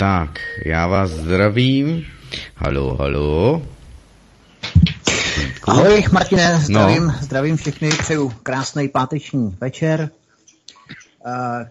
[0.00, 2.06] Tak, já vás zdravím.
[2.56, 3.62] Halo, halo.
[5.68, 7.14] Ahoj, Martine, zdravím, no.
[7.20, 10.10] zdravím všechny, přeju krásný páteční večer.
[11.26, 11.70] Uh, Eh,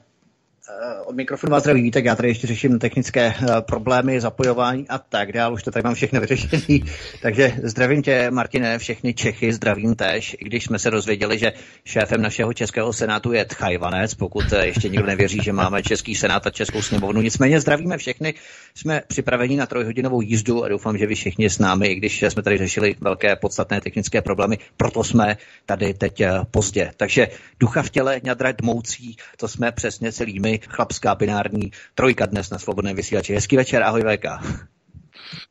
[1.05, 5.31] od mikrofonu vás zdraví Vítek, já tady ještě řeším technické eh, problémy, zapojování a tak
[5.31, 6.79] dále, už to tady mám všechno vyřešené.
[7.21, 11.53] Takže zdravím tě, Martine, všechny Čechy, zdravím tež, i když jsme se dozvěděli, že
[11.85, 16.47] šéfem našeho českého senátu je Tchajvanec, pokud eh, ještě nikdo nevěří, že máme český senát
[16.47, 17.21] a českou sněmovnu.
[17.21, 18.33] Nicméně zdravíme všechny,
[18.75, 22.43] jsme připraveni na trojhodinovou jízdu a doufám, že vy všichni s námi, i když jsme
[22.43, 26.91] tady řešili velké podstatné technické problémy, proto jsme tady teď pozdě.
[26.97, 27.27] Takže
[27.59, 32.59] ducha v těle, ňadra dmoucí, to jsme přesně celý my chlapská binární trojka dnes na
[32.59, 33.33] svobodném vysílači.
[33.33, 34.25] Hezký večer, ahoj VK.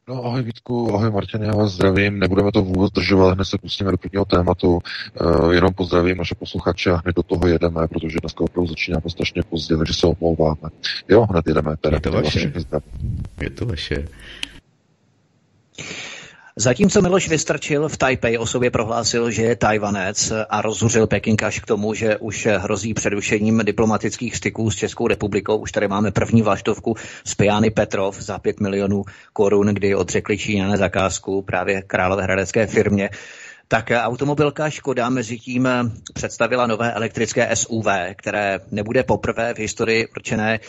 [0.08, 3.90] No ahoj Vítku, ahoj Martin, já vás zdravím, nebudeme to vůbec držovat, hned se pustíme
[3.90, 4.78] do prvního tématu,
[5.20, 9.42] uh, jenom pozdravím naše posluchače a hned do toho jedeme, protože dneska opravdu začínáme strašně
[9.42, 10.70] pozdě, takže se omlouváme.
[11.08, 11.76] Jo, hned jedeme.
[11.76, 12.52] Teda, je to vaše.
[13.40, 14.08] Je to vaše.
[16.60, 21.60] Zatímco Miloš Vystrčil v Taipei o sobě prohlásil, že je Tajvanec a rozhořil Peking až
[21.60, 25.56] k tomu, že už hrozí předušením diplomatických styků s Českou republikou.
[25.56, 30.76] Už tady máme první vlaštovku z Piany Petrov za 5 milionů korun, kdy odřekli Číňané
[30.76, 33.10] zakázku právě královéhradecké firmě
[33.68, 35.68] tak automobilka Škoda mezi tím
[36.14, 40.60] představila nové elektrické SUV, které nebude poprvé v historii určené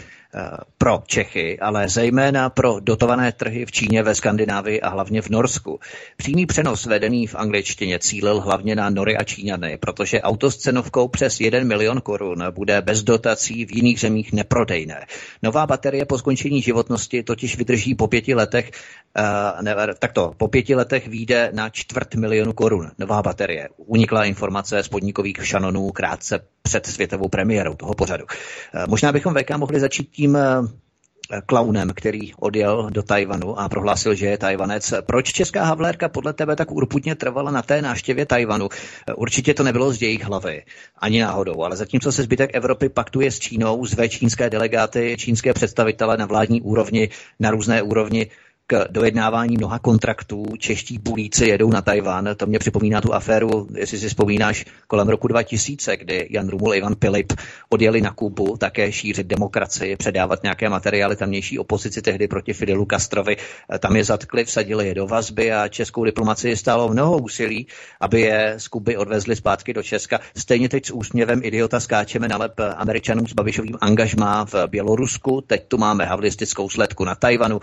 [0.78, 5.80] pro Čechy, ale zejména pro dotované trhy v Číně, ve Skandinávii a hlavně v Norsku.
[6.18, 11.08] Přímý přenos vedený v angličtině cílil hlavně na Nory a Číňany, protože auto s cenovkou
[11.08, 15.06] přes 1 milion korun bude bez dotací v jiných zemích neprodejné.
[15.44, 18.72] Nová baterie po skončení životnosti totiž vydrží po pěti letech,
[19.20, 22.92] uh, ne, takto, po pěti letech vyjde na čtvrt milionu korun.
[22.98, 23.70] Nová baterie.
[23.78, 28.26] Unikla informace z podnikových šanonů krátce před světovou premiérou toho pořadu.
[28.26, 34.16] Uh, možná bychom VK mohli začít tím eh, klaunem, který odjel do Tajvanu a prohlásil,
[34.16, 34.94] že je Tajvanec.
[35.06, 38.68] Proč česká havlérka podle tebe tak urputně trvala na té náštěvě Tajvanu?
[39.08, 40.64] Eh, určitě to nebylo z jejich hlavy,
[40.98, 46.18] ani náhodou, ale zatímco se zbytek Evropy paktuje s Čínou, zve čínské delegáty, čínské představitele
[46.18, 47.10] na vládní úrovni,
[47.40, 48.28] na různé úrovni,
[48.72, 50.46] k dojednávání mnoha kontraktů.
[50.58, 52.30] Čeští bulíci jedou na Tajván.
[52.38, 56.76] To mě připomíná tu aféru, jestli si vzpomínáš, kolem roku 2000, kdy Jan Rumul a
[56.76, 57.34] Ivan Pilip
[57.70, 63.38] odjeli na Kubu také šířit demokracii, předávat nějaké materiály tamnější opozici tehdy proti Fidelu Castrovi.
[63.80, 67.68] Tam je zatkli, vsadili je do vazby a českou diplomacii stálo mnoho úsilí,
[68.00, 70.20] aby je z Kuby odvezli zpátky do Česka.
[70.38, 75.42] Stejně teď s úsměvem idiota skáčeme na lep američanům s Babišovým angažmá v Bělorusku.
[75.42, 77.60] Teď tu máme havlistickou sledku na Tajvanu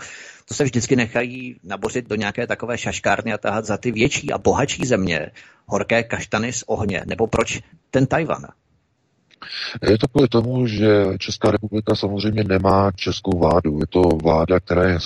[0.47, 4.37] to se vždycky nechají nabořit do nějaké takové šaškárny a tahat za ty větší a
[4.37, 5.31] bohatší země
[5.65, 7.03] horké kaštany z ohně.
[7.05, 8.45] Nebo proč ten Tajvan?
[9.89, 13.79] Je to kvůli tomu, že Česká republika samozřejmě nemá českou vládu.
[13.79, 14.97] Je to vláda, která je,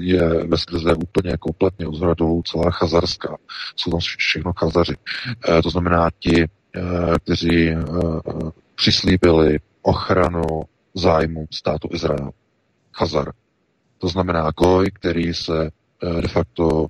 [0.00, 3.36] je ve skrze úplně kompletně uzhradou celá chazarská.
[3.76, 4.94] Jsou tam všechno chazaři.
[5.58, 6.48] E, to znamená ti, e,
[7.24, 7.76] kteří e,
[8.74, 10.42] přislíbili ochranu
[10.94, 12.30] zájmu státu Izrael.
[12.92, 13.32] Chazar.
[13.98, 15.70] To znamená Goj, který se
[16.02, 16.86] eh, de facto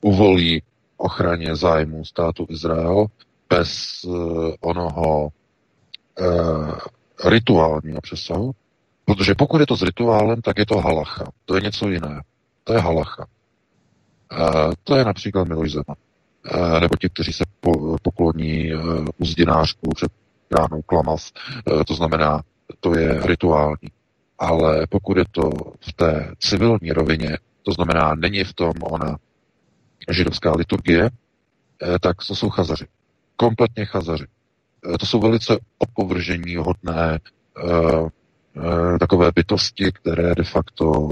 [0.00, 0.62] uvolí
[0.96, 3.06] ochraně zájmu státu Izrael
[3.50, 5.28] bez uh, onoho
[6.20, 6.78] uh,
[7.24, 8.52] rituálního přesahu.
[9.04, 11.24] Protože pokud je to s rituálem, tak je to halacha.
[11.44, 12.22] To je něco jiné.
[12.64, 13.26] To je halacha.
[14.84, 15.96] To je například Miloš Zeman.
[16.80, 18.72] Nebo ti, kteří se po, pokloní
[19.18, 20.12] uzdinářku před
[20.50, 21.30] ránou klamav.
[21.72, 22.42] Uh, to znamená,
[22.80, 23.88] to je rituální
[24.38, 25.50] ale pokud je to
[25.80, 29.16] v té civilní rovině, to znamená, není v tom ona
[30.10, 31.10] židovská liturgie,
[31.82, 32.86] eh, tak to jsou chazaři.
[33.36, 34.26] Kompletně chazaři.
[34.94, 37.18] Eh, to jsou velice opovržení hodné
[37.64, 38.08] uh,
[39.00, 41.10] takové bytosti, které de facto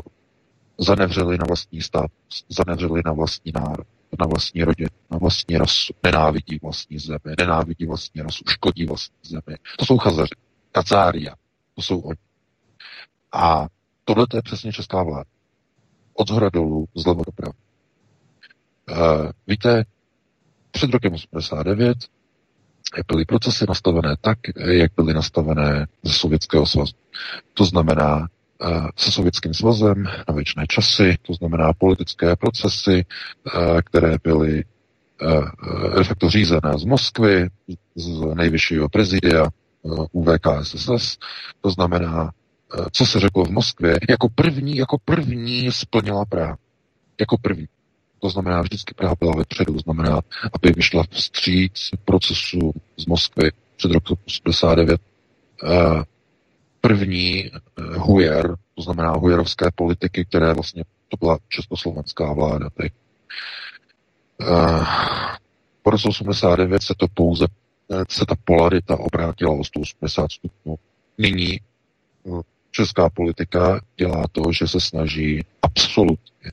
[0.78, 2.06] zanevřely na vlastní stát,
[2.48, 3.86] zanevřely na vlastní národ,
[4.20, 9.58] na vlastní rodinu, na vlastní rasu, nenávidí vlastní zemi, nenávidí vlastní rasu, škodí vlastní zemi.
[9.78, 10.34] To jsou chazaři.
[10.72, 11.34] Kacária.
[11.74, 12.16] To jsou oni.
[13.36, 13.66] A
[14.04, 15.30] tohle je přesně česká vláda.
[16.14, 17.52] Od zhora dolů, zleva doprava.
[18.90, 19.84] Uh, víte,
[20.70, 21.98] před rokem 89
[23.08, 26.92] byly procesy nastavené tak, jak byly nastavené ze Sovětského svazu.
[27.54, 28.28] To znamená,
[28.96, 33.04] se Sovětským svazem na věčné časy, to znamená politické procesy,
[33.84, 34.64] které byly
[35.96, 37.48] de facto řízené z Moskvy,
[37.94, 39.48] z nejvyššího prezidia
[40.12, 41.18] UVKSSS,
[41.60, 42.30] to znamená,
[42.92, 46.58] co se řeklo v Moskvě, jako první, jako první splnila Praha.
[47.20, 47.68] Jako první.
[48.18, 50.20] To znamená, vždycky Praha byla vepředu, to znamená,
[50.52, 55.00] aby vyšla vstříc procesu z Moskvy před rokem 89.
[56.80, 57.50] První
[57.96, 62.70] hujer, to znamená hujerovské politiky, které vlastně, to byla československá vláda.
[62.70, 62.92] Teď.
[65.82, 67.46] Po roce 89 se to pouze,
[68.08, 70.78] se ta polarita obrátila o 180 stupňů.
[71.18, 71.60] Nyní
[72.76, 76.52] česká politika dělá to, že se snaží absolutně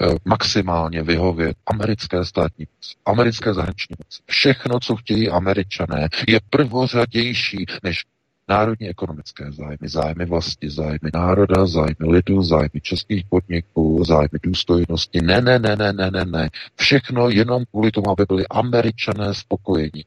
[0.00, 2.66] Eh, maximálně vyhovět americké státní
[3.06, 4.22] americké zahraniční moci.
[4.26, 8.04] Všechno, co chtějí američané, je prvořadější než
[8.48, 15.20] národní ekonomické zájmy, zájmy vlasti, zájmy národa, zájmy lidu, zájmy českých podniků, zájmy důstojnosti.
[15.20, 16.50] Ne, ne, ne, ne, ne, ne, ne.
[16.76, 20.04] Všechno jenom kvůli tomu, aby byli američané spokojení.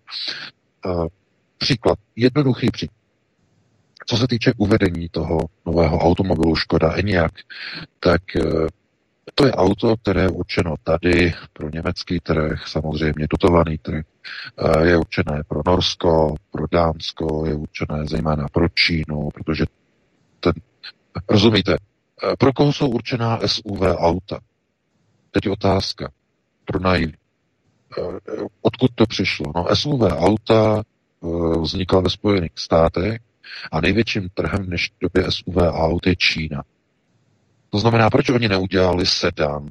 [0.86, 1.08] Uh,
[1.58, 2.99] příklad, jednoduchý příklad.
[4.10, 7.32] Co se týče uvedení toho nového automobilu Škoda Enyaq,
[8.00, 8.68] tak uh,
[9.36, 14.06] to je auto, které je určeno tady pro německý trh, samozřejmě dotovaný trh.
[14.84, 19.66] Je určené pro Norsko, pro Dánsko, je určené zejména pro Čínu, protože
[20.40, 20.54] ten,
[21.30, 21.78] rozumíte,
[22.40, 24.40] pro koho jsou určená SUV auta?
[25.32, 26.12] Teď otázka
[26.66, 27.14] pro naivní.
[28.62, 29.46] Odkud to přišlo?
[29.56, 30.84] No SUV auta
[31.62, 33.20] vznikla ve Spojených státech
[33.72, 36.64] a největším trhem v době SUV aut je Čína.
[37.70, 39.70] To znamená, proč oni neudělali sedan,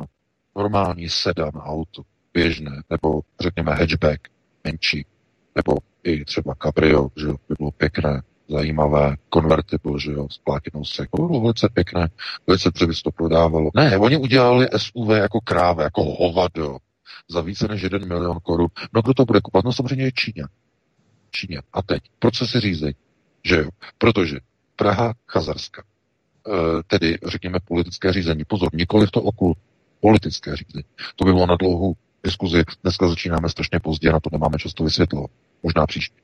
[0.57, 2.03] normální sedan auto,
[2.35, 4.29] běžné, nebo řekněme hatchback,
[4.65, 5.07] menší,
[5.55, 11.27] nebo i třeba cabrio, že by bylo pěkné, zajímavé, convertible, že jo, s plátinou střechou,
[11.27, 12.09] bylo velice pěkné,
[12.47, 13.71] velice by to prodávalo.
[13.75, 16.79] Ne, oni udělali SUV jako kráve, jako hovado,
[17.29, 18.69] za více než jeden milion korun.
[18.93, 19.65] No kdo to bude kupovat?
[19.65, 20.45] No samozřejmě je Číně.
[21.31, 21.63] Číně.
[21.73, 22.95] A teď, procesy řízení,
[23.49, 23.69] že jo,
[23.99, 24.37] protože
[24.77, 25.83] Praha, Chazarska,
[26.49, 28.45] Eh, tedy řekněme politické řízení.
[28.45, 29.59] Pozor, nikoli v to okult,
[30.00, 30.85] politické řízení.
[31.17, 32.62] To by bylo na dlouhou diskuzi.
[32.83, 35.31] Dneska začínáme strašně pozdě, na to nemáme často vysvětlovat.
[35.62, 36.17] Možná příště.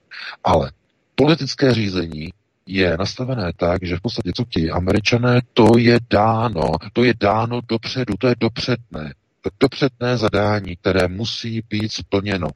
[0.45, 0.73] Ale
[1.15, 2.33] politické řízení
[2.67, 7.61] je nastavené tak, že v podstatě co ti američané, to je dáno, to je dáno
[7.69, 9.15] dopředu, to je dopředné.
[9.61, 12.49] Dopředné zadání, které musí být splněno.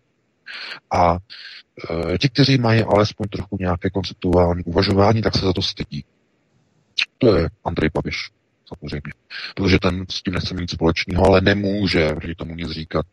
[0.90, 1.16] A
[2.14, 6.04] e, ti, kteří mají alespoň trochu nějaké konceptuální uvažování, tak se za to stydí.
[7.18, 8.30] To je Andrej Babiš,
[8.68, 9.12] samozřejmě.
[9.54, 13.06] Protože ten s tím nechce mít nic společného, ale nemůže proti tomu nic říkat.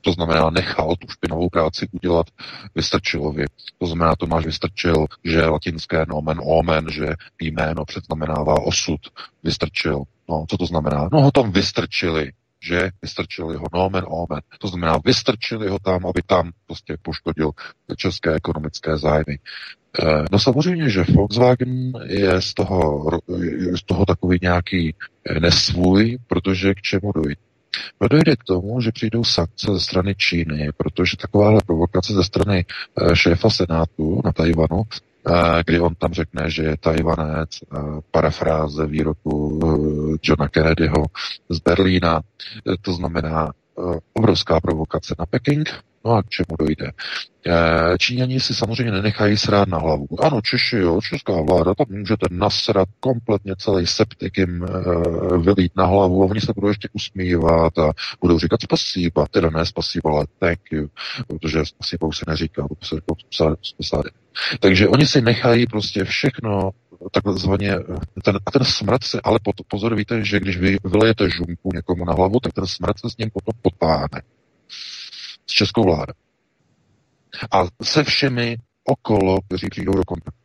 [0.00, 2.26] To znamená, nechal tu špinavou práci udělat
[2.74, 3.44] Vystrčilovi.
[3.78, 7.06] To znamená, Tomáš Vystrčil, že latinské nomen omen, že
[7.40, 9.00] jméno předznamenává osud.
[9.42, 10.02] Vystrčil.
[10.28, 11.08] No, co to znamená?
[11.12, 12.32] No, ho tam vystrčili
[12.64, 14.40] že vystrčili ho nomen omen.
[14.58, 17.50] To znamená, vystrčili ho tam, aby tam prostě poškodil
[17.96, 19.38] české ekonomické zájmy.
[20.02, 23.10] Eh, no samozřejmě, že Volkswagen je z toho,
[23.76, 24.94] z toho takový nějaký
[25.24, 27.40] eh, nesvůj, protože k čemu dojde?
[28.00, 32.64] No dojde k tomu, že přijdou sankce ze strany Číny, protože takováhle provokace ze strany
[32.64, 34.82] eh, šéfa Senátu na Tajvanu,
[35.66, 37.50] kdy on tam řekne, že je Tajvanec,
[38.10, 39.60] parafráze výroku
[40.22, 41.04] Johna Kennedyho
[41.48, 42.20] z Berlína,
[42.82, 43.52] to znamená
[44.12, 45.68] obrovská provokace na Peking,
[46.04, 46.92] no a k čemu dojde?
[47.46, 50.06] Eh, Číňani si samozřejmě nenechají srát na hlavu.
[50.22, 55.86] Ano, Češi, jo, česká vláda, tam můžete nasrat kompletně celý septik jim uh, vylít na
[55.86, 60.26] hlavu a oni se budou ještě usmívat a budou říkat spasiba, teda ne spasiba, ale
[60.38, 60.88] thank you,
[61.26, 64.02] protože spasiba už se neříká, to se říká
[64.60, 66.70] Takže oni si nechají prostě všechno
[67.10, 67.76] takzvaně,
[68.24, 72.12] ten, a ten smrad se, ale pozor, víte, že když vy vylejete žumpu někomu na
[72.12, 74.22] hlavu, tak ten smrad se s ním potom potáhne.
[75.46, 76.12] S českou vládou
[77.50, 80.40] a se všemi okolo, kteří přijdou do kontaktu.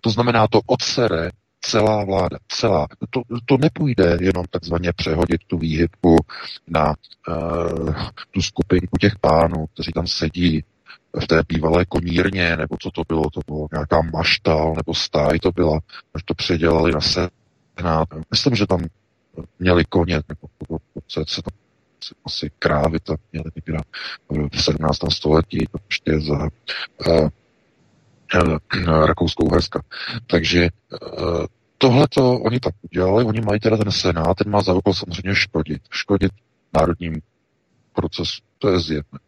[0.00, 2.86] To znamená, to odsere celá vláda, celá.
[3.10, 6.16] To, to nepůjde jenom takzvaně přehodit tu výhybku
[6.68, 6.94] na
[7.28, 7.94] uh,
[8.30, 10.64] tu skupinku těch pánů, kteří tam sedí
[11.20, 15.52] v té bývalé konírně, nebo co to bylo, to bylo nějaká maštal, nebo stáj to
[15.52, 15.80] byla,
[16.14, 18.08] až to předělali na senát.
[18.30, 18.80] Myslím, že tam
[19.58, 21.65] měli koně, nebo co se tam
[22.24, 23.78] asi krávy tam měly někde
[24.52, 24.98] v 17.
[25.12, 26.48] století, to ještě za
[27.06, 27.28] uh,
[28.34, 29.82] uh, rakouskou Uherska.
[30.26, 30.68] Takže
[31.12, 31.46] uh,
[31.78, 35.82] tohleto oni tak udělali, oni mají teda ten senát, ten má za úkol samozřejmě škodit.
[35.90, 36.32] Škodit
[36.74, 37.20] národním
[37.92, 39.18] procesu, to je zjevné.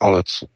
[0.00, 0.46] Ale co?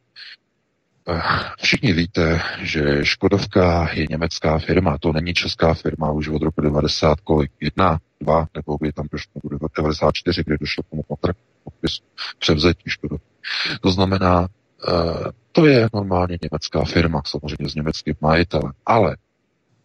[1.57, 7.19] Všichni víte, že Škodovka je německá firma, to není česká firma už od roku 90,
[7.19, 11.03] kolik, jedna, dva, nebo by tam došlo do 94, kdy došlo k tomu
[11.63, 12.03] podpisu
[12.39, 13.27] převzetí Škodovky.
[13.81, 14.47] To znamená,
[14.89, 19.17] eh, to je normálně německá firma, samozřejmě s německým majitelem, ale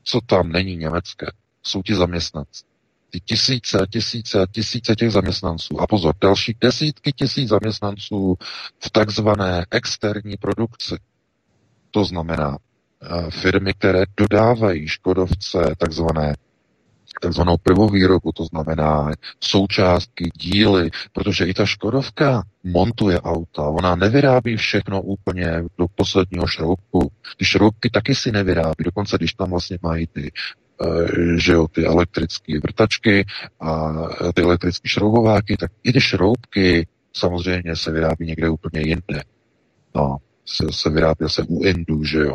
[0.05, 1.27] co tam není německé,
[1.63, 2.65] jsou ti zaměstnanci
[3.11, 5.81] ty tisíce, tisíce, tisíce těch zaměstnanců.
[5.81, 8.37] A pozor, další desítky tisíc zaměstnanců
[8.79, 10.97] v takzvané externí produkci.
[11.91, 12.59] To znamená
[13.03, 16.35] eh, firmy, které dodávají Škodovce takzvané
[17.23, 25.03] takzvanou prvovýrobu, to znamená součástky, díly, protože i ta Škodovka montuje auta, ona nevyrábí všechno
[25.03, 27.13] úplně do posledního šroubku.
[27.37, 30.33] Ty šroubky taky si nevyrábí, dokonce když tam vlastně mají ty
[30.83, 33.27] Eh, že jo, ty elektrické vrtačky
[33.61, 33.93] a
[34.35, 39.23] ty elektrické šroubováky, tak i ty šroubky samozřejmě se vyrábí někde úplně jinde.
[39.95, 40.17] No,
[40.47, 42.35] se, se vyrábí se u Indu, že jo,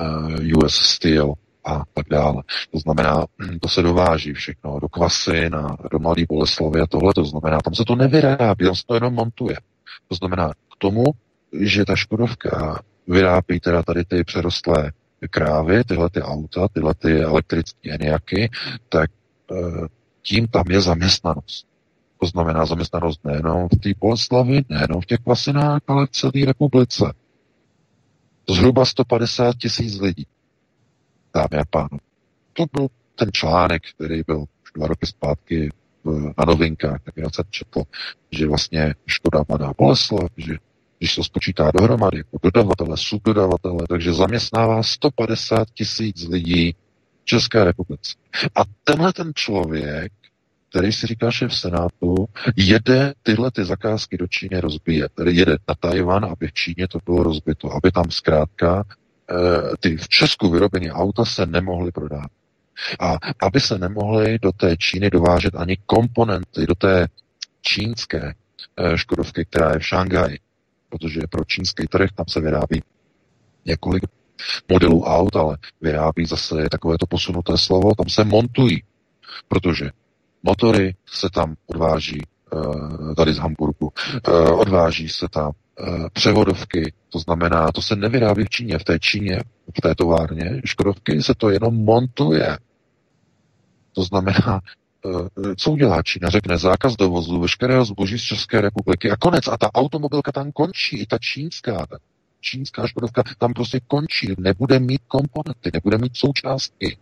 [0.00, 2.42] uh, eh, US Steel a tak dále.
[2.70, 3.26] To znamená,
[3.60, 7.74] to se dováží všechno do Kvasy, na, do Mladé Boleslavy a tohle, to znamená, tam
[7.74, 9.56] se to nevyrábí, tam se to jenom montuje.
[10.08, 11.04] To znamená, k tomu,
[11.60, 14.92] že ta Škodovka vyrábí teda tady ty přerostlé
[15.30, 18.50] krávy, tyhle ty auta, tyhle ty elektrické eniaky,
[18.88, 19.10] tak
[19.50, 19.54] e,
[20.22, 21.66] tím tam je zaměstnanost.
[22.20, 27.12] To znamená zaměstnanost nejenom v té Boleslavi, nejenom v těch klasinách, ale v celé republice.
[28.50, 30.26] Zhruba 150 tisíc lidí.
[31.34, 31.98] Dámy a pánové.
[32.52, 35.70] To byl ten článek, který byl už dva roky zpátky
[36.38, 37.82] na novinkách, tak já jsem četl,
[38.30, 40.54] že vlastně Škoda Mladá Boleslav, že
[40.98, 46.72] když to spočítá dohromady, jako dodavatele, subdodavatele, takže zaměstnává 150 tisíc lidí
[47.22, 48.14] v České republice.
[48.54, 50.12] A tenhle ten člověk,
[50.70, 52.14] který si říká šéf Senátu,
[52.56, 55.12] jede tyhle ty zakázky do Číny rozbíjet.
[55.14, 58.84] Tedy jede na Tajvan, aby v Číně to bylo rozbito, aby tam zkrátka
[59.30, 59.34] eh,
[59.80, 62.30] ty v Česku vyrobené auta se nemohly prodávat.
[63.00, 67.06] A aby se nemohly do té Číny dovážet ani komponenty, do té
[67.62, 68.34] čínské
[68.76, 70.38] eh, Škodovky, která je v Šanghaji
[70.88, 72.82] protože pro čínský trh tam se vyrábí
[73.64, 74.04] několik
[74.68, 78.82] modelů aut, ale vyrábí zase takové to posunuté slovo, tam se montují,
[79.48, 79.90] protože
[80.42, 83.92] motory se tam odváží uh, tady z Hamburgu,
[84.28, 88.98] uh, odváží se tam uh, převodovky, to znamená, to se nevyrábí v Číně, v té
[88.98, 89.40] Číně,
[89.78, 92.58] v té továrně, Škodovky se to jenom montuje.
[93.92, 94.60] To znamená,
[95.06, 96.30] Eh, co udělá Čína?
[96.30, 99.48] Řekne zákaz dovozu veškerého zboží z České republiky a konec.
[99.48, 101.98] A ta automobilka tam končí, i ta čínská, ta
[102.40, 104.34] čínská škodovka tam prostě končí.
[104.38, 106.98] Nebude mít komponenty, nebude mít součástky.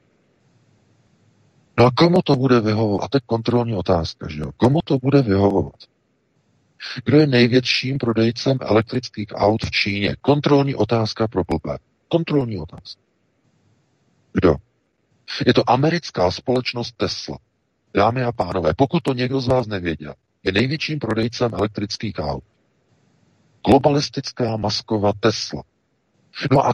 [1.78, 3.04] No a komu to bude vyhovovat?
[3.04, 4.52] A teď kontrolní otázka, že jo?
[4.56, 5.74] Komu to bude vyhovovat?
[7.04, 10.16] Kdo je největším prodejcem elektrických aut v Číně?
[10.20, 11.78] Kontrolní otázka pro blbé.
[12.08, 13.00] Kontrolní otázka.
[14.32, 14.56] Kdo?
[15.46, 17.38] Je to americká společnost Tesla.
[17.94, 22.44] Dámy a pánové, pokud to někdo z vás nevěděl, je největším prodejcem elektrických aut.
[23.66, 25.62] Globalistická masková Tesla.
[26.50, 26.72] No a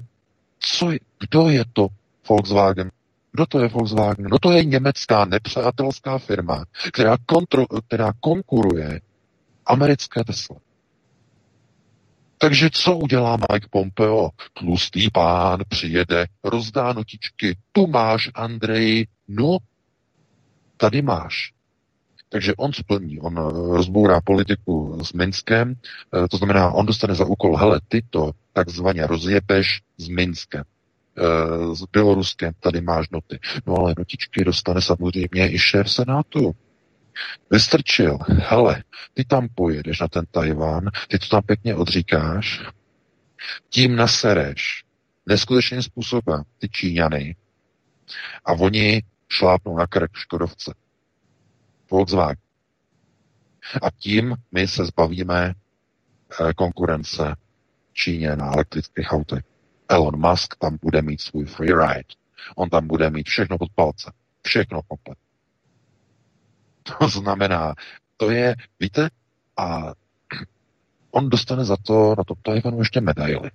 [0.58, 1.88] co je, kdo je to
[2.28, 2.90] Volkswagen?
[3.32, 4.26] Kdo to je Volkswagen?
[4.30, 9.00] No to je německá nepřátelská firma, která, kontro, která konkuruje
[9.66, 10.56] americké Tesla.
[12.38, 14.30] Takže co udělá Mike Pompeo?
[14.52, 17.56] Tlustý pán přijede, rozdá notičky.
[17.72, 19.58] Tu máš, Andrej, no
[20.76, 21.52] tady máš.
[22.28, 23.42] Takže on splní, on eh,
[23.76, 29.06] rozbourá politiku s Minskem, eh, to znamená, on dostane za úkol, hele, ty to takzvaně
[29.06, 30.64] rozjebeš s Minskem,
[31.72, 33.38] s Běloruskem, tady máš noty.
[33.66, 36.56] No ale notičky dostane samozřejmě i šéf Senátu.
[37.50, 42.62] Vystrčil, hele, ty tam pojedeš na ten Tajván, ty to tam pěkně odříkáš,
[43.68, 44.84] tím nasereš
[45.26, 47.36] neskutečným způsobem ty Číňany
[48.44, 50.74] a oni šlápnou na krk Škodovce.
[51.90, 52.36] Volkswagen.
[53.82, 57.36] A tím my se zbavíme eh, konkurence
[57.92, 59.51] Číně na elektrických autech.
[59.92, 62.14] Elon Musk tam bude mít svůj free ride.
[62.56, 64.12] On tam bude mít všechno pod palce.
[64.42, 65.18] Všechno komplet.
[66.98, 67.74] To znamená,
[68.16, 69.10] to je, víte,
[69.56, 69.92] a
[71.10, 73.50] on dostane za to na tom Tajvanu ještě medaily.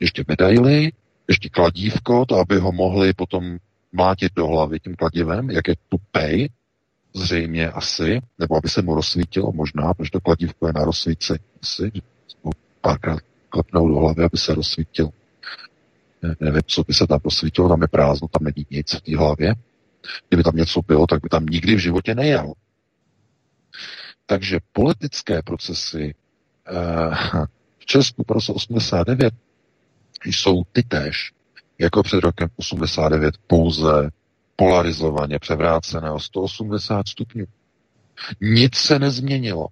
[0.00, 0.92] Ještě medaily,
[1.28, 3.58] ještě kladívko, to aby ho mohli potom
[3.92, 6.48] mlátit do hlavy tím kladivem, jak je tupej,
[7.14, 11.32] zřejmě asi, nebo aby se mu rozsvítilo možná, protože to kladívko je na rozsvíci
[11.62, 11.92] asi,
[12.80, 13.18] párkrát
[13.48, 15.10] klepnou do hlavy, aby se rozsvítil.
[16.22, 19.16] Ne, nevím, co by se tam rozsvítilo, tam je prázdno, tam není nic v té
[19.16, 19.54] hlavě.
[20.28, 22.52] Kdyby tam něco bylo, tak by tam nikdy v životě nejel.
[24.26, 26.14] Takže politické procesy
[26.66, 27.44] eh,
[27.78, 29.34] v Česku pro 89
[30.24, 31.32] jsou ty též,
[31.78, 34.10] jako před rokem 89, pouze
[34.56, 37.44] polarizovaně převrácené o 180 stupňů.
[38.40, 39.66] Nic se nezměnilo.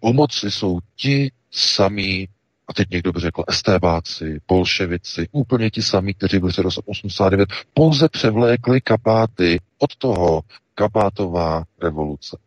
[0.00, 2.28] U moci jsou ti samí,
[2.68, 8.08] a teď někdo by řekl estébáci, bolševici, úplně ti samí, kteří byli před 89, pouze
[8.08, 10.42] převlékli kapáty od toho
[10.74, 12.38] kapátová revoluce.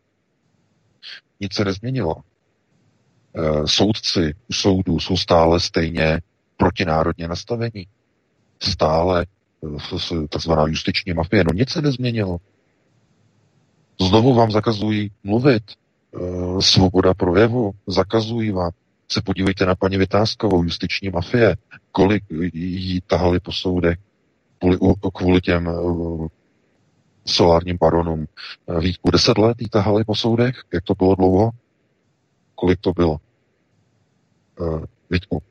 [1.40, 2.14] Nic se nezměnilo.
[3.34, 6.20] E, soudci u soudů jsou stále stejně
[6.56, 7.86] protinárodně nastavení.
[8.60, 9.26] Stále
[10.22, 11.44] e, takzvaná justiční mafie.
[11.44, 12.38] No nic se nezměnilo.
[14.00, 18.70] Znovu vám zakazují mluvit, e, svoboda projevu, zakazují vám.
[19.08, 21.56] Se podívejte na paní Vytázkovou, justiční mafie,
[21.92, 23.98] kolik jí tahali po soudech
[24.58, 24.78] kvůli,
[25.14, 26.26] kvůli těm uh,
[27.26, 28.26] solárním baronům.
[28.80, 30.56] Vítku, deset let jí tahali po soudech?
[30.74, 31.50] Jak to bylo dlouho?
[32.54, 33.16] Kolik to bylo?
[34.60, 35.42] Uh, Vítku.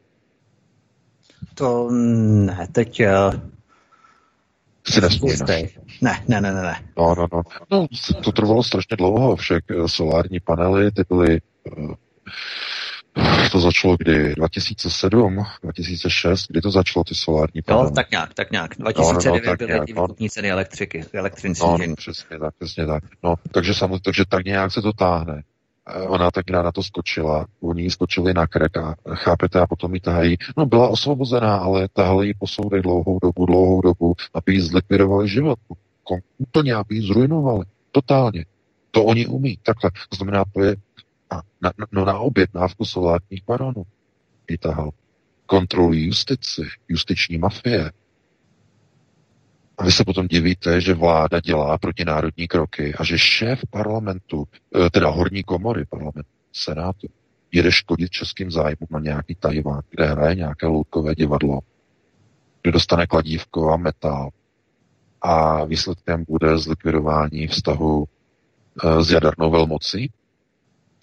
[1.53, 3.01] To ne, teď
[4.87, 5.79] si nespomínáš.
[6.01, 6.75] Ne, ne, ne, ne.
[6.97, 7.41] No, no, no.
[7.71, 7.87] no,
[8.23, 11.41] to trvalo strašně dlouho, však eh, solární panely, ty byly
[11.77, 11.93] uh,
[13.51, 14.35] to začalo kdy?
[14.35, 17.83] 2007, 2006, kdy to začalo ty solární panely?
[17.83, 18.71] No, tak nějak, tak nějak.
[18.79, 20.29] 2009 no, no, no, tak byly nějak, no.
[20.29, 23.03] ceny elektriky, elektřiny no, no, přesně tak, přesně tak.
[23.23, 25.43] No, takže samozřejmě, takže tak nějak se to táhne.
[25.87, 29.99] Eh, ona tak na to skočila, oni skočili na krek a chápete, a potom ji
[29.99, 30.37] tahají.
[30.57, 35.29] No byla osvobozená, ale tahali ji po soudech dlouhou dobu, dlouhou dobu, aby jí zlikvidovali
[35.29, 35.59] život.
[36.37, 37.65] Úplně, aby ji zrujnovali.
[37.91, 38.45] Totálně.
[38.91, 39.57] To oni umí.
[39.63, 39.91] Takhle.
[40.09, 40.75] To znamená, to je
[41.31, 43.83] na, na, no na objednávku solárních baronů
[44.49, 44.89] vytahal.
[45.45, 47.91] Kontrolují justici, justiční mafie.
[49.77, 54.89] A vy se potom divíte, že vláda dělá protinárodní kroky a že šéf parlamentu, eh,
[54.89, 57.07] teda horní komory parlamentu, senátu,
[57.51, 61.59] jede škodit českým zájmům na nějaký Tajván, kde hraje nějaké loutkové divadlo,
[62.61, 64.29] kde dostane kladívko a metal
[65.21, 68.05] a výsledkem bude zlikvidování vztahu
[68.83, 70.11] eh, s jadernou velmocí,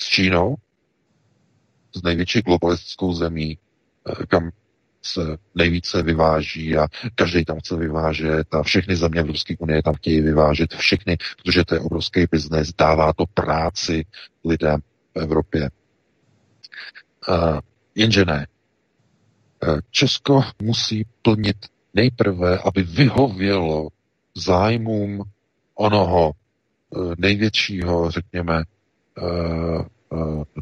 [0.03, 0.57] s Čínou,
[1.97, 3.59] s největší globalistickou zemí,
[4.09, 4.51] eh, kam
[5.03, 5.21] se
[5.55, 10.75] nejvíce vyváží a každý tam chce vyvážet a všechny země Evropské unie tam chtějí vyvážet,
[10.75, 14.05] všechny, protože to je obrovský biznes, dává to práci
[14.45, 14.81] lidem
[15.15, 15.71] v Evropě.
[17.29, 17.61] Uh,
[17.95, 18.47] jenže ne.
[19.67, 21.57] Uh, Česko musí plnit
[21.95, 23.89] nejprve, aby vyhovělo
[24.35, 25.23] zájmům
[25.75, 26.33] onoho
[27.19, 28.63] největšího, řekněme,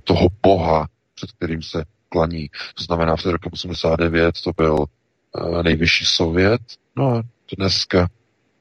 [0.05, 2.49] toho boha, před kterým se klaní.
[2.75, 6.61] To znamená, v roku 89 to byl uh, nejvyšší sovět,
[6.97, 7.23] no a
[7.59, 8.09] dneska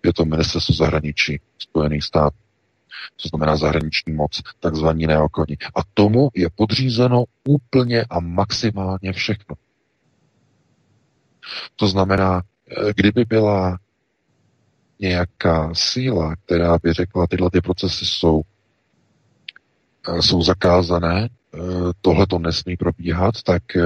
[0.05, 2.37] je to ministerstvo zahraničí Spojených států.
[3.23, 5.57] To znamená zahraniční moc, takzvaní neokoni.
[5.75, 9.55] A tomu je podřízeno úplně a maximálně všechno.
[11.75, 13.77] To znamená, eh, kdyby byla
[14.99, 18.43] nějaká síla, která by řekla, tyhle ty procesy jsou, eh,
[20.19, 23.83] jsou zakázané, Eh, tohle to nesmí probíhat, tak eh,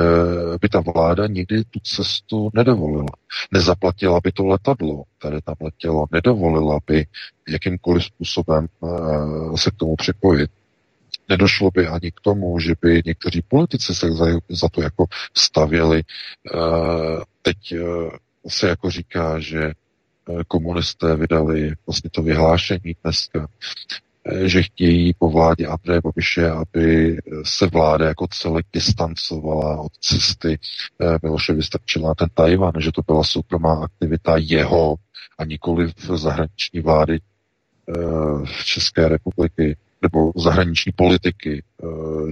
[0.62, 3.10] by ta vláda nikdy tu cestu nedovolila.
[3.52, 7.06] Nezaplatila by to letadlo, které tam letělo, nedovolila by
[7.50, 10.52] jakýmkoliv způsobem eh, se k tomu připojit.
[11.30, 15.06] Nedošlo by ani k tomu, že by někteří politici se za, za to jako
[15.38, 16.04] stavěli.
[17.42, 17.58] Teď
[18.48, 19.72] se jako říká, že
[20.48, 24.13] komunisté vydali vlastně to vyhlášení dneska, Eh,
[24.46, 30.60] že chtějí po vládě Andreje Babiše, aby se vláda jako celek distancovala od cesty
[31.02, 34.96] eh, Miloše Vystrčila ten Tajvan, že to byla soukromá aktivita jeho
[35.38, 37.94] a nikoli v zahraniční vlády eh,
[38.46, 41.64] v České republiky nebo zahraniční politiky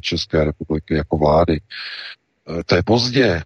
[0.02, 1.62] České republiky jako vlády.
[2.66, 3.44] To je pozdě.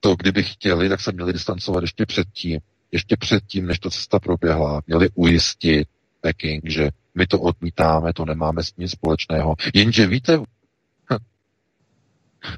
[0.00, 2.60] To, kdyby chtěli, tak se měli distancovat ještě předtím,
[2.92, 4.82] ještě předtím, než ta cesta proběhla.
[4.86, 5.88] Měli ujistit
[6.20, 9.54] Peking, že my to odmítáme, to nemáme s tím společného.
[9.74, 11.16] Jenže víte, hm,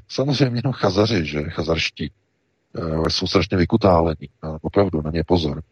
[0.07, 2.11] samozřejmě no chazaři, že chazarští
[2.77, 4.29] uh, jsou strašně vykutálení.
[4.61, 5.63] Opravdu, na ně pozor.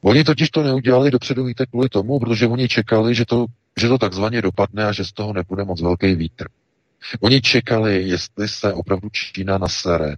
[0.00, 3.46] Oni totiž to neudělali dopředu, víte, kvůli tomu, protože oni čekali, že to,
[3.80, 6.48] že to takzvaně dopadne a že z toho nebude moc velký vítr.
[7.20, 10.16] Oni čekali, jestli se opravdu Čína nasere.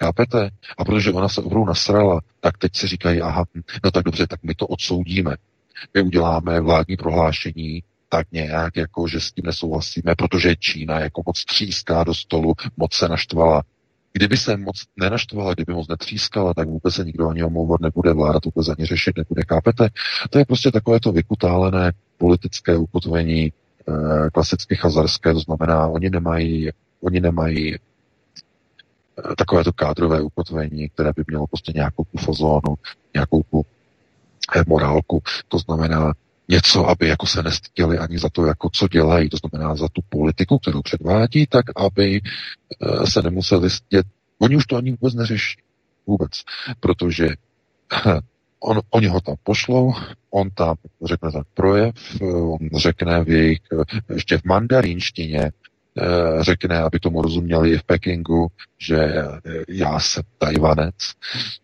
[0.00, 0.50] Chápete?
[0.78, 4.26] A protože ona se opravdu nasrala, tak teď si říkají, aha, hm, no tak dobře,
[4.26, 5.36] tak my to odsoudíme
[5.94, 11.44] my uděláme vládní prohlášení tak nějak, jako že s tím nesouhlasíme, protože Čína jako moc
[11.44, 13.62] tříská do stolu, moc se naštvala.
[14.12, 18.40] Kdyby se moc nenaštvala, kdyby moc netřískala, tak vůbec se nikdo ani omlouvat nebude, vláda
[18.40, 19.88] to vůbec ani řešit nebude, chápete?
[20.30, 23.52] To je prostě takové to vykutálené politické ukotvení,
[23.88, 27.76] eh, klasicky chazarské, to znamená, oni nemají, oni nemají
[29.38, 32.74] takové to kádrové ukotvení, které by mělo prostě nějakou tu fazónu,
[33.14, 33.66] nějakou tu
[34.66, 35.22] morálku.
[35.48, 36.12] To znamená,
[36.48, 40.00] něco, aby jako se nestyděli ani za to, jako co dělají, to znamená za tu
[40.08, 44.06] politiku, kterou předvádí, tak aby eh, se nemuseli stydět.
[44.38, 45.56] Oni už to ani vůbec neřeší.
[46.06, 46.30] Vůbec.
[46.80, 47.28] Protože
[48.60, 49.94] on, oni ho tam pošlou,
[50.30, 53.58] on tam řekne ten projev, on řekne v jejich,
[54.14, 55.50] ještě v mandarínštině,
[56.40, 60.94] řekne, aby tomu rozuměli v Pekingu, že eh, já jsem Tajvanec.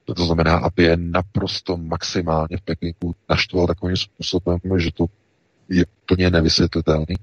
[0.04, 5.06] To znamená, aby je naprosto maximálně v Pekingu naštval takovým způsobem, že to
[5.68, 7.14] je plně nevysvětlitelný.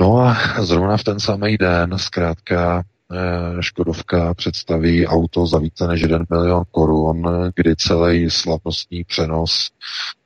[0.00, 6.00] No a zrovna v ten samý den zkrátka eh, Škodovka představí auto za více než
[6.00, 7.22] 1 milion korun,
[7.54, 9.70] kdy celý slavnostní přenos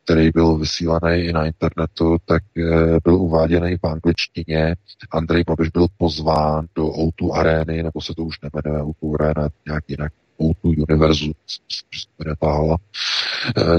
[0.05, 4.75] který byl vysílaný i na internetu, tak eh, byl uváděný v angličtině.
[5.11, 9.85] Andrej Babiš byl pozván do O2 arény, nebo se to už nemenuje O2 arena, nějak
[9.89, 10.13] jinak.
[10.41, 11.33] O2 univerzu,
[12.27, 12.35] eh,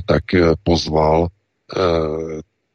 [0.06, 1.28] tak eh, pozval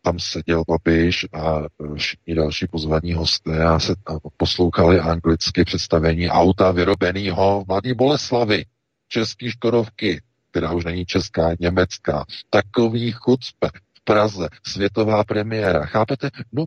[0.03, 1.63] tam seděl Babiš a
[1.95, 3.95] všichni další pozvaní hosté a se
[4.37, 8.65] poslouchali anglicky představení auta vyrobeného v Mladé Boleslavi,
[9.09, 12.25] český Škodovky, která už není česká, německá.
[12.51, 15.87] Takový chucpe v Praze, světová premiéra.
[15.87, 16.31] Chápete?
[16.53, 16.65] No,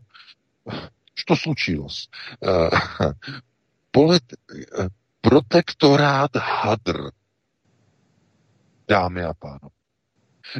[1.27, 1.83] to slučilo.
[1.83, 2.69] Uh,
[3.91, 4.23] polit,
[4.79, 4.87] uh,
[5.21, 7.09] protektorát hadr.
[8.87, 9.69] Dámy a pánové.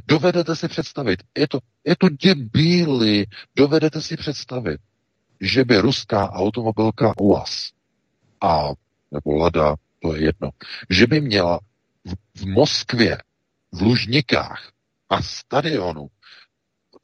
[0.08, 4.82] Dovedete si představit, je to, je to debíly, dovedete si představit,
[5.42, 7.72] že by ruská automobilka UAS
[8.42, 8.70] a
[9.12, 10.50] nebo Lada, to je jedno,
[10.90, 11.60] že by měla
[12.36, 13.18] v, Moskvě,
[13.72, 14.72] v Lužnikách
[15.10, 16.08] a stadionu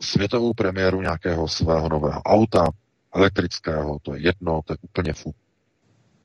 [0.01, 2.67] světovou premiéru nějakého svého nového auta,
[3.15, 5.35] elektrického, to je jedno, to je úplně fu.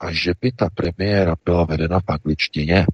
[0.01, 2.87] A že by ta premiéra byla vedena v angličtině.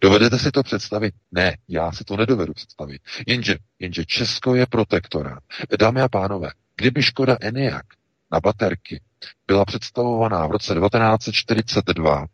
[0.00, 1.14] Dovedete si to představit?
[1.32, 3.02] Ne, já si to nedovedu představit.
[3.26, 5.42] Jenže, jenže Česko je protektorát.
[5.78, 7.86] Dámy a pánové, kdyby Škoda Enyaq
[8.32, 9.00] na baterky
[9.46, 12.26] byla představovaná v roce 1942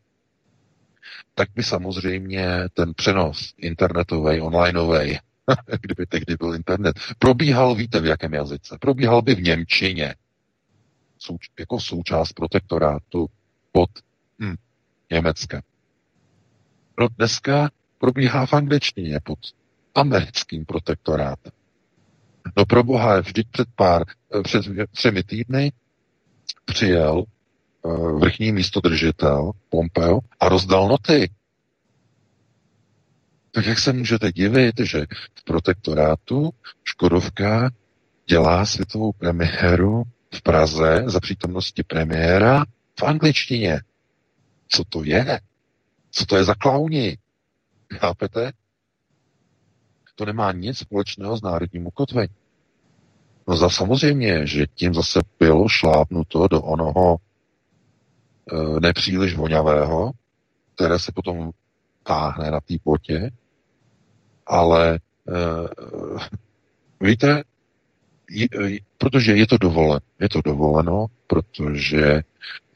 [1.38, 5.18] tak by samozřejmě ten přenos internetový, onlineový,
[5.80, 10.14] kdyby tehdy byl internet, probíhal, víte v jakém jazyce, probíhal by v Němčině,
[11.20, 13.26] souč- jako součást protektorátu
[13.72, 13.90] pod
[14.38, 14.54] hm,
[15.10, 15.60] Německem.
[17.00, 19.38] No dneska probíhá v angličtině pod
[19.94, 21.52] americkým protektorátem.
[22.56, 24.02] No pro boha, vždyť před pár,
[24.42, 25.72] před třemi týdny
[26.64, 27.35] přijel Eh,
[27.94, 31.30] vrchní místodržitel Pompeo a rozdal noty.
[33.52, 36.50] Tak jak se můžete divit, že v protektorátu
[36.84, 37.70] Škodovka
[38.28, 40.02] dělá světovou premiéru
[40.34, 42.64] v Praze za přítomnosti premiéra
[42.98, 43.80] v angličtině.
[44.68, 45.40] Co to je?
[46.10, 47.18] Co to je za klauni?
[47.94, 48.52] Chápete?
[50.14, 52.34] To nemá nic společného s národním ukotvení.
[53.48, 57.25] No za samozřejmě, že tím zase bylo šlápnuto do onoho Eh,
[58.80, 60.10] nepříliš vonavého,
[60.74, 61.50] které se potom
[62.02, 63.30] táhne na té potě,
[64.46, 66.20] ale uh,
[67.00, 67.42] víte,
[68.30, 68.48] je,
[68.98, 72.22] protože je to dovoleno, je to dovoleno, protože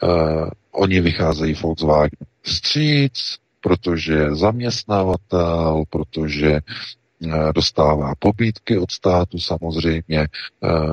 [0.03, 6.61] uh, oni vycházejí Volkswagen vstříc, protože zaměstnavatel, protože
[7.55, 10.29] dostává pobídky od státu samozřejmě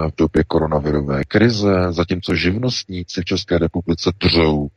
[0.09, 4.67] v době koronavirové krize, zatímco živnostníci v České republice držou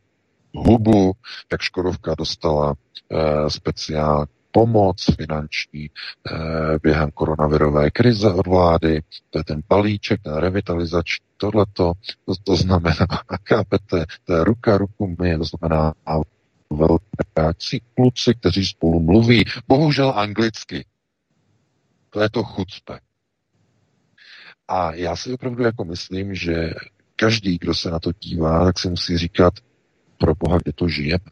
[0.55, 1.13] hubu,
[1.53, 2.75] jak Škodovka dostala
[3.49, 5.91] speciální pomoc finanční
[6.83, 11.93] během koronavirové krize od vlády, to je ten balíček, ten revitalizační, tohleto,
[12.25, 13.07] to, to znamená,
[13.49, 15.95] chápete, to je ruka ruku my, to znamená
[17.37, 20.85] velcí kluci, kteří spolu mluví, bohužel anglicky,
[22.11, 23.01] to je to chucpe.
[24.69, 26.75] A já si opravdu jako myslím, že
[27.17, 29.55] každý, kdo se na to dívá, tak si musí říkat,
[30.19, 31.25] pro Boha, kde to žijeme.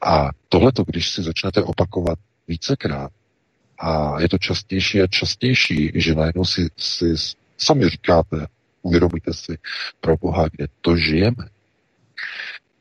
[0.00, 2.18] A tohleto, když si začnete opakovat
[2.48, 3.12] vícekrát,
[3.78, 7.14] a je to častější a častější, že najednou si, si
[7.58, 8.46] sami říkáte,
[8.82, 9.58] uvědomíte si,
[10.00, 11.48] pro Boha, kde to žijeme,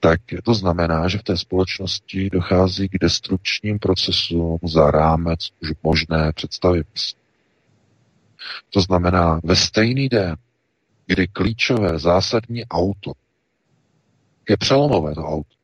[0.03, 6.31] tak to znamená, že v té společnosti dochází k destrukčním procesům za rámec už možné
[6.35, 6.83] představy.
[8.69, 10.35] To znamená, ve stejný den,
[11.05, 13.11] kdy klíčové zásadní auto
[14.49, 15.55] je přelomové to auto,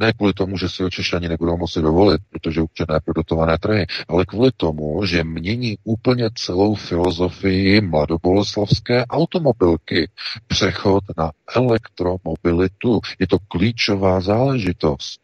[0.00, 3.86] Ne kvůli tomu, že si ho Češani nebudou moci dovolit, protože určené pro dotované trhy,
[4.08, 10.10] ale kvůli tomu, že mění úplně celou filozofii mladoboleslavské automobilky.
[10.46, 13.00] Přechod na elektromobilitu.
[13.18, 15.20] Je to klíčová záležitost.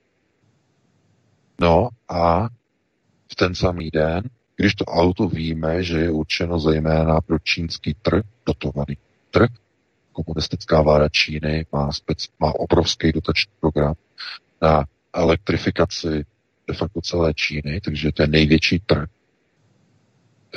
[1.61, 2.49] No a
[3.33, 4.23] v ten samý den,
[4.57, 8.97] když to auto víme, že je určeno zejména pro čínský trh, dotovaný
[9.31, 9.51] trh,
[10.13, 13.95] komunistická vláda Číny má, spec, má obrovský dotační program
[14.63, 16.25] na elektrifikaci
[16.69, 19.09] de facto celé Číny, takže to je největší trh,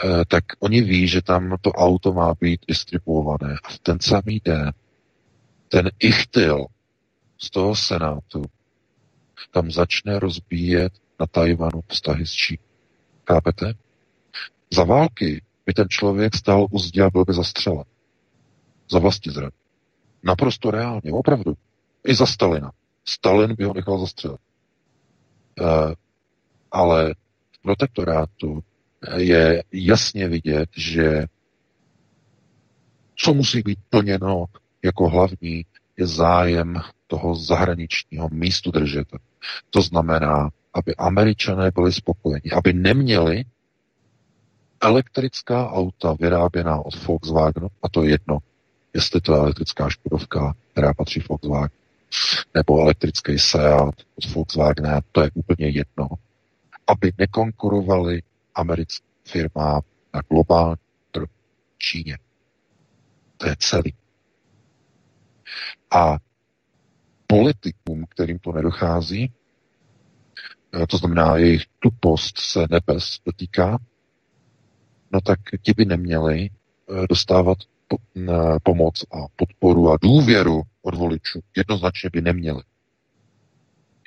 [0.03, 3.55] e, tak oni ví, že tam to auto má být distribuované.
[3.63, 4.73] A v ten samý den
[5.69, 6.65] ten ichtyl
[7.37, 8.41] z toho senátu
[9.51, 12.63] tam začne rozbíjet na Tajvanu vztahy s Čínou.
[13.27, 13.73] Chápete?
[14.73, 17.83] Za války by ten člověk stál u zdi a byl by zastřelen.
[18.91, 19.53] Za vlastní zrad.
[20.23, 21.53] Naprosto reálně, opravdu.
[22.07, 22.71] I za Stalina.
[23.09, 24.39] Stalin by ho nechal zastřelit.
[25.61, 25.93] Uh,
[26.71, 27.13] ale
[27.51, 28.63] v protektorátu
[29.15, 31.25] je jasně vidět, že
[33.15, 34.45] co musí být plněno
[34.83, 35.65] jako hlavní,
[35.97, 39.17] je zájem toho zahraničního místu držete.
[39.69, 43.43] To znamená, aby američané byli spokojeni, aby neměli
[44.81, 48.37] elektrická auta vyráběná od Volkswagenu, a to je jedno,
[48.93, 51.69] jestli to je elektrická Škodovka, která patří Volkswagen,
[52.53, 56.07] nebo elektrický Seat od Volkswagenu, to je úplně jedno,
[56.87, 58.21] aby nekonkurovali
[58.55, 59.81] americkým firmám
[60.13, 60.75] na globální
[61.11, 61.29] trh
[61.77, 62.17] Číně.
[63.37, 63.93] To je celý.
[65.91, 66.17] A
[67.27, 69.33] politikům, kterým to nedochází,
[70.73, 73.77] eh, to znamená jejich tupost se nebes dotýká,
[75.11, 77.57] no tak ti by neměli eh, dostávat
[78.63, 81.39] pomoc a podporu a důvěru od voličů.
[81.57, 82.61] Jednoznačně by neměli.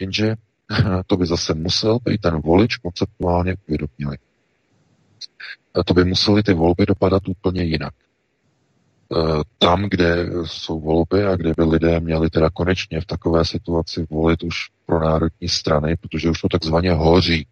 [0.01, 0.35] Jenže
[1.07, 4.19] to by zase musel být ten volič konceptuálně uvědomili.
[5.85, 7.95] To by museli ty volby dopadat úplně jinak.
[9.17, 14.07] Eh, tam, kde jsou volby a kde by lidé měli teda konečně v takové situaci
[14.11, 14.55] volit už
[14.87, 17.47] pro národní strany, protože už to takzvaně hoří,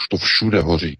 [0.00, 0.98] už to všude hoří,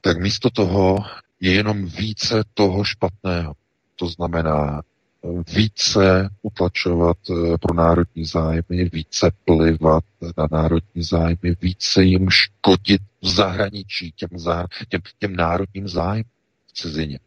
[0.00, 0.98] tak místo toho
[1.42, 3.54] je jenom více toho špatného.
[3.96, 10.04] To znamená eh, více utlačovat eh, pro národní zájmy, více plivat
[10.38, 16.30] na národní zájmy, více jim škodit v zahraničí, těm, zá, těm, těm národním zájmům
[16.66, 17.18] v cizině.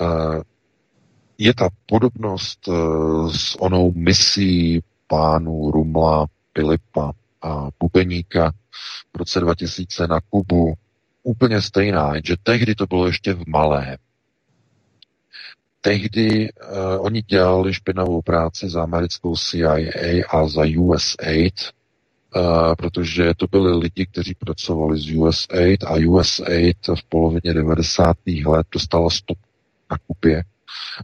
[0.00, 0.42] Eh,
[1.38, 2.68] je ta podobnost
[3.30, 8.52] s onou misí pánů Rumla, Filipa a Bubeníka
[9.14, 10.74] v roce 2000 na Kubu
[11.28, 13.98] úplně stejná, že tehdy to bylo ještě v malé.
[15.80, 19.76] Tehdy uh, oni dělali špinavou práci za americkou CIA
[20.28, 21.54] a za USAID,
[22.36, 28.16] uh, protože to byli lidi, kteří pracovali s USAID a USAID v polovině 90.
[28.46, 29.38] let dostala stop
[29.90, 30.44] na kupě.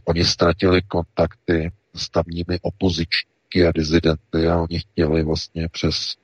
[0.05, 6.15] Oni ztratili kontakty s tamními opozičníky a dizidenty a oni chtěli vlastně přes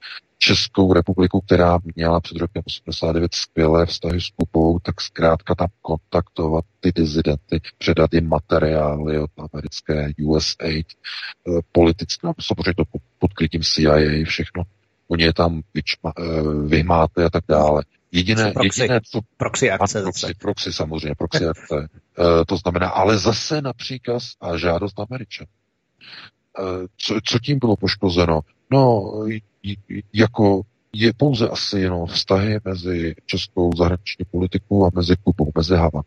[0.44, 6.66] Českou republiku, která měla před rokem 89 skvělé vztahy s Kupou, tak zkrátka tam kontaktovat
[6.80, 10.88] ty dizidenty, předat jim materiály od americké USAID,
[11.48, 12.84] eh, politické, no, samozřejmě to
[13.20, 14.64] pod krytím CIA, všechno.
[15.08, 16.24] Oni je tam vyčma, eh,
[16.68, 17.84] vyhmáte a tak dále.
[18.12, 20.02] Jediné, proxy, jediné co, proxy akce.
[20.02, 21.76] Proxy, proxy samozřejmě, proxy akce.
[21.76, 21.86] uh,
[22.48, 25.48] to znamená, ale zase na příkaz a žádost Američan.
[26.60, 28.42] Uh, co, co tím bylo poškozeno?
[28.72, 29.14] No,
[30.14, 30.62] jako
[30.94, 36.02] je pouze asi jenom vztahy mezi českou zahraniční politikou a mezi Kubou, mezi Hava.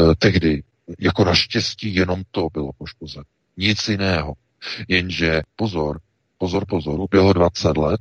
[0.00, 0.62] E, tehdy,
[0.98, 3.24] jako naštěstí, jenom to bylo poškozeno.
[3.56, 4.34] Nic jiného.
[4.88, 6.00] Jenže pozor,
[6.38, 8.00] pozor, pozor, uběhlo 20 let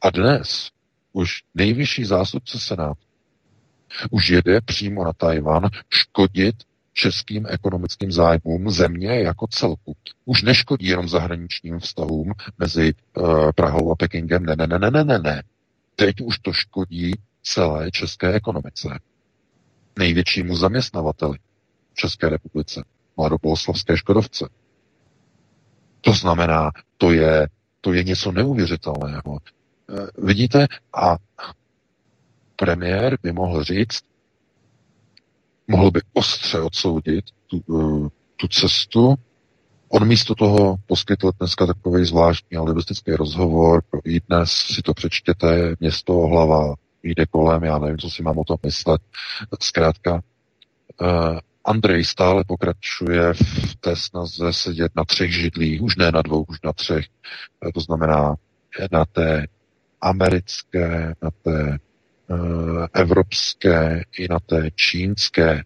[0.00, 0.70] a dnes
[1.12, 3.06] už nejvyšší zástupce Senátu
[4.10, 6.56] už jede přímo na Tajvan škodit
[6.96, 9.96] českým ekonomickým zájmům země jako celku.
[10.24, 14.46] Už neškodí jenom zahraničním vztahům mezi uh, Prahou a Pekingem.
[14.46, 15.42] Ne, ne, ne, ne, ne, ne, ne.
[15.96, 18.88] Teď už to škodí celé české ekonomice.
[19.98, 21.38] Největšímu zaměstnavateli
[21.92, 22.84] v České republice,
[23.16, 24.48] mladoboloslavské Škodovce.
[26.00, 27.48] To znamená, to je,
[27.80, 29.22] to je něco neuvěřitelného.
[29.26, 29.38] Uh,
[30.18, 31.16] vidíte, a
[32.56, 34.02] premiér by mohl říct,
[35.66, 39.14] mohl by ostře odsoudit tu, uh, tu cestu.
[39.88, 43.82] On místo toho poskytl dneska takový zvláštní alibistický rozhovor.
[44.04, 48.44] I dnes si to přečtěte, město hlava jde kolem, já nevím, co si mám o
[48.44, 49.00] tom myslet.
[49.60, 50.14] Zkrátka,
[51.00, 56.44] uh, Andrej stále pokračuje v té snaze sedět na třech židlích, už ne na dvou,
[56.48, 57.06] už na třech.
[57.74, 58.34] To znamená
[58.92, 59.46] na té
[60.00, 61.78] americké, na té
[62.92, 65.62] evropské i na té čínské.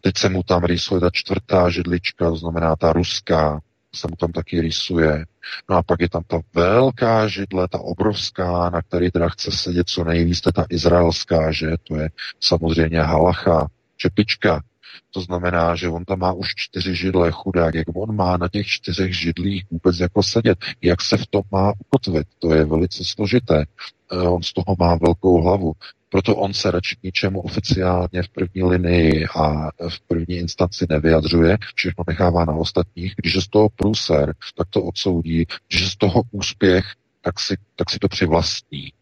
[0.00, 3.60] Teď se mu tam rýsuje ta čtvrtá židlička, to znamená ta ruská,
[3.94, 5.24] se mu tam taky rýsuje.
[5.70, 9.88] No a pak je tam ta velká židle, ta obrovská, na který teda chce sedět
[9.88, 11.70] co nejvíc, ta izraelská, že?
[11.84, 14.62] To je samozřejmě halacha, čepička.
[15.10, 18.66] To znamená, že on tam má už čtyři židle, chudák, jak on má na těch
[18.66, 23.64] čtyřech židlích vůbec jako sedět, jak se v tom má ukotvit, to je velice složité.
[24.12, 25.72] Eh, on z toho má velkou hlavu.
[26.08, 31.58] Proto on se radši k ničemu oficiálně v první linii a v první instanci nevyjadřuje,
[31.74, 33.14] všechno nechává na ostatních.
[33.16, 35.46] Když je z toho průser, tak to odsoudí.
[35.68, 36.84] Když je z toho úspěch,
[37.20, 38.92] tak si, tak si to přivlastní.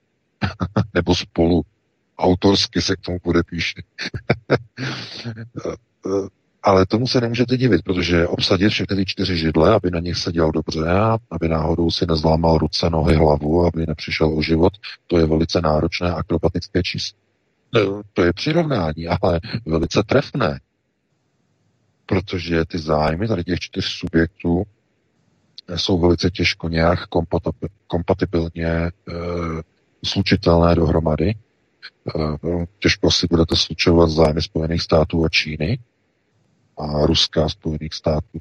[0.95, 1.63] Nebo spolu
[2.19, 3.83] autorsky se k tomu podepíše.
[6.69, 10.53] Ale tomu se nemůžete divit, protože obsadit všechny ty čtyři židle, aby na nich seděl
[10.53, 10.85] dobře
[11.31, 14.73] aby náhodou si nezlámal ruce, nohy, hlavu, aby nepřišel o život,
[15.07, 17.19] to je velice náročné akrobatické číslo.
[18.13, 20.61] To je přirovnání, ale velice trefné.
[22.07, 24.63] Protože ty zájmy tady těch čtyř subjektů
[25.77, 26.99] jsou velice těžko nějak
[27.87, 28.91] kompatibilně e,
[30.05, 31.29] slučitelné dohromady.
[31.29, 31.35] E,
[32.79, 35.79] těžko si budete slučovat zájmy Spojených států a Číny,
[36.79, 38.39] a Ruska, Spojených států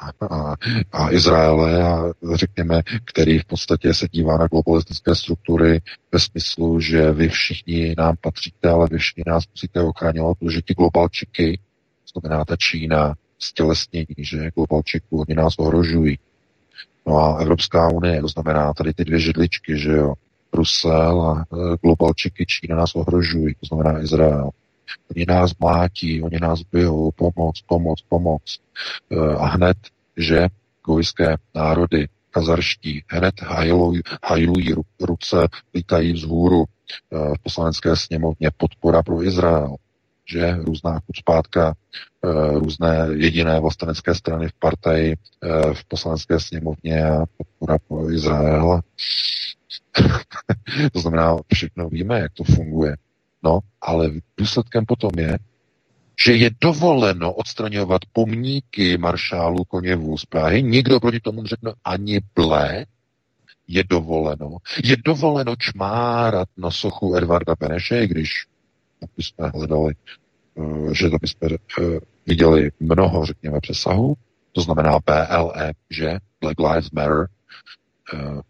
[0.00, 0.54] a,
[0.92, 5.80] a, Izraele a řekněme, který v podstatě se dívá na globalistické struktury
[6.12, 10.74] ve smyslu, že vy všichni nám patříte, ale vy všichni nás musíte ochraňovat, protože ti
[10.74, 11.60] globalčiky,
[12.12, 16.18] znamená ta Čína, stělesnění, že globalčiků, oni nás ohrožují.
[17.06, 20.14] No a Evropská unie, to znamená tady ty dvě židličky, že jo,
[20.52, 24.50] Brusel a e, globalčiky Čína nás ohrožují, to znamená Izrael.
[25.16, 28.60] Oni nás mlátí, oni nás bijou, pomoc, pomoc, pomoc.
[29.12, 29.76] Eh, a hned,
[30.16, 30.48] že
[30.84, 39.22] gojské národy kazarští hned hajlují, hajlují ruce, lítají vzhůru eh, v poslanecké sněmovně podpora pro
[39.22, 39.76] Izrael
[40.30, 41.74] že různá kucpátka,
[42.24, 45.16] eh, různé jediné vlastenecké strany v partaji
[45.72, 48.80] v poslanecké sněmovně a podpora pro Izrael.
[50.92, 52.96] to znamená, všechno víme, jak to funguje.
[53.42, 55.38] No, ale důsledkem potom je,
[56.24, 60.62] že je dovoleno odstraňovat pomníky maršálu Koněvů z Prahy.
[60.62, 62.86] Nikdo proti tomu řekne ani blé.
[63.68, 64.56] Je dovoleno.
[64.84, 68.30] Je dovoleno čmárat na sochu Edvarda Beneše, když
[69.16, 69.94] jsme hledali,
[70.58, 74.14] eh, že to bychom eh, viděli mnoho, řekněme, přesahů.
[74.52, 77.26] To znamená BLM, že Black Lives Matter.
[78.14, 78.40] Eh,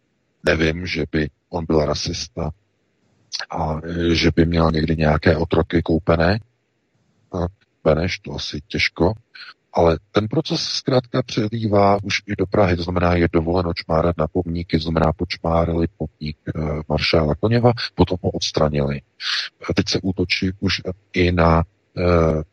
[0.47, 2.51] nevím, že by on byl rasista,
[3.51, 6.41] a e, že by měl někdy nějaké otroky koupené.
[7.33, 7.47] A
[7.85, 9.13] Beneš, to asi těžko.
[9.73, 14.27] Ale ten proces zkrátka přelívá už i do Prahy, to znamená, je dovoleno čmárat na
[14.29, 16.53] pomníky, to znamená, počmárali pomník e,
[16.89, 19.01] maršála Koněva, potom ho odstranili.
[19.71, 20.81] A teď se útočí už
[21.13, 21.65] i na
[21.97, 22.45] e, e,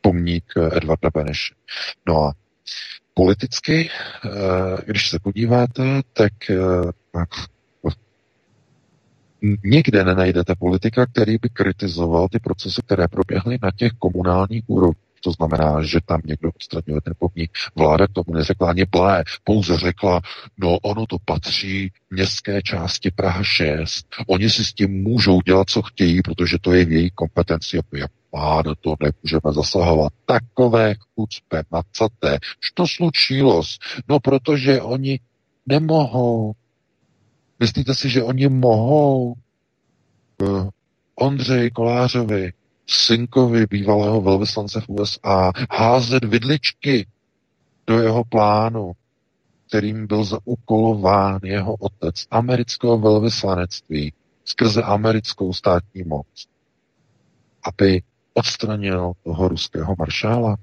[0.00, 1.54] pomník Edvarda Beneše.
[2.06, 2.32] No a
[3.14, 3.90] politicky, e,
[4.86, 6.56] když se podíváte, tak e,
[9.64, 15.08] nikde nenajdete politika, který by kritizoval ty procesy, které proběhly na těch komunálních úrovních.
[15.24, 17.50] To znamená, že tam někdo odstraňuje ten pomník.
[17.76, 20.20] Vláda k tomu neřekla ani blé, pouze řekla,
[20.58, 24.06] no ono to patří městské části Praha 6.
[24.26, 27.76] Oni si s tím můžou dělat, co chtějí, protože to je v její kompetenci.
[27.92, 28.10] Jak
[28.64, 30.12] do to nemůžeme zasahovat.
[30.26, 32.38] Takové chucpe, macaté.
[32.60, 33.62] Što slučilo?
[34.08, 35.20] No, protože oni
[35.66, 36.52] nemohou
[37.60, 39.34] Myslíte si, že oni mohou
[40.42, 40.68] uh,
[41.14, 42.52] Ondřej Kolářovi,
[42.86, 47.06] synkovi bývalého velvyslance v USA, házet vidličky
[47.86, 48.92] do jeho plánu,
[49.68, 54.12] kterým byl zaúkolován jeho otec amerického velvyslanectví
[54.44, 56.46] skrze americkou státní moc,
[57.62, 58.02] aby
[58.34, 60.56] odstranil toho ruského maršála.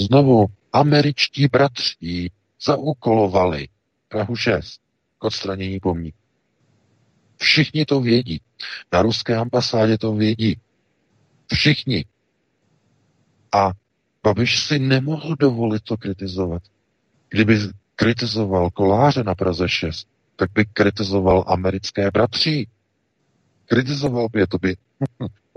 [0.00, 2.30] Znovu američtí bratří
[2.64, 3.68] zaúkolovali
[4.08, 4.80] Prahu 6
[5.18, 6.23] k odstranění pomníku.
[7.36, 8.40] Všichni to vědí.
[8.92, 10.60] Na ruské ambasádě to vědí.
[11.52, 12.04] Všichni.
[13.52, 13.72] A
[14.22, 16.62] Babiš si nemohl dovolit to kritizovat.
[17.28, 17.58] Kdyby
[17.96, 22.68] kritizoval koláře na Praze 6, tak by kritizoval americké bratří.
[23.66, 24.76] Kritizoval by je, to by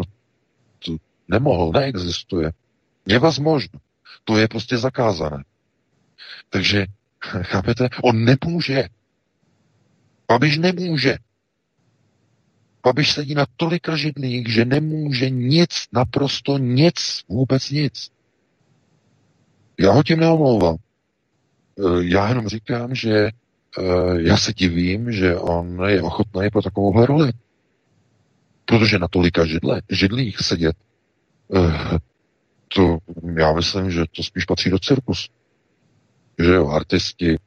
[0.85, 0.97] to
[1.27, 2.51] nemohl, neexistuje.
[3.05, 3.79] Nevazmožno.
[4.23, 5.43] To je prostě zakázané.
[6.49, 6.85] Takže,
[7.41, 8.89] chápete, on nemůže.
[10.27, 11.17] Babiš nemůže.
[12.87, 18.11] Babiš sedí na tolika židlích, že nemůže nic, naprosto nic, vůbec nic.
[19.79, 20.75] Já ho tím neomlouvám.
[21.79, 23.31] Eh, já jenom říkám, že eh,
[24.17, 27.31] já se divím, že on je ochotný pro takovouhle roli.
[28.65, 30.75] Protože na tolika židle, židlích sedět,
[31.55, 31.97] eh,
[32.67, 32.97] to
[33.37, 35.27] já myslím, že to spíš patří do cirkusu.
[36.39, 37.37] Že jo, artisti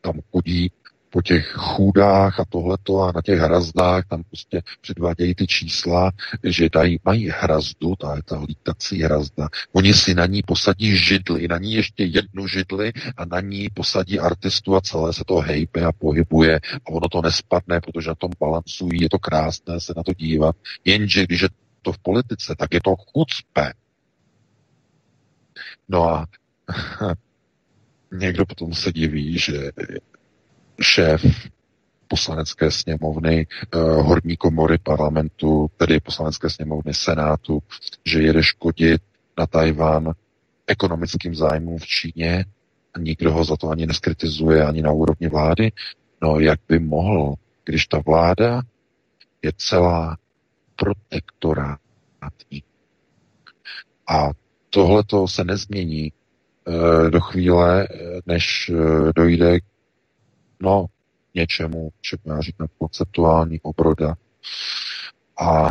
[0.00, 0.70] tam chodí
[1.12, 6.10] po těch chůdách a tohleto a na těch hrazdách tam prostě předvádějí ty čísla,
[6.44, 9.48] že dají, mají hrazdu, ta ta lítací hrazda.
[9.72, 14.18] Oni si na ní posadí židli, na ní ještě jednu židli a na ní posadí
[14.18, 18.30] artistu a celé se to hejpe a pohybuje a ono to nespadne, protože na tom
[18.40, 20.56] balancují, je to krásné se na to dívat.
[20.84, 21.48] Jenže když je
[21.82, 23.72] to v politice, tak je to chucpe.
[25.88, 26.26] No a
[28.12, 29.72] někdo potom se diví, že
[30.80, 31.22] šéf
[32.08, 37.62] poslanecké sněmovny, eh, horní komory parlamentu, tedy poslanecké sněmovny senátu,
[38.04, 39.02] že jede škodit
[39.38, 40.12] na Tajván
[40.66, 42.44] ekonomickým zájmům v Číně
[42.94, 45.72] a nikdo ho za to ani neskritizuje, ani na úrovni vlády.
[46.22, 48.62] No jak by mohl, když ta vláda
[49.42, 50.16] je celá
[50.76, 52.62] protektorátní.
[54.08, 54.30] A
[54.70, 57.88] tohle se nezmění e, do chvíle,
[58.26, 59.58] než e, dojde
[60.62, 60.86] no,
[61.34, 64.14] něčemu, čemu já říkám konceptuální obroda.
[65.40, 65.70] A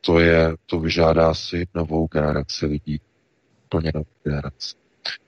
[0.00, 3.00] to je, to vyžádá si novou generaci lidí,
[3.68, 4.74] plně novou generaci.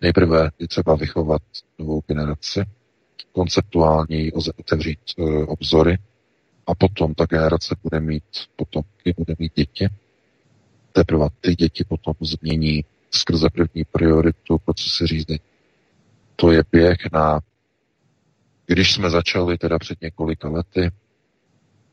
[0.00, 1.42] Nejprve je třeba vychovat
[1.78, 2.64] novou generaci,
[3.32, 5.98] konceptuální otevřít uh, obzory
[6.66, 8.24] a potom ta generace bude mít
[8.56, 9.88] potomky, bude mít děti.
[10.92, 15.40] Teprve ty děti potom změní skrze první prioritu procesy řízení.
[16.36, 17.40] To je běh na
[18.72, 20.90] když jsme začali teda před několika lety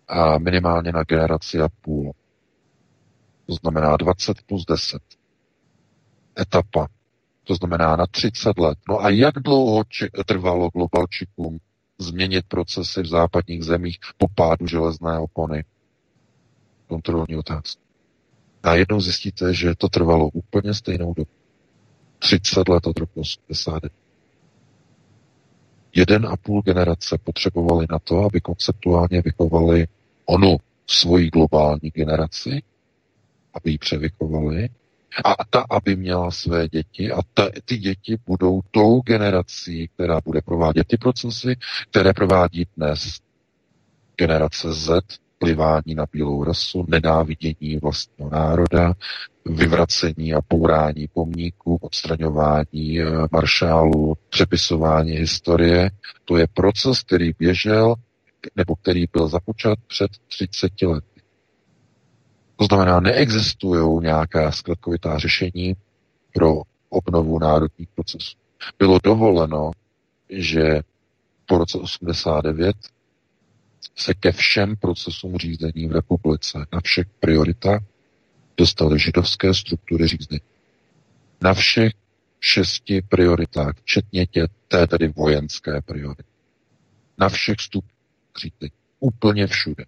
[0.08, 2.12] a minimálně na generaci a půl.
[3.46, 5.02] To znamená 20 plus 10.
[6.40, 6.88] Etapa.
[7.44, 8.78] To znamená na 30 let.
[8.90, 11.60] No a jak dlouho či- trvalo globalčikům
[11.98, 15.64] změnit procesy v západních zemích po pádu železné opony?
[16.88, 17.82] Kontrolní otázka.
[18.64, 21.32] A jednou zjistíte, že to trvalo úplně stejnou dobu.
[22.20, 23.94] 30 let od roku 89
[25.96, 29.88] jeden a půl generace potřebovali na to, aby konceptuálně vychovali
[30.26, 32.62] onu svoji globální generaci,
[33.54, 34.70] aby ji převychovali,
[35.26, 40.42] a ta, aby měla své děti, a ta, ty děti budou tou generací, která bude
[40.42, 41.56] provádět ty procesy,
[41.92, 43.20] které provádí dnes
[44.18, 48.94] generace Z, plivání na bílou rasu, nenávidění vlastního národa,
[49.46, 55.92] vyvracení a pourání pomníků, odstraňování eh, maršálů, přepisování historie.
[56.26, 57.96] To je proces, který běžel,
[58.56, 61.22] nebo který byl započat před 30 lety.
[62.56, 65.76] To znamená, neexistují nějaká zkratkovitá řešení
[66.34, 68.38] pro obnovu národních procesů.
[68.80, 69.72] Bylo dovoleno,
[70.30, 70.82] že
[71.46, 72.76] po roce 89
[73.96, 77.82] se ke všem procesům řízení v republice na všech prioritách
[78.58, 80.42] dostaly židovské struktury řízení.
[81.42, 81.94] Na všech
[82.40, 86.24] šesti prioritách, včetně tě, té tedy vojenské priority.
[87.18, 87.94] Na všech stupních
[88.38, 88.72] řízení.
[89.00, 89.86] Úplně všude.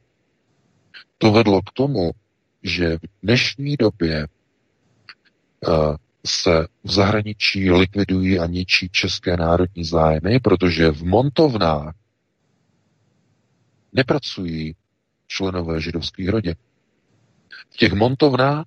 [1.17, 2.11] To vedlo k tomu,
[2.63, 4.27] že v dnešní době
[5.67, 11.95] uh, se v zahraničí likvidují a ničí české národní zájmy, protože v montovnách
[13.93, 14.75] nepracují
[15.27, 16.55] členové židovských rodin.
[17.69, 18.65] V těch montovnách,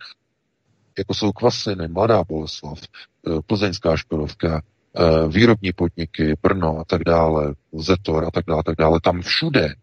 [0.99, 7.55] jako jsou Kvasiny, Mladá Boleslav, eh, Plzeňská Škodovka, eh, výrobní podniky, Brno a tak dále,
[7.73, 9.75] Zetor a tak dále, tak dále, tam všude,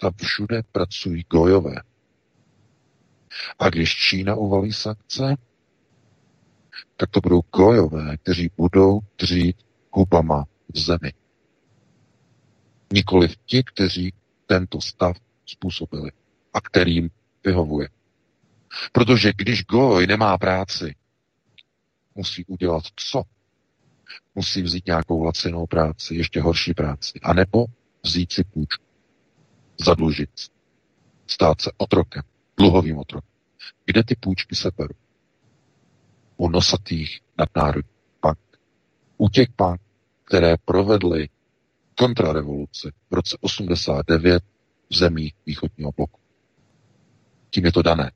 [0.00, 1.74] tam všude pracují gojové.
[3.58, 5.36] A když Čína uvalí sankce,
[6.96, 9.56] tak to budou gojové, kteří budou dřít
[9.90, 10.44] hubama
[10.74, 11.12] v zemi.
[12.92, 14.12] Nikoliv ti, kteří
[14.46, 15.16] tento stav
[15.46, 16.10] způsobili
[16.54, 17.10] a kterým
[17.44, 17.88] vyhovuje.
[18.92, 20.94] Protože když Goj nemá práci,
[22.14, 23.22] musí udělat co?
[24.34, 27.20] Musí vzít nějakou lacinou práci, ještě horší práci.
[27.22, 27.66] A nebo
[28.04, 28.84] vzít si půjčku,
[29.80, 30.30] zadlužit,
[31.26, 32.22] stát se otrokem,
[32.56, 33.30] dluhovým otrokem.
[33.84, 34.94] Kde ty půjčky se berou?
[36.36, 38.38] U nosatých nadnárodních bank.
[39.16, 39.80] U těch bank,
[40.24, 41.28] které provedly
[41.98, 44.42] kontrarevoluci v roce 89
[44.90, 46.20] v zemích východního bloku.
[47.50, 48.12] Tím je to dané.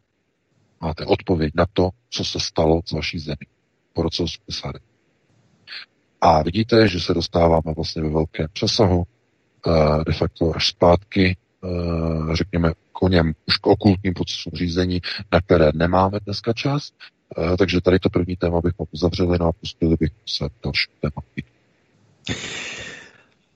[0.81, 3.47] Máte odpověď na to, co se stalo s vaší zemí
[3.93, 4.83] po roce 89.
[6.21, 9.05] A vidíte, že se dostáváme vlastně ve velkém přesahu,
[9.67, 11.37] eh, de facto až zpátky
[12.33, 15.01] řekněme, koněm už k okultním procesům řízení,
[15.33, 16.93] na které nemáme dneska čas.
[17.59, 21.23] Takže tady to první téma bychom uzavřeli no a pustili bychom se další téma.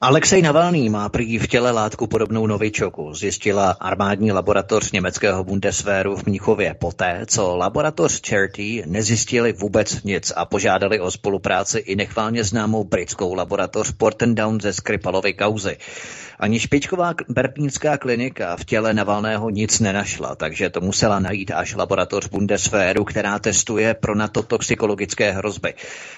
[0.02, 6.26] Alexej Navalný má prý v těle látku podobnou novičoku, zjistila armádní laboratoř německého Bundeswehru v
[6.26, 12.84] Mnichově poté, co laboratoř Charity nezjistili vůbec nic a požádali o spolupráci i nechválně známou
[12.84, 15.76] britskou laboratoř Portendown ze Skripalovy kauzy.
[16.40, 22.28] Ani špičková berlínská klinika v těle Navalného nic nenašla, takže to musela najít až laboratoř
[22.28, 25.74] Bundeswehru, která testuje pro NATO toxikologické hrozby.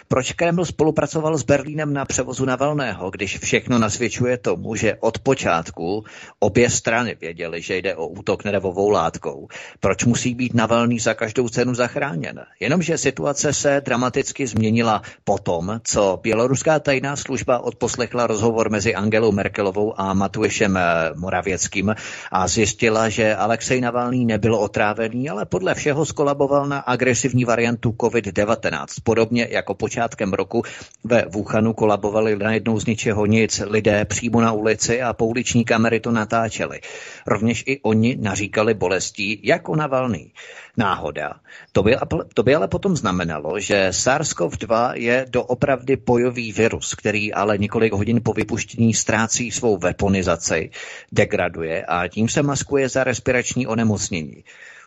[0.08, 6.04] Proč Kreml spolupracoval s Berlínem na převozu Navalného, když všechno nasvědčuje tomu, že od počátku
[6.38, 9.48] obě strany věděly, že jde o útok nervovou látkou?
[9.80, 12.44] Proč musí být Navalný za každou cenu zachráněn?
[12.60, 20.00] Jenomže situace se dramaticky změnila potom, co běloruská tajná služba odposlechla rozhovor mezi Angelou Merkelovou
[20.00, 20.82] a Matušem eh,
[21.14, 21.94] Moravěckým
[22.32, 28.86] a zjistila, že Alexej Navalný nebyl otrávený, ale podle všeho skolaboval na agresivní variantu COVID-19.
[29.02, 30.62] Podobně jako počátkem roku
[31.04, 36.10] ve Wuhanu kolabovali najednou z ničeho nic lidé přímo na ulici a pouliční kamery to
[36.10, 36.80] natáčely.
[37.26, 40.32] Rovněž i oni naříkali bolestí jako Navalný.
[40.76, 41.40] Náhoda.
[41.72, 41.96] To by,
[42.34, 48.20] to by ale potom znamenalo, že SARS-CoV-2 je doopravdy bojový virus, který ale několik hodin
[48.24, 50.70] po vypuštění ztrácí svou weaponizaci,
[51.12, 54.44] degraduje a tím se maskuje za respirační onemocnění.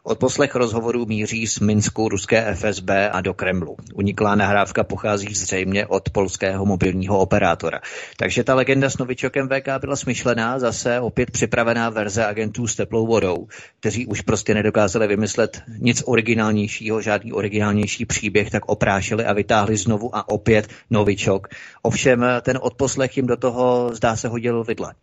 [0.07, 3.77] Od poslech rozhovorů míří z Minsku ruské FSB a do Kremlu.
[3.93, 7.81] Uniklá nahrávka pochází zřejmě od polského mobilního operátora.
[8.17, 13.07] Takže ta legenda s novičokem VK byla smyšlená, zase opět připravená verze agentů s teplou
[13.07, 13.47] vodou,
[13.79, 20.15] kteří už prostě nedokázali vymyslet nic originálnějšího, žádný originálnější příběh, tak oprášili a vytáhli znovu
[20.15, 21.47] a opět novičok.
[21.81, 24.93] Ovšem ten odposlech jim do toho zdá se hodil vidle.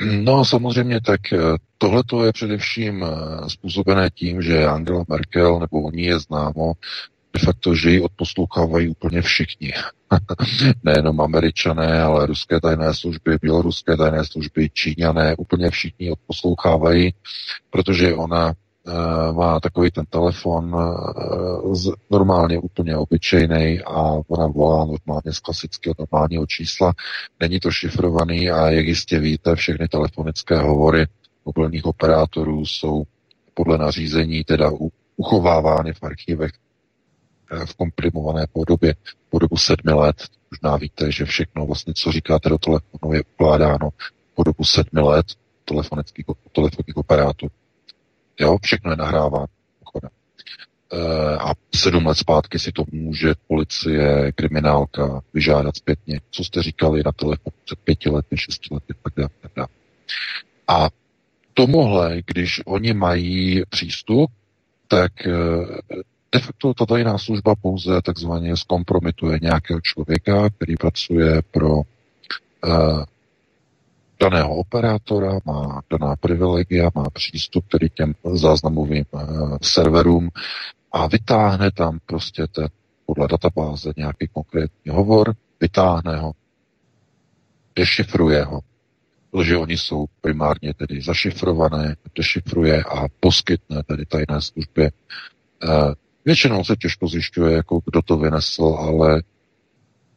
[0.00, 1.38] No samozřejmě, tak eh,
[1.78, 6.72] tohle je především eh, způsobené tím, že Angela Merkel, nebo o ní je známo,
[7.32, 9.72] de facto, že ji odposlouchávají úplně všichni.
[10.84, 17.14] Nejenom američané, ale ruské tajné služby, běloruské tajné služby, číňané, úplně všichni odposlouchávají,
[17.70, 18.54] protože ona
[19.32, 20.76] má takový ten telefon
[21.72, 26.92] z, normálně úplně obyčejný a ona volá normálně z klasického normálního čísla.
[27.40, 31.06] Není to šifrovaný a jak jistě víte, všechny telefonické hovory
[31.44, 33.04] mobilních operátorů jsou
[33.54, 34.70] podle nařízení teda
[35.16, 36.50] uchovávány v archivech
[37.50, 38.94] eh, v komprimované podobě
[39.30, 40.16] po dobu sedmi let.
[40.50, 43.90] Možná víte, že všechno vlastně, co říkáte do telefonu, je ukládáno
[44.34, 45.26] po dobu sedmi let
[45.64, 47.52] telefonických, telefonních operátorů.
[48.40, 49.46] Jo, všechno je nahráváno.
[50.92, 50.98] E,
[51.38, 56.20] a sedm let zpátky si to může policie, kriminálka vyžádat zpětně.
[56.30, 59.28] Co jste říkali na telefonu před pěti lety, šesti lety, tak dále.
[59.40, 59.68] Tak dále.
[60.68, 60.88] A
[61.54, 64.30] tomuhle, když oni mají přístup,
[64.88, 65.30] tak e,
[66.32, 71.82] de facto ta tajná služba pouze takzvaně zkompromituje nějakého člověka, který pracuje pro uh,
[74.20, 80.28] daného operátora, má daná privilegia, má přístup tedy těm záznamovým uh, serverům
[80.92, 82.68] a vytáhne tam prostě ten,
[83.06, 86.32] podle databáze nějaký konkrétní hovor, vytáhne ho,
[87.76, 88.60] dešifruje ho,
[89.30, 94.90] protože oni jsou primárně tedy zašifrované, dešifruje a poskytne tedy tajné službě.
[95.64, 95.92] Uh,
[96.24, 99.22] většinou se těžko zjišťuje, jako kdo to vynesl, ale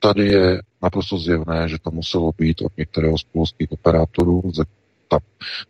[0.04, 4.42] tady je naprosto zjevné, že to muselo být od některého z polských operátorů.
[5.08, 5.20] Ta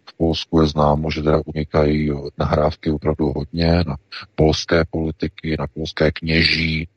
[0.09, 3.95] v Polsku je známo, že teda unikají nahrávky opravdu hodně na
[4.35, 6.87] polské politiky, na polské kněží.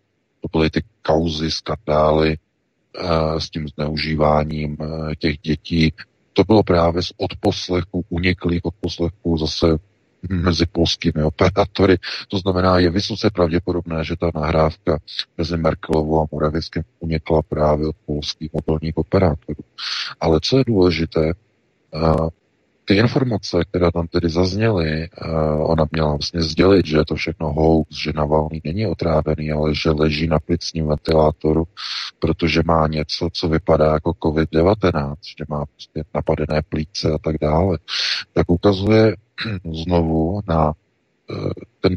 [0.41, 5.93] To byly ty kauzy, skandály e, s tím zneužíváním e, těch dětí.
[6.33, 9.67] To bylo právě z odposlechů, uniklých odposlechů zase
[10.29, 11.99] mezi polskými operátory.
[12.29, 14.99] To znamená, je vysoce pravděpodobné, že ta nahrávka
[15.39, 19.63] mezi Merkelovou a Moravickým unikla právě od polských mobilních operátorů.
[20.21, 21.33] Ale co je důležité,
[22.89, 25.09] ty informace, které tam tedy zazněly,
[25.59, 29.91] ona měla vlastně sdělit, že je to všechno hoax, že Navalný není otrávený, ale že
[29.91, 31.65] leží na plicním ventilátoru,
[32.19, 37.79] protože má něco, co vypadá jako COVID-19, že má prostě napadené plíce a tak dále,
[38.33, 39.17] tak ukazuje
[39.85, 40.73] znovu na,
[41.31, 41.97] eh, ten,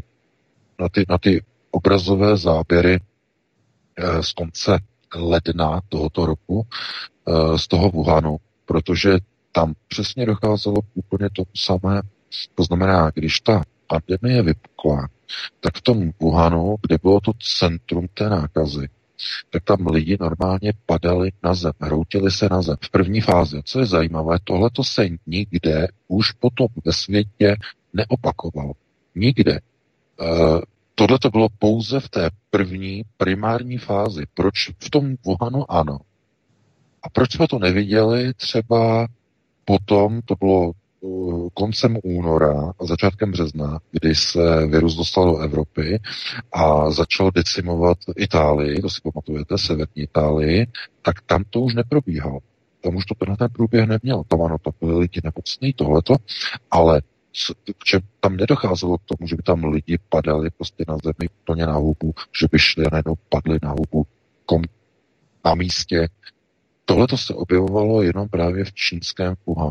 [0.78, 3.00] na, ty, na ty obrazové záběry
[3.96, 4.78] eh, z konce
[5.14, 6.66] ledna tohoto roku
[7.28, 8.36] eh, z toho Wuhanu,
[8.66, 9.18] protože
[9.52, 12.02] tam přesně docházelo úplně tomu samé.
[12.54, 15.08] To znamená, když ta pandemie vypukla,
[15.60, 18.88] tak v tom Wuhanu, kde bylo to centrum té nákazy,
[19.50, 22.76] tak tam lidi normálně padali na zem, hroutili se na zem.
[22.84, 27.56] V první fázi, co je zajímavé, tohle to se nikde už potom ve světě
[27.92, 28.72] neopakovalo.
[29.14, 29.60] Nikde.
[30.20, 30.60] Uh,
[30.94, 34.24] tohle to bylo pouze v té první primární fázi.
[34.34, 35.98] Proč v tom Wuhanu ano?
[37.02, 39.06] A proč jsme to neviděli třeba
[39.64, 46.00] potom, to bylo uh, koncem února a začátkem března, kdy se virus dostal do Evropy
[46.52, 50.66] a začal decimovat Itálii, to si pamatujete, severní Itálii,
[51.02, 52.38] tak tam to už neprobíhalo.
[52.80, 54.22] Tam už to tenhle ten průběh neměl.
[54.28, 56.16] Tam ano, to byly lidi nemocný, tohleto,
[56.70, 57.02] ale
[57.90, 61.72] že tam nedocházelo k tomu, že by tam lidi padali prostě na zemi plně na
[61.72, 64.06] hubu, že by šli a najednou padli na hubu
[64.46, 64.62] kom,
[65.44, 66.08] na místě.
[66.90, 69.70] Tohle to se objevovalo jenom právě v čínském Wuhanu.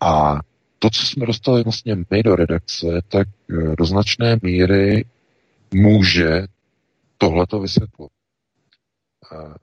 [0.00, 0.40] A
[0.78, 5.04] to, co jsme dostali vlastně my do redakce, tak eh, do značné míry
[5.74, 6.46] může
[7.18, 8.10] tohleto vysvětlit.
[9.32, 9.54] Eh,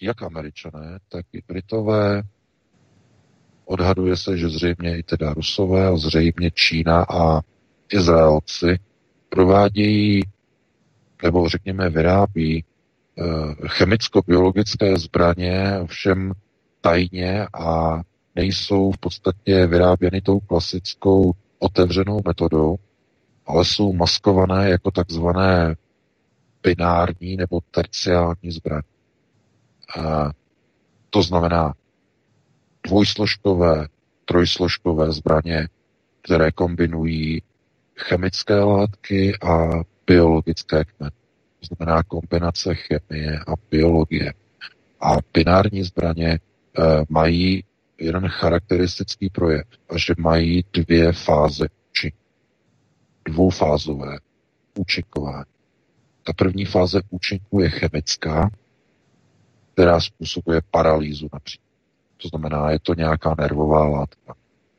[0.00, 2.22] jak američané, tak i Britové
[3.64, 7.40] Odhaduje se, že zřejmě i teda Rusové a zřejmě Čína a
[7.92, 8.78] Izraelci
[9.28, 10.22] provádějí
[11.22, 12.64] nebo řekněme vyrábí
[13.66, 16.32] chemicko-biologické zbraně, ovšem
[16.80, 18.00] tajně a
[18.34, 22.76] nejsou v podstatě vyráběny tou klasickou otevřenou metodou,
[23.46, 25.76] ale jsou maskované jako takzvané
[26.62, 28.82] binární nebo terciální zbraně.
[29.98, 30.30] A
[31.10, 31.74] to znamená,
[32.86, 33.88] dvojsložkové,
[34.24, 35.68] trojsložkové zbraně,
[36.22, 37.42] které kombinují
[37.96, 39.68] chemické látky a
[40.06, 41.17] biologické kmeny.
[41.60, 44.34] To znamená kombinace chemie a biologie.
[45.00, 46.38] A binární zbraně e,
[47.08, 47.64] mají
[47.98, 52.18] jeden charakteristický projev, a že mají dvě fáze účinku.
[53.24, 54.18] Dvoufázové
[54.78, 55.50] účinkování.
[56.22, 58.50] Ta první fáze účinku je chemická,
[59.72, 61.68] která způsobuje paralýzu například.
[62.16, 64.34] To znamená, je to nějaká nervová látka.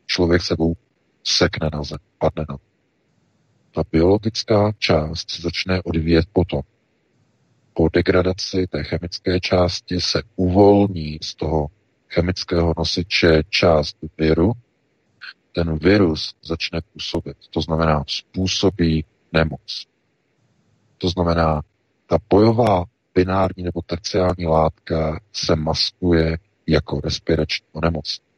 [0.05, 0.75] Člověk sebou
[1.23, 2.57] sekne na zem, padne na
[3.71, 6.61] Ta biologická část se začne odvíjet potom.
[7.73, 11.67] Po degradaci té chemické části se uvolní z toho
[12.09, 14.51] chemického nosiče část viru,
[15.51, 17.37] ten virus začne působit.
[17.49, 19.85] To znamená, způsobí nemoc.
[20.97, 21.61] To znamená,
[22.07, 28.28] ta bojová binární nebo terciální látka se maskuje jako respirační onemocnění.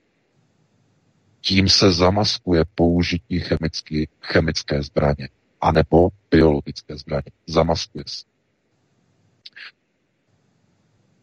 [1.41, 5.29] Tím se zamaskuje použití chemické, chemické zbraně
[5.61, 7.31] anebo biologické zbraně.
[7.47, 8.25] Zamaskuje se.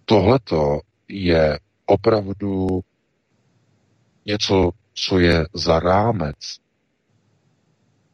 [0.04, 2.80] Tohleto je opravdu
[4.26, 6.36] něco, co je za rámec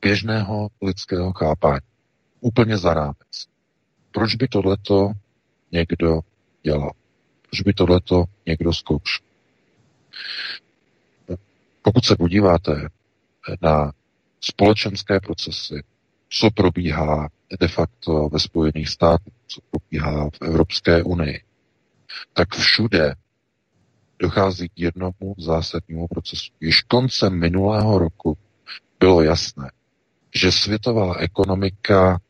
[0.01, 1.87] běžného lidského chápání.
[2.41, 3.49] Úplně za rámec.
[4.11, 5.13] Proč by tohleto
[5.73, 6.21] někdo
[6.63, 6.91] dělal?
[7.55, 9.27] že by tohleto někdo zkoušel.
[11.87, 12.89] Pokud se podíváte
[13.63, 13.93] na
[14.41, 15.83] společenské procesy,
[16.29, 17.29] co probíhá
[17.61, 21.43] de facto ve Spojených státech, co probíhá v Evropské unii,
[22.33, 23.15] tak všude
[24.19, 26.53] dochází k jednomu zásadnímu procesu.
[26.61, 28.39] Již koncem minulého roku
[29.01, 29.71] bylo jasné,
[30.35, 32.21] že světová ekonomika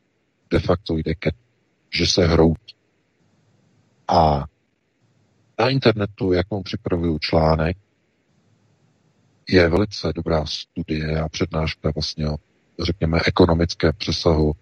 [0.50, 1.30] de facto jde ke,
[1.90, 2.74] že se hroutí.
[4.08, 4.44] A
[5.58, 7.76] na internetu, jakou připravuju článek,
[9.48, 12.36] je velice dobrá studie a přednáška vlastně o,
[12.82, 14.52] řekněme, ekonomické přesahu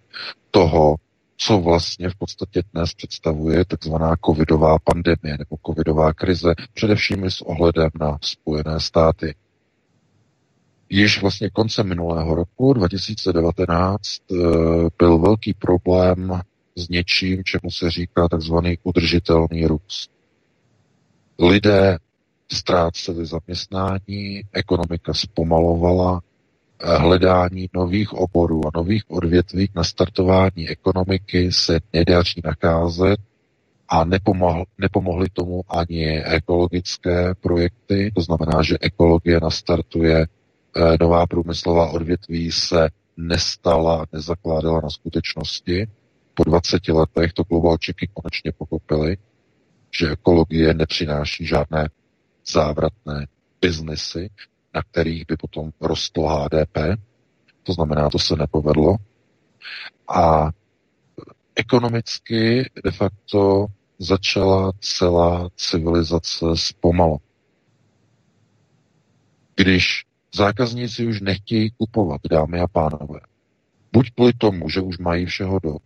[0.51, 0.95] toho,
[1.37, 7.89] co vlastně v podstatě dnes představuje takzvaná covidová pandemie nebo covidová krize, především s ohledem
[7.99, 9.35] na Spojené státy.
[10.89, 14.35] Již vlastně koncem minulého roku 2019 eh,
[14.97, 16.41] byl velký problém
[16.75, 20.11] s něčím, čemu se říká takzvaný udržitelný růst.
[21.39, 21.97] Lidé
[22.53, 26.21] ztráceli zaměstnání, ekonomika zpomalovala,
[26.79, 33.19] eh, hledání nových oborů a nových odvětví na startování ekonomiky se nedaří nacházet
[33.89, 41.89] a nepomohl, nepomohly tomu ani ekologické projekty, to znamená, že ekologie nastartuje, eh, nová průmyslová
[41.89, 45.87] odvětví se nestala, nezakládala na skutečnosti.
[46.33, 49.17] Po 20 letech to globalčiky konečně pochopili,
[49.99, 51.89] že ekologie nepřináší žádné
[52.47, 53.27] závratné
[53.61, 54.29] biznesy,
[54.73, 56.77] na kterých by potom rostlo HDP.
[57.63, 58.95] To znamená, to se nepovedlo.
[60.07, 60.49] A
[61.55, 63.67] ekonomicky de facto
[63.99, 67.17] začala celá civilizace zpomalu.
[69.55, 73.19] Když zákazníci už nechtějí kupovat, dámy a pánové,
[73.91, 75.77] buď kvůli tomu, že už mají všeho do,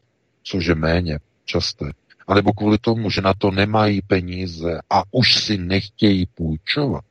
[0.43, 1.91] což je méně časté,
[2.27, 7.05] anebo kvůli tomu, že na to nemají peníze a už si nechtějí půjčovat,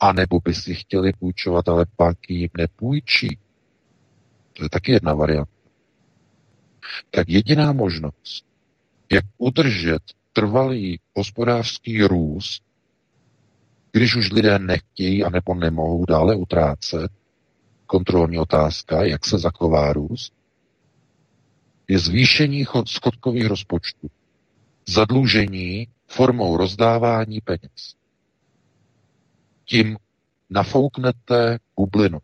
[0.00, 3.38] anebo by si chtěli půjčovat, ale banky jim nepůjčí.
[4.52, 5.50] To je taky jedna varianta.
[7.10, 8.44] Tak jediná možnost,
[9.12, 10.02] jak udržet
[10.32, 12.62] trvalý hospodářský růst,
[13.92, 17.12] když už lidé nechtějí a nebo nemohou dále utrácet,
[17.86, 20.32] kontrolní otázka, jak se zachová růst,
[21.88, 24.10] je zvýšení schodkových rozpočtů.
[24.88, 27.94] Zadlužení formou rozdávání peněz.
[29.64, 29.96] Tím
[30.50, 32.18] nafouknete bublinu.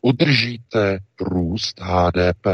[0.00, 2.46] Udržíte růst HDP,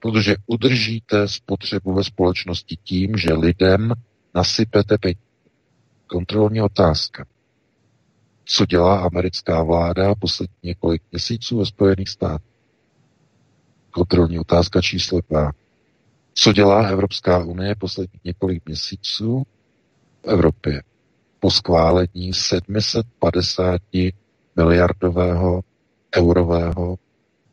[0.00, 3.92] protože udržíte spotřebu ve společnosti tím, že lidem
[4.34, 5.20] nasypete peníze.
[6.06, 7.26] Kontrolní otázka.
[8.44, 12.47] Co dělá americká vláda poslední několik měsíců ve Spojených státech?
[13.98, 15.52] Kontrolní otázka číslo dva.
[16.34, 19.42] Co dělá Evropská unie poslední několik měsíců
[20.22, 20.82] v Evropě
[21.40, 23.80] po schválení 750
[24.56, 25.60] miliardového
[26.16, 26.96] eurového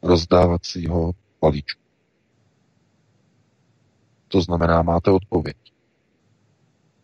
[0.04, 1.82] rozdávacího balíčku?
[4.28, 5.58] To znamená, máte odpověď.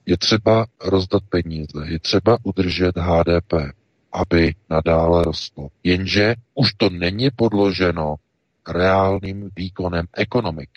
[0.06, 3.54] Je třeba rozdat peníze, je třeba udržet HDP,
[4.12, 5.68] aby nadále rostlo.
[5.84, 8.16] Jenže už to není podloženo
[8.70, 10.70] reálným výkonem ekonomik.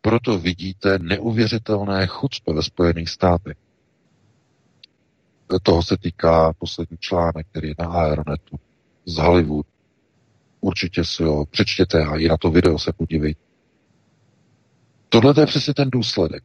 [0.00, 3.56] Proto vidíte neuvěřitelné chucpe ve Spojených státech.
[5.62, 8.56] Toho se týká poslední článek, který je na Aeronetu
[9.06, 9.66] z Hollywood.
[10.60, 13.40] Určitě si ho přečtěte a i na to video se podívejte.
[15.08, 16.44] Tohle je přesně ten důsledek.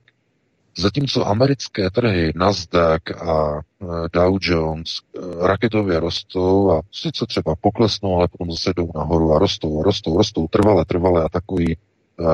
[0.80, 8.16] Zatímco americké trhy Nasdaq a e, Dow Jones e, raketově rostou a sice třeba poklesnou,
[8.16, 11.78] ale potom zase jdou nahoru a rostou, rostou, rostou, trvale, trvale a takový e,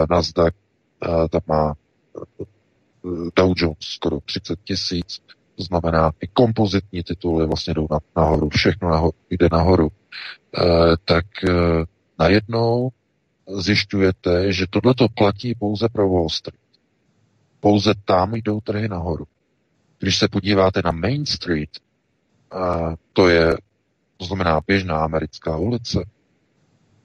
[0.10, 0.54] Nasdaq
[1.30, 1.74] tam má
[3.36, 5.22] Dow Jones skoro 30 tisíc,
[5.56, 9.90] to znamená, i kompozitní tituly vlastně jdou nahoru, všechno nahoru, jde nahoru,
[11.06, 11.26] tak
[12.20, 12.90] najednou
[13.60, 16.63] zjišťujete, že tohle to platí pouze pro Wall Street.
[17.64, 19.26] Pouze tam jdou trhy nahoru.
[20.00, 21.70] Když se podíváte na Main Street,
[23.14, 23.58] to je,
[24.18, 26.06] to znamená běžná americká ulice,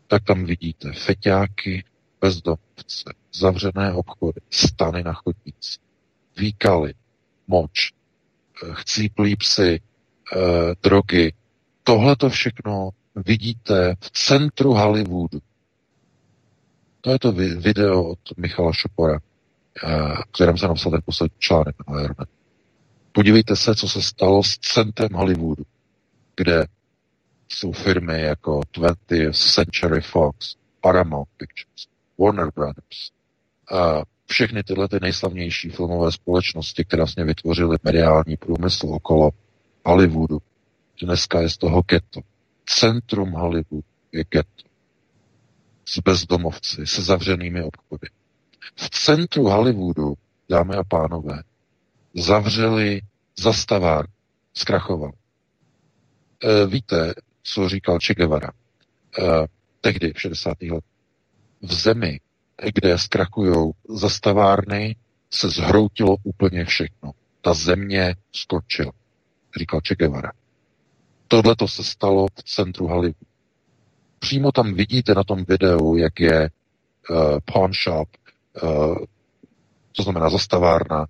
[0.06, 1.84] tak tam vidíte feťáky,
[2.20, 5.78] bezdomovce, zavřené obchody, stany na chodníci,
[6.36, 6.94] výkaly,
[7.46, 10.38] moč, eh, chcíplí psy, eh,
[10.82, 11.32] drogy.
[11.82, 15.38] Tohle to všechno vidíte v centru Hollywoodu.
[17.00, 19.20] To je to video od Michala Šopora,
[20.32, 22.28] kterém se napsal ten poslední článek na Aeronet.
[23.12, 25.64] Podívejte se, co se stalo s centrem Hollywoodu,
[26.36, 26.66] kde
[27.48, 31.86] jsou firmy jako 20th Century Fox, Paramount Pictures,
[32.18, 33.10] Warner Brothers,
[33.72, 39.30] a všechny tyhle ty nejslavnější filmové společnosti, které vlastně vytvořily mediální průmysl okolo
[39.84, 40.38] Hollywoodu.
[41.02, 42.20] Dneska je z toho ghetto.
[42.66, 44.68] Centrum Hollywoodu je ghetto
[45.88, 48.08] s bezdomovci, se zavřenými obchody.
[48.76, 50.14] V centru Hollywoodu,
[50.48, 51.42] dámy a pánové,
[52.14, 53.00] zavřeli
[53.38, 54.06] zastavár,
[54.54, 55.12] zkrachoval.
[56.44, 58.50] E, víte, co říkal Che Guevara?
[59.18, 59.22] E,
[59.80, 60.62] tehdy, v 60.
[60.62, 60.90] letech.
[61.62, 62.20] V zemi,
[62.74, 64.96] kde zkrachují zastavárny,
[65.30, 67.12] se zhroutilo úplně všechno.
[67.40, 68.92] Ta země skončila,
[69.58, 70.32] říkal Che Guevara.
[71.28, 73.28] Tohle to se stalo v centru Hollywoodu
[74.18, 76.50] přímo tam vidíte na tom videu, jak je
[77.10, 78.08] uh, pawn shop,
[79.92, 81.06] to znamená zastavárna,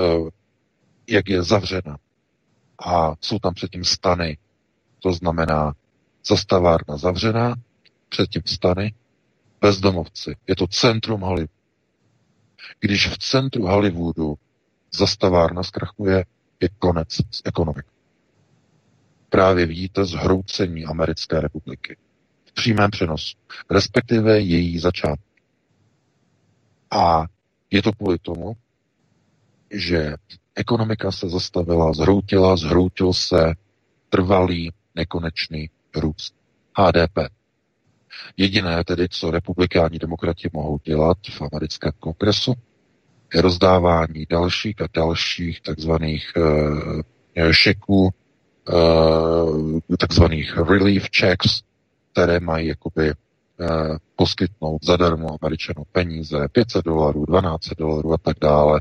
[0.00, 0.28] uh,
[1.08, 1.98] jak je zavřena.
[2.86, 4.38] A jsou tam předtím stany,
[4.98, 5.72] to znamená
[6.26, 7.54] zastavárna zavřená,
[8.08, 8.94] předtím stany,
[9.60, 10.36] bezdomovci.
[10.46, 11.52] Je to centrum Hollywoodu.
[12.80, 14.34] Když v centru Hollywoodu
[14.94, 16.24] zastavárna zkrachuje,
[16.60, 17.88] je konec s ekonomikou.
[19.28, 21.96] Právě vidíte zhroucení Americké republiky
[22.44, 23.36] v přímém přenosu,
[23.70, 25.31] respektive její začátek.
[26.92, 27.24] A
[27.70, 28.52] je to kvůli tomu,
[29.70, 30.14] že
[30.54, 33.54] ekonomika se zastavila, zhroutila, zhroutil se
[34.08, 36.34] trvalý, nekonečný růst.
[36.78, 37.18] HDP.
[38.36, 42.54] Jediné tedy, co republikáni demokrati mohou dělat v americkém kongresu,
[43.34, 48.10] je rozdávání dalších a dalších takzvaných uh, šeků,
[48.72, 51.62] uh, takzvaných relief checks,
[52.12, 53.12] které mají jakoby
[54.16, 58.80] poskytnout zadarmo Američanům peníze, 500 dolarů, 12 dolarů a tak dále,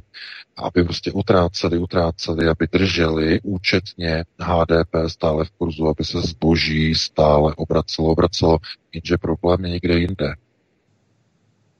[0.57, 7.53] aby prostě utráceli, utráceli, aby drželi účetně HDP stále v kurzu, aby se zboží stále
[7.57, 8.57] obracelo, obracelo,
[8.93, 10.36] jenže problém je někde jinde.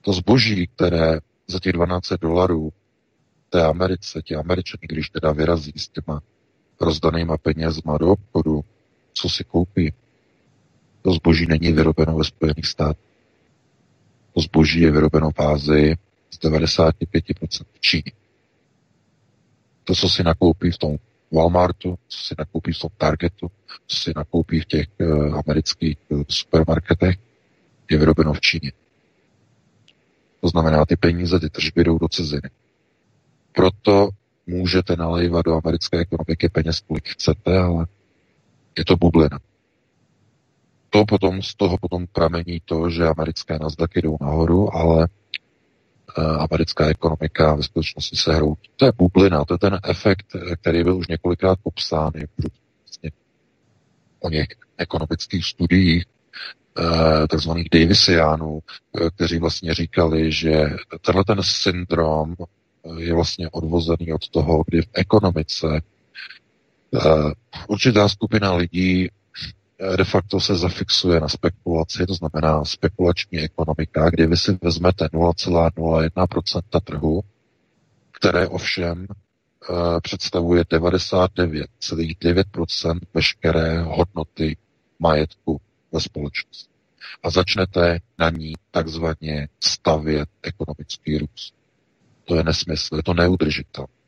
[0.02, 2.70] To zboží, které za těch 12 dolarů
[3.50, 6.22] té Americe, ti Američani, když teda vyrazí s těma
[6.82, 8.62] rozdanýma penězma do obchodu,
[9.14, 9.94] co si koupí?
[11.02, 13.12] To zboží není vyrobeno ve Spojených státech.
[14.34, 15.96] To zboží je vyrobeno v Ázii
[16.32, 18.12] z 95% v Číně.
[19.84, 20.98] To, co si nakoupí v tom
[21.32, 23.52] Walmartu, co si nakoupí v tom Targetu,
[23.88, 27.18] co si nakoupí v těch uh, amerických uh, supermarketech,
[27.92, 28.72] je vyrobeno v Číně.
[30.42, 32.50] To znamená, ty peníze, ty tržby jdou do ciziny.
[33.56, 34.10] Proto
[34.48, 37.86] můžete nalejvat do americké ekonomiky peněz, kolik chcete, ale
[38.78, 39.40] je to bublina.
[40.94, 45.08] To potom, z toho potom pramení to, že americké Nasdaq jdou nahoru, ale e,
[46.22, 48.70] americká ekonomika ve skutečnosti se hroutí.
[48.76, 50.26] To je bublina, to je ten efekt,
[50.62, 52.12] který byl už několikrát popsán
[52.84, 53.12] vlastně
[54.20, 60.66] o něch ekonomických studiích, e, takzvaných Davisiánů, e, kteří vlastně říkali, že
[61.02, 62.36] tenhle ten syndrom
[62.98, 65.82] je vlastně odvozený od toho, kdy v ekonomice
[67.68, 69.12] určitá skupina lidí eh,
[69.98, 76.62] de facto se zafixuje na spekulaci, to znamená spekulační ekonomika, kdy vy si vezmete 0,01%
[76.84, 77.22] trhu,
[78.12, 79.08] které ovšem
[79.70, 84.58] uh, představuje 99,9% veškeré hodnoty
[85.00, 85.62] majetku
[85.92, 86.72] ve společnosti.
[87.24, 91.54] A začnete na ní takzvaně stavět ekonomický růst.
[92.26, 94.01] To je nesmysl, je to neudržitelné.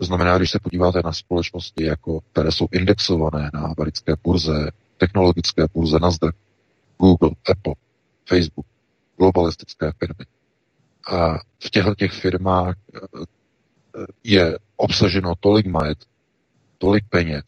[0.00, 5.66] To znamená, když se podíváte na společnosti, jako, které jsou indexované na americké burze, technologické
[5.74, 6.36] burze Nasdaq,
[6.98, 7.74] Google, Apple,
[8.28, 8.66] Facebook,
[9.18, 10.24] globalistické firmy.
[11.12, 12.98] A v těchto těch firmách eh,
[14.24, 15.98] je obsaženo tolik majet,
[16.78, 17.44] tolik peněz,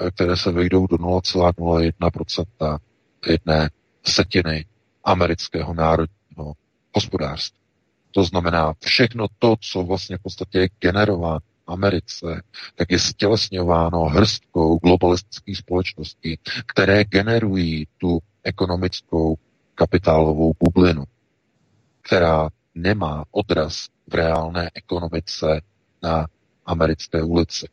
[0.00, 2.78] eh, které se vejdou do 0,01%
[3.26, 3.70] jedné
[4.04, 4.64] setiny
[5.04, 6.52] amerického národního
[6.94, 7.60] hospodářství.
[8.10, 12.42] To znamená, všechno to, co vlastně v podstatě je generováno Americe,
[12.74, 19.36] tak je stělesňováno hrstkou globalistických společností, které generují tu ekonomickou
[19.74, 21.04] kapitálovou bublinu,
[22.02, 25.60] která nemá odraz v reálné ekonomice
[26.02, 26.26] na
[26.66, 27.68] americké ulici.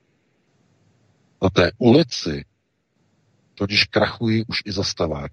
[1.42, 2.46] Na té ulici
[3.56, 5.32] totiž krachují už i zastavák.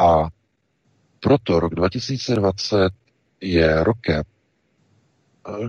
[0.00, 0.28] A
[1.20, 2.92] proto rok 2020
[3.40, 4.22] je rokem,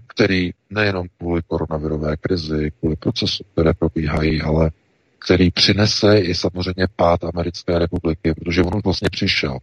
[0.08, 4.72] který nejenom kvůli koronavirové krizi, kvůli procesu, které probíhají, ale
[5.20, 9.58] který přinese i samozřejmě pád Americké republiky, protože on vlastně přišel.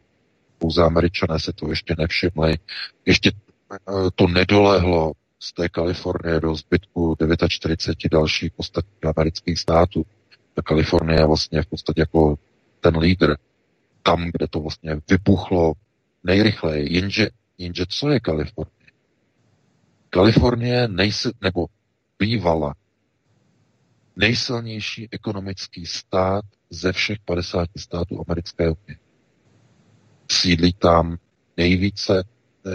[0.58, 2.58] Pouze američané se to ještě nevšimli.
[3.06, 3.32] Ještě
[3.72, 7.16] eh, to nedolehlo z té Kalifornie do zbytku
[7.48, 10.06] 49 dalších ostatních amerických států.
[10.54, 12.38] Ta Kalifornie je vlastně v podstatě jako
[12.80, 13.36] ten lídr
[14.02, 15.72] tam, kde to vlastně vypuchlo
[16.24, 16.94] nejrychleji.
[16.94, 18.75] Jenže, jenže co je Kalifornie?
[20.10, 21.66] Kalifornie nejsi, nebo
[22.18, 22.74] bývala
[24.16, 28.98] nejsilnější ekonomický stát ze všech 50 států americké unie.
[30.30, 31.16] Sídlí tam
[31.56, 32.24] nejvíce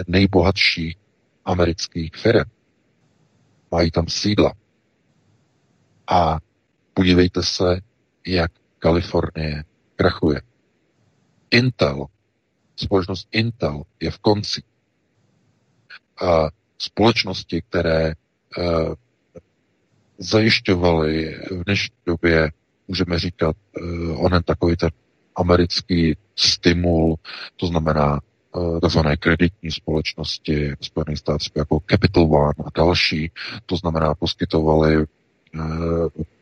[0.06, 0.96] nejbohatších
[1.44, 2.50] amerických firm.
[3.70, 4.52] Mají tam sídla.
[6.06, 6.38] A
[6.94, 7.80] podívejte se,
[8.26, 9.64] jak Kalifornie
[9.96, 10.42] krachuje.
[11.50, 12.06] Intel,
[12.76, 14.62] společnost Intel je v konci.
[16.26, 16.48] A
[16.82, 18.12] společnosti, které
[18.58, 18.94] uh,
[20.18, 22.50] zajišťovaly v dnešní době,
[22.88, 24.90] můžeme říkat, uh, onen takový ten
[25.36, 27.16] americký stimul,
[27.56, 28.20] to znamená
[28.52, 33.30] uh, takzvané kreditní společnosti Spojených státech jako Capital One a další,
[33.66, 35.06] to znamená poskytovali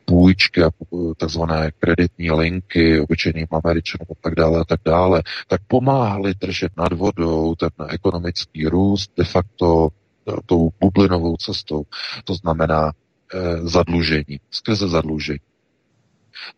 [0.05, 0.69] půjčky a
[1.17, 6.93] takzvané kreditní linky obyčejným Američanům a tak dále a tak dále, tak pomáhali držet nad
[6.93, 9.89] vodou ten ekonomický růst de facto
[10.45, 11.83] tou bublinovou cestou.
[12.23, 12.91] To znamená
[13.33, 15.39] eh, zadlužení, skrze zadlužení.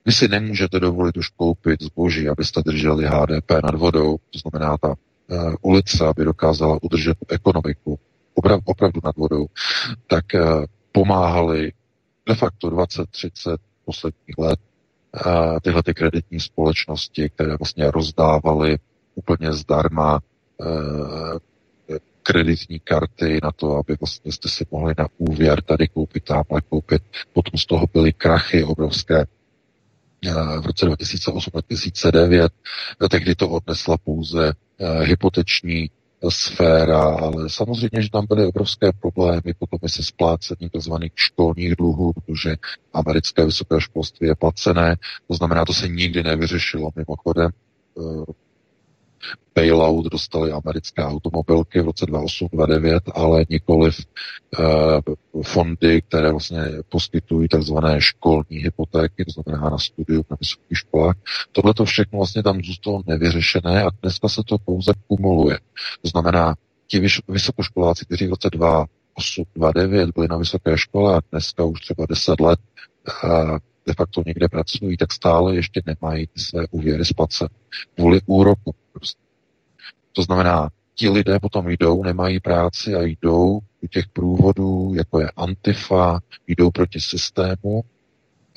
[0.05, 4.87] Vy si nemůžete dovolit už koupit zboží, abyste drželi HDP nad vodou, to znamená ta
[4.87, 7.99] uh, ulice, aby dokázala udržet ekonomiku
[8.33, 9.45] opravdu, opravdu nad vodou,
[10.07, 11.71] tak uh, pomáhali
[12.27, 14.59] de facto 20-30 posledních let
[15.13, 18.77] a tyhle ty kreditní společnosti, které vlastně rozdávaly
[19.15, 20.65] úplně zdarma e,
[22.23, 27.03] kreditní karty na to, aby vlastně jste si mohli na úvěr tady koupit, tamhle koupit.
[27.33, 29.25] Potom z toho byly krachy obrovské
[30.61, 32.49] v roce 2008-2009.
[33.09, 34.53] Tehdy to odnesla pouze
[35.01, 35.89] hypoteční
[36.29, 40.93] sféra, ale samozřejmě, že tam byly obrovské problémy potom i se splácením tzv.
[41.15, 42.55] školních dluhů, protože
[42.93, 44.95] americké vysoké školství je placené,
[45.27, 47.51] to znamená, to se nikdy nevyřešilo mimochodem.
[49.23, 53.97] Eh, bailout dostali americké automobilky v roce 2008-2009, ale nikoliv
[54.59, 57.73] uh, fondy, které vlastně poskytují tzv.
[57.97, 61.15] školní hypotéky, to znamená na studium na vysokých školách.
[61.51, 65.59] Tohle to všechno vlastně tam zůstalo nevyřešené a dneska se to pouze kumuluje.
[66.01, 66.55] To znamená,
[66.87, 72.05] ti vysokoškoláci, kteří v roce 2008, 2009 byli na vysoké škole a dneska už třeba
[72.09, 72.59] 10 let
[73.23, 73.57] uh,
[73.87, 77.49] de facto někde pracují, tak stále ještě nemají své úvěry splace
[77.95, 78.75] kvůli úroku.
[80.11, 85.31] To znamená, ti lidé potom jdou, nemají práci a jdou do těch průvodů, jako je
[85.37, 87.83] Antifa, jdou proti systému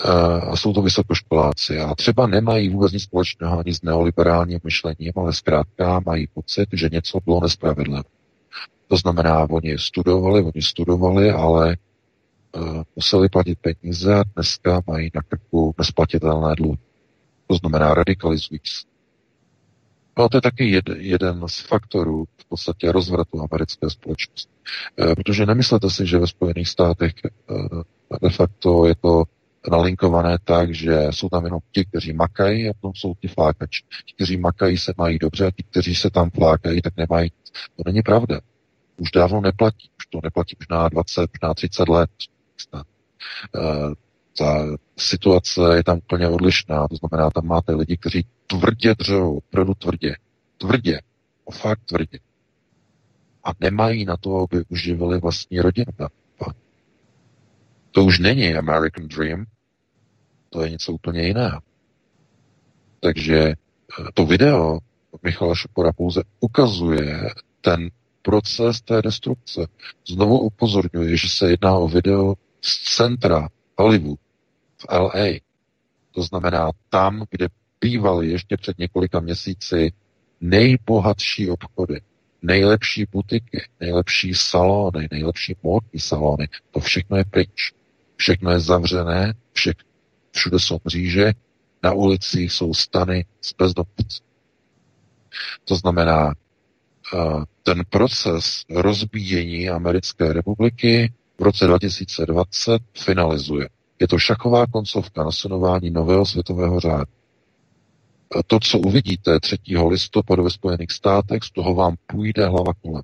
[0.05, 0.11] eh,
[0.41, 1.81] a jsou to vysokoškoláci.
[1.81, 6.89] A třeba nemají vůbec nic společného ani s neoliberálním myšlením, ale zkrátka mají pocit, že
[6.93, 8.03] něco bylo nespravedlivé.
[8.89, 11.77] To znamená, oni studovali, oni studovali, ale
[12.97, 16.79] museli platit peníze a dneska mají na krku nesplatitelné dluhy.
[17.47, 18.87] To znamená, radikalizují se.
[20.19, 24.53] No to je taky jed, jeden z faktorů v podstatě rozvratu americké společnosti.
[25.01, 27.29] E, protože nemyslete si, že ve Spojených státech e,
[28.23, 29.25] de facto je to
[29.71, 33.83] nalinkované tak, že jsou tam jenom ti, kteří makají a potom jsou ti flákači.
[34.07, 37.33] Ti, kteří makají, se mají dobře a ti, kteří se tam flákají, tak nemají.
[37.77, 38.41] To není pravda.
[38.97, 39.91] Už dávno neplatí.
[39.99, 42.11] Už to neplatí na 20, už na 30 let.
[42.75, 42.81] E,
[44.39, 44.65] ta
[44.97, 46.89] situace je tam úplně odlišná.
[46.89, 50.17] To znamená, tam máte lidi, kteří tvrdě dřou, opravdu tvrdě.
[50.59, 51.01] Tvrdě.
[51.53, 52.19] Fakt tvrdě.
[53.45, 55.93] A nemají na to, aby uživili vlastní rodinu.
[57.91, 59.47] To už není American Dream,
[60.51, 61.61] to je něco úplně jiného.
[63.01, 63.55] Takže eh,
[64.15, 64.79] to video
[65.23, 67.31] Michala Šopora pouze ukazuje
[67.61, 67.91] ten
[68.23, 69.67] proces té destrukce.
[70.09, 72.35] Znovu upozorňuji, že se jedná o video
[72.67, 73.49] z centra
[73.79, 74.19] Hollywood
[74.79, 75.39] v LA.
[76.11, 77.49] To znamená tam, kde
[77.81, 79.93] bývaly ještě před několika měsíci
[80.41, 82.01] nejbohatší obchody,
[82.43, 86.49] nejlepší butiky, nejlepší salony, nejlepší módní salony.
[86.71, 87.73] To všechno je pryč.
[88.17, 89.73] Všechno je zavřené, vše,
[90.33, 91.33] všude jsou mříže,
[91.83, 94.21] na ulicích jsou stany z bezdomovci.
[95.65, 96.35] To znamená,
[97.63, 103.69] ten proces rozbíjení Americké republiky v roce 2020 finalizuje.
[104.01, 107.13] Je to šachová koncovka nasunování nového světového řádu.
[108.47, 109.57] To, co uvidíte 3.
[109.89, 113.03] listopadu ve Spojených státech, z toho vám půjde hlava kolem.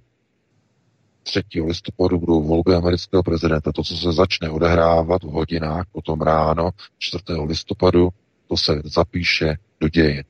[1.23, 1.43] 3.
[1.67, 3.73] listopadu budou volby amerického prezidenta.
[3.73, 7.25] To, co se začne odehrávat v hodinách potom ráno 4.
[7.47, 8.09] listopadu,
[8.49, 10.25] to se zapíše do dějin.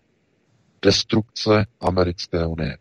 [0.82, 2.78] Destrukce americké unie.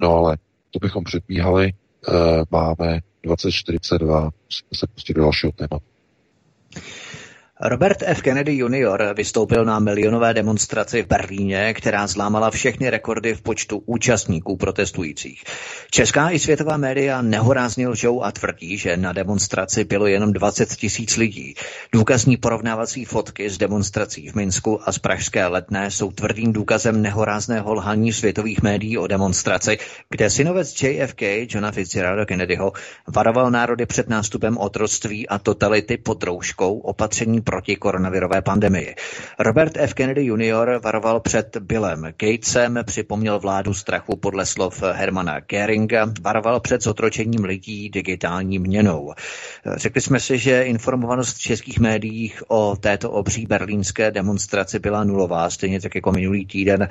[0.00, 0.38] No ale
[0.70, 1.72] to bychom předbíhali, e,
[2.50, 5.84] máme 2042, musíme se pustit do dalšího tématu.
[7.60, 8.22] Robert F.
[8.22, 9.14] Kennedy Jr.
[9.16, 15.44] vystoupil na milionové demonstraci v Berlíně, která zlámala všechny rekordy v počtu účastníků protestujících.
[15.90, 21.16] Česká i světová média nehorázně lžou a tvrdí, že na demonstraci bylo jenom 20 tisíc
[21.16, 21.54] lidí.
[21.92, 27.74] Důkazní porovnávací fotky z demonstrací v Minsku a z Pražské letné jsou tvrdým důkazem nehorázného
[27.74, 29.78] lhaní světových médií o demonstraci,
[30.10, 32.72] kde synovec JFK, Johna Fitzgeralda Kennedyho,
[33.06, 38.94] varoval národy před nástupem otroctví a totality pod rouškou opatření proti koronavirové pandemii.
[39.38, 39.94] Robert F.
[39.94, 40.80] Kennedy Jr.
[40.82, 47.90] varoval před Billem Gatesem, připomněl vládu strachu podle slov Hermana Geringa, varoval před zotročením lidí
[47.90, 49.14] digitální měnou.
[49.76, 55.50] Řekli jsme si, že informovanost v českých médiích o této obří berlínské demonstraci byla nulová,
[55.50, 56.88] stejně tak jako minulý týden.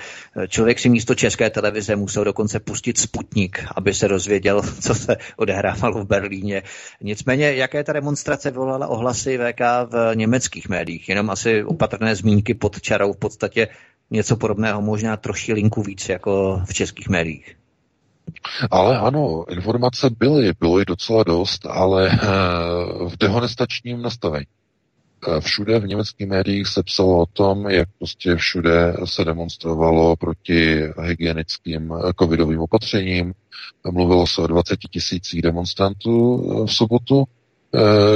[0.48, 6.04] Člověk si místo české televize musel dokonce pustit Sputnik, aby se dozvěděl, co se odehrávalo
[6.04, 6.64] v Berlíně.
[7.02, 10.47] Nicméně, jaké ta demonstrace volala ohlasy VK v Německu?
[10.48, 13.68] Německých médiích, jenom asi opatrné zmínky pod čarou v podstatě
[14.12, 17.56] něco podobného, možná troši linku víc jako v českých médiích.
[18.72, 22.18] Ale ano, informace byly, bylo jich docela dost, ale eh,
[23.10, 24.46] v dehonestačním nastavení.
[25.28, 30.84] Eh, všude v německých médiích se psalo o tom, jak prostě všude se demonstrovalo proti
[31.02, 33.34] hygienickým eh, covidovým opatřením.
[33.92, 37.28] Mluvilo se o 20 tisících demonstrantů v sobotu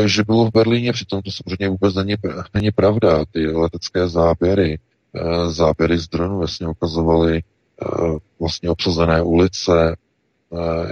[0.05, 2.15] že bylo v Berlíně, přitom to samozřejmě vůbec není,
[2.53, 3.25] není pravda.
[3.31, 4.79] Ty letecké záběry,
[5.15, 7.43] eh, záběry z dronu vlastně ukazovaly
[7.81, 9.95] eh, vlastně obsazené ulice,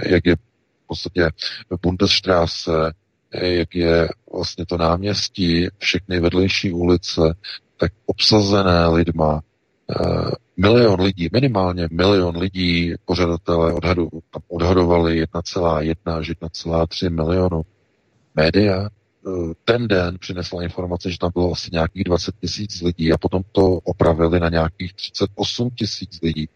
[0.06, 1.30] jak je v podstatě
[1.82, 2.92] Bundesstraße,
[3.32, 7.34] jak je vlastně to náměstí, všechny vedlejší ulice,
[7.76, 9.40] tak obsazené lidma,
[10.56, 14.08] milion lidí, minimálně milion lidí pořadatelé odhadu,
[14.48, 17.62] odhadovali 1,1 až 1,3 milionu
[18.40, 19.30] média eh,
[19.64, 23.64] ten den přinesla informace, že tam bylo asi nějakých 20 tisíc lidí a potom to
[23.64, 26.48] opravili na nějakých 38 tisíc lidí.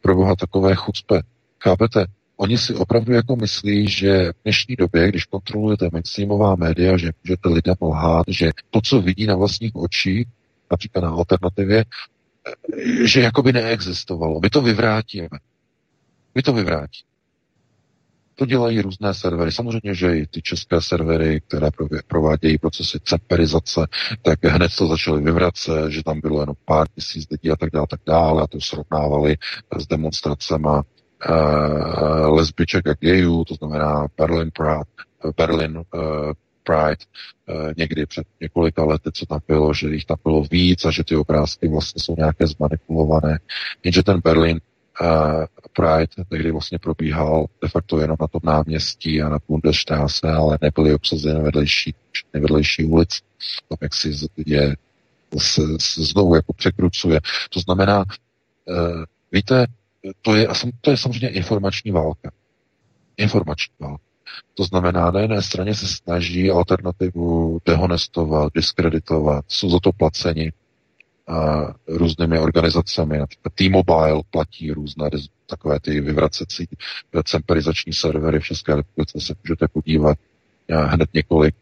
[0.00, 1.22] pro boha takové chucpe?
[1.62, 2.06] Chápete?
[2.36, 7.48] Oni si opravdu jako myslí, že v dnešní době, když kontrolujete mainstreamová média, že můžete
[7.48, 10.26] lidem lhát, že to, co vidí na vlastních očích,
[10.70, 11.84] například na alternativě,
[13.04, 14.40] že jakoby neexistovalo.
[14.40, 15.28] My to vyvrátíme.
[16.34, 17.11] My to vyvrátíme.
[18.42, 19.52] To dělají různé servery.
[19.52, 21.68] Samozřejmě, že i ty české servery, které
[22.06, 23.86] provádějí procesy cemperizace,
[24.22, 27.86] tak hned to začaly vyvracet, že tam bylo jenom pár tisíc lidí a tak dále,
[27.90, 29.36] tak dále a to srovnávali
[29.78, 35.84] s demonstracemi uh, lesbiček a gayů, to znamená Berlin Pride, Berlin uh,
[36.62, 37.04] Pride
[37.48, 41.04] uh, někdy před několika lety, co tam bylo, že jich tam bylo víc a že
[41.04, 43.38] ty obrázky vlastně jsou nějaké zmanipulované.
[43.84, 44.60] Jenže ten Berlin
[45.72, 50.94] Pride tehdy vlastně probíhal de facto jenom na tom náměstí a na Bundesstraße, ale nebyly
[50.94, 51.94] obsazeny vedlejší,
[52.32, 53.20] vedlejší ulic.
[53.68, 54.12] To jak si
[54.46, 54.76] je
[55.38, 57.20] se, se znovu jako překrucuje.
[57.50, 59.66] To znamená, uh, víte,
[60.22, 60.48] to je,
[60.80, 62.30] to je samozřejmě informační válka.
[63.16, 64.04] Informační válka.
[64.54, 70.52] To znamená, na jedné straně se snaží alternativu dehonestovat, diskreditovat, jsou za to placeni
[71.86, 73.18] různými organizacemi.
[73.54, 75.10] T-Mobile platí různé
[75.46, 76.68] takové ty vyvracecí
[77.24, 80.18] cemperizační servery v České republice, se můžete podívat
[80.70, 81.54] hned několik.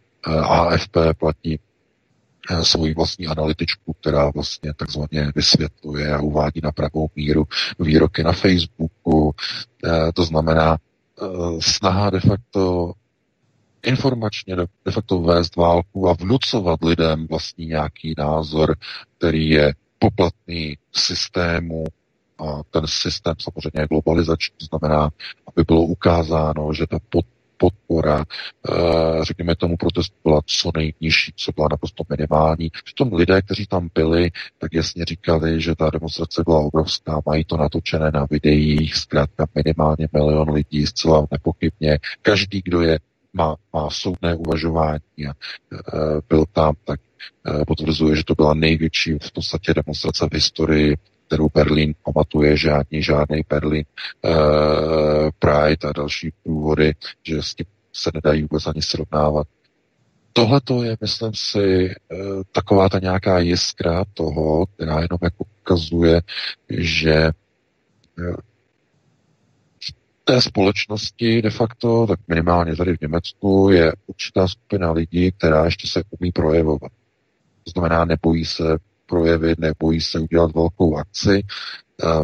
[0.42, 1.60] AFP platí
[2.62, 7.44] svoji vlastní analytičku, která vlastně takzvaně vysvětluje a uvádí na pravou míru
[7.78, 9.34] výroky na Facebooku.
[10.14, 10.78] To znamená
[11.60, 12.92] snaha de facto
[13.82, 18.76] informačně de facto vést válku a vnucovat lidem vlastní nějaký názor,
[19.18, 21.84] který je poplatný systému
[22.38, 25.10] a ten systém samozřejmě je globalizační, to znamená,
[25.46, 27.24] aby bylo ukázáno, že ta pod,
[27.56, 32.70] podpora, eh, řekněme tomu protestu byla co nejnižší, co byla naprosto minimální.
[32.84, 37.56] Přitom lidé, kteří tam byli, tak jasně říkali, že ta demonstrace byla obrovská, mají to
[37.56, 41.98] natočené na videích, zkrátka minimálně milion lidí, zcela nepochybně.
[42.22, 42.98] Každý, kdo je
[43.32, 45.34] má, má soudné uvažování a e,
[46.28, 51.48] byl tam, tak e, potvrzuje, že to byla největší v podstatě demonstrace v historii, kterou
[51.54, 54.30] Berlín pamatuje, žádný, žádný Berlín, e,
[55.38, 59.46] Pride a další důvody, že s tím se nedají vůbec ani srovnávat.
[60.32, 61.94] Tohle to je, myslím si, e,
[62.52, 66.22] taková ta nějaká jiskra toho, která jenom jako ukazuje,
[66.68, 67.32] že e,
[70.30, 75.88] té společnosti de facto, tak minimálně tady v Německu, je určitá skupina lidí, která ještě
[75.88, 76.92] se umí projevovat.
[77.64, 81.42] To znamená, nebojí se projevit, nebojí se udělat velkou akci.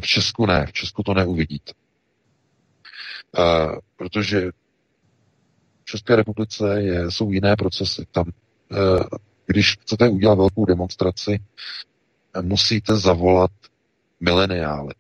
[0.01, 1.73] V Česku ne, v Česku to neuvidíte.
[3.97, 4.51] Protože
[5.83, 8.07] v České republice je, jsou jiné procesy.
[8.13, 8.25] Tam,
[9.47, 11.39] když chcete udělat velkou demonstraci,
[12.43, 13.51] musíte zavolat
[14.21, 14.95] mileniály.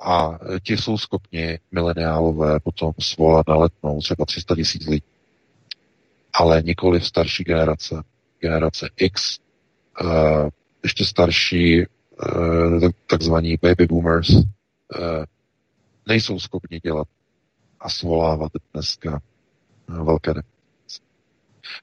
[0.00, 5.06] A ti jsou schopni mileniálové potom svolat na letnou třeba 300 tisíc lidí.
[6.32, 8.02] Ale nikoli v starší generace,
[8.40, 9.38] generace X,
[10.02, 10.48] uh,
[10.82, 14.44] ještě starší, uh, takzvaní baby boomers, uh,
[16.06, 17.08] nejsou schopni dělat
[17.80, 19.20] a svolávat dneska
[19.88, 21.02] velké demonstrace.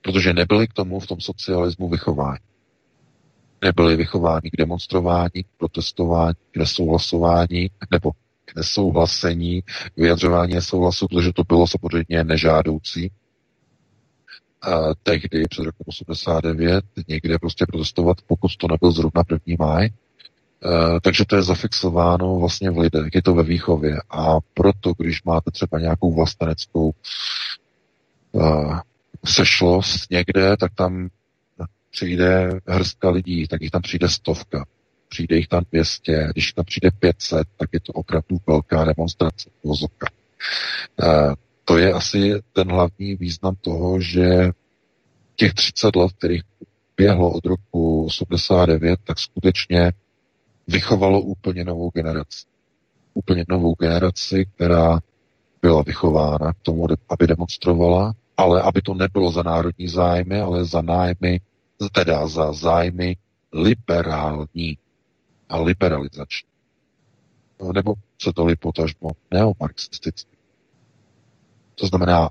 [0.02, 2.40] Protože nebyli k tomu v tom socialismu vychování.
[3.62, 8.12] Nebyli vychováni k demonstrování, k protestování, k nesouhlasování nebo
[8.46, 13.12] k nesouhlasení, k vyjadřování nesouhlasu, protože to bylo samozřejmě nežádoucí.
[14.62, 19.90] A tehdy před rokem 89 někde prostě protestovat, pokud to nebyl zrovna první máj.
[20.66, 23.98] Uh, takže to je zafixováno vlastně v lidech, je to ve výchově.
[24.10, 26.94] A proto, když máte třeba nějakou vlasteneckou
[28.32, 28.80] uh,
[29.26, 31.10] sešlost někde, tak tam
[31.96, 34.66] přijde hrstka lidí, tak jich tam přijde stovka.
[35.10, 39.50] Přijde jich tam 200, když tam přijde 500, tak je to opravdu velká demonstrace.
[39.64, 40.08] Vozovka.
[41.04, 41.36] E,
[41.66, 44.50] to je asi ten hlavní význam toho, že
[45.36, 46.44] těch 30 let, kterých
[46.98, 49.92] běhlo od roku 89, tak skutečně
[50.68, 52.46] vychovalo úplně novou generaci.
[53.14, 55.00] Úplně novou generaci, která
[55.62, 60.82] byla vychována k tomu, aby demonstrovala, ale aby to nebylo za národní zájmy, ale za
[60.82, 61.40] nájmy
[61.92, 63.18] teda za zájmy
[63.54, 64.78] liberální
[65.50, 66.50] a liberalizační.
[67.62, 70.38] No, nebo se to potažmo neomarxisticky.
[71.76, 72.30] To znamená,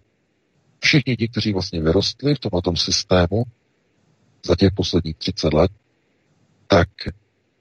[0.79, 3.45] všichni ti, kteří vlastně vyrostli v tomto systému
[4.47, 5.71] za těch posledních 30 let,
[6.67, 6.89] tak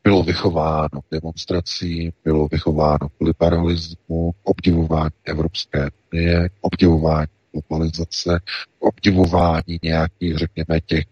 [0.04, 8.40] bylo vychováno k demonstracím, bylo vychováno k liberalismu, k obdivování Evropské unie, k obdivování globalizace,
[8.80, 11.06] k obdivování nějakých, řekněme, těch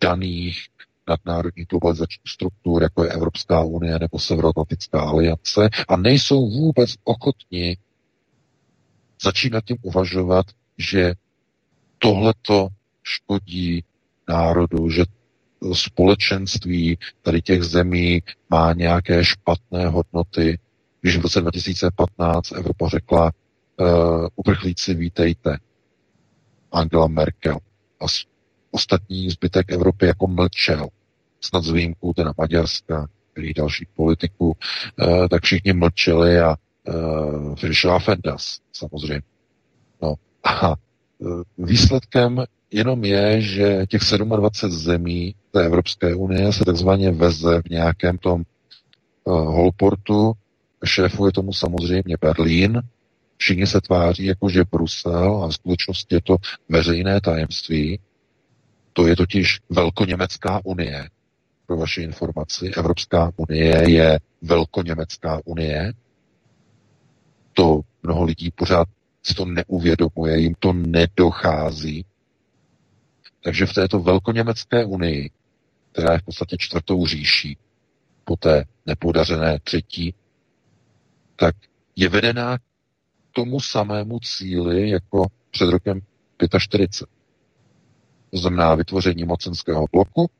[0.00, 0.66] daných
[1.08, 7.76] nadnárodních globalizačních struktur, jako je Evropská unie nebo Severoatlantická aliance, a nejsou vůbec ochotni
[9.22, 10.46] začínat tím uvažovat,
[10.78, 11.14] že
[11.98, 12.68] tohleto
[13.02, 13.84] škodí
[14.28, 15.04] národu, že
[15.72, 20.58] společenství tady těch zemí má nějaké špatné hodnoty.
[21.00, 23.32] Když v roce 2015 Evropa řekla,
[23.76, 25.58] uh, uprchlíci vítejte,
[26.72, 27.58] Angela Merkel
[28.00, 28.04] a
[28.76, 30.88] ostatní zbytek Evropy jako mlčel,
[31.40, 36.56] snad z výjimkou teda Maďarska, který dalších politiků, uh, tak všichni mlčeli a
[36.88, 39.22] uh, Frischla Fendas samozřejmě.
[40.02, 44.02] No a uh, výsledkem jenom je, že těch
[44.36, 48.42] 27 zemí té Evropské unie se takzvaně veze v nějakém tom
[49.24, 50.32] uh, holportu.
[50.84, 52.82] Šéfuje tomu samozřejmě Berlín.
[53.36, 56.36] Všichni se tváří jako, že Brusel a v skutečnosti je to
[56.68, 57.98] veřejné tajemství.
[58.96, 61.10] To je totiž Velkoněmecká unie.
[61.66, 65.92] Pro vaši informaci, Evropská unie je Velkoněmecká unie.
[67.52, 68.88] To mnoho lidí pořád
[69.22, 72.04] si to neuvědomuje, jim to nedochází.
[73.44, 75.30] Takže v této velkoněmecké unii,
[75.92, 77.58] která je v podstatě čtvrtou říší,
[78.24, 80.14] po té nepodařené třetí,
[81.36, 81.54] tak
[81.96, 82.62] je vedená k
[83.32, 86.00] tomu samému cíli jako před rokem
[86.58, 87.15] 45.
[88.30, 90.30] To znamená vytvoření mocenského bloku,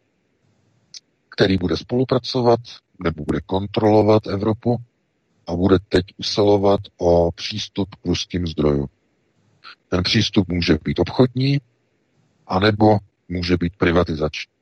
[1.28, 2.60] který bude spolupracovat
[3.04, 4.76] nebo bude kontrolovat Evropu
[5.46, 8.86] a bude teď usilovat o přístup k ruským zdrojům.
[9.88, 11.58] Ten přístup může být obchodní,
[12.46, 12.98] anebo
[13.28, 14.52] může být privatizační.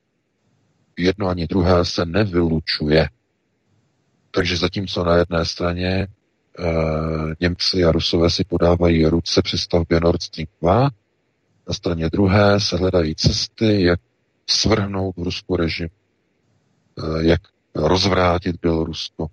[0.98, 3.08] Jedno ani druhé se nevylučuje.
[4.30, 6.06] Takže zatímco na jedné straně e,
[7.40, 10.90] Němci a Rusové si podávají ruce při stavbě Nord Stream 2,
[11.68, 14.00] na straně druhé se hledají cesty, jak
[14.46, 17.40] svrhnout v Rusku režim, e, jak
[17.74, 19.26] rozvrátit Bělorusko.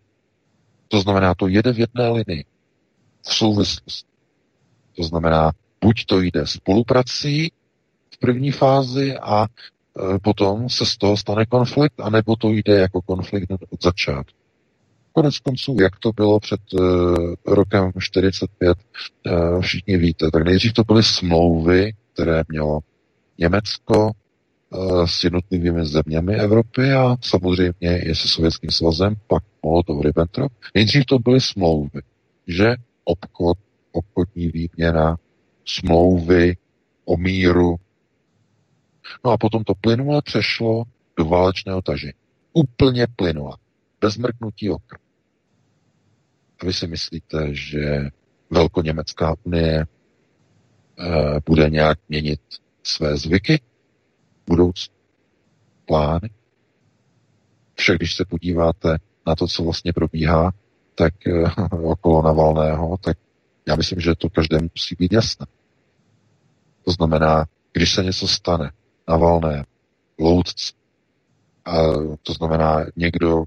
[0.88, 2.46] To znamená, to jede v jedné linii,
[3.22, 4.10] v souvislosti.
[4.96, 5.52] To znamená,
[5.82, 7.52] buď to jde spoluprací,
[8.20, 13.52] první fázi a e, potom se z toho stane konflikt, anebo to jde jako konflikt
[13.70, 14.42] od začátku.
[15.14, 17.16] Konec konců, jak to bylo před uh,
[17.48, 18.78] rokem 45,
[19.26, 22.80] uh, všichni víte, tak nejdřív to byly smlouvy, které mělo
[23.38, 24.12] Německo
[24.70, 30.50] uh, s jednotlivými zeměmi Evropy a samozřejmě i se Sovětským svazem, pak Molotov-Ribbentrop.
[30.76, 32.02] Nejdřív to byly smlouvy,
[32.48, 33.58] že obchod,
[33.92, 35.18] obchodní výměna,
[35.66, 36.58] smlouvy
[37.06, 37.76] o míru,
[39.26, 40.84] No a potom to plynule přešlo
[41.18, 42.14] do válečného tažení.
[42.54, 43.58] Úplně plynule.
[44.02, 44.98] Bez mrknutí oka.
[46.62, 48.10] A vy si myslíte, že
[48.50, 49.86] Velkoněmecká unie
[51.46, 52.42] bude nějak měnit
[52.84, 53.62] své zvyky?
[54.48, 54.90] Budoucí
[55.86, 56.30] plány?
[57.76, 58.98] Však když se podíváte
[59.28, 60.52] na to, co vlastně probíhá,
[60.96, 63.18] tak e, okolo Navalného, tak
[63.68, 65.46] já myslím, že to každému musí být jasné.
[66.86, 68.72] To znamená, když se něco stane,
[69.08, 69.66] na valné
[70.20, 70.74] loutce.
[72.24, 73.44] To znamená, někdo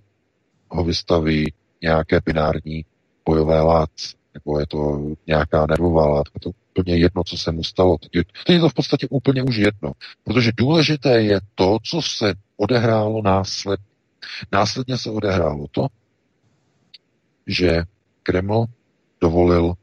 [0.68, 1.52] ho vystaví
[1.82, 2.84] nějaké binární
[3.24, 7.98] bojové látce, nebo je to nějaká nervová látka, to úplně jedno, co se mu stalo.
[7.98, 9.92] Teď je to v podstatě úplně už jedno,
[10.24, 13.86] protože důležité je to, co se odehrálo následně.
[14.52, 15.86] Následně se odehrálo to,
[17.46, 17.82] že
[18.22, 18.66] Kreml
[19.20, 19.74] dovolil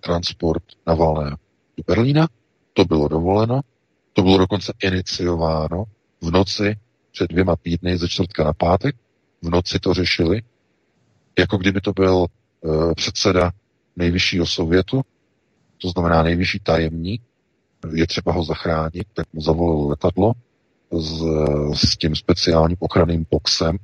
[0.00, 1.30] transport na valné
[1.76, 2.28] do Berlína,
[2.72, 3.60] to bylo dovoleno,
[4.12, 5.84] to bylo dokonce iniciováno
[6.20, 6.76] v noci
[7.12, 8.96] před dvěma týdny ze čtvrtka na pátek.
[9.42, 10.42] V noci to řešili,
[11.38, 12.26] jako kdyby to byl
[12.60, 13.52] uh, předseda
[13.96, 15.02] nejvyššího sovětu,
[15.78, 17.22] to znamená nejvyšší tajemník,
[17.94, 20.32] je třeba ho zachránit, tak mu zavolil letadlo
[20.92, 21.22] s,
[21.74, 23.78] s tím speciálním ochranným boxem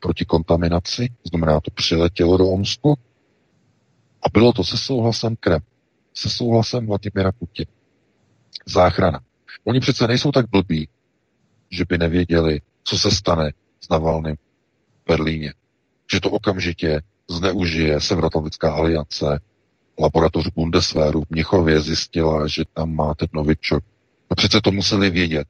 [0.00, 2.94] proti kontaminaci, znamená, to přiletělo do Omsku
[4.22, 5.60] a bylo to se souhlasem Krem,
[6.14, 7.72] se souhlasem Vladimira Putina.
[8.66, 9.20] Záchrana.
[9.64, 10.88] Oni přece nejsou tak blbí,
[11.70, 15.54] že by nevěděli, co se stane s Navalným v Berlíně.
[16.12, 19.40] Že to okamžitě zneužije Severoatlantická aliance,
[19.98, 23.84] laboratoř Bundeswehru v Mnichově zjistila, že tam má ten novičok.
[24.30, 25.48] No přece to museli vědět.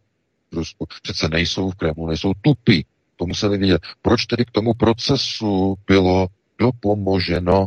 [0.53, 0.87] V Rusku.
[1.03, 2.87] Přece nejsou v Kremlu, nejsou tupí.
[3.17, 3.83] To museli vědět.
[4.03, 6.27] Proč tedy k tomu procesu bylo
[6.59, 7.67] dopomoženo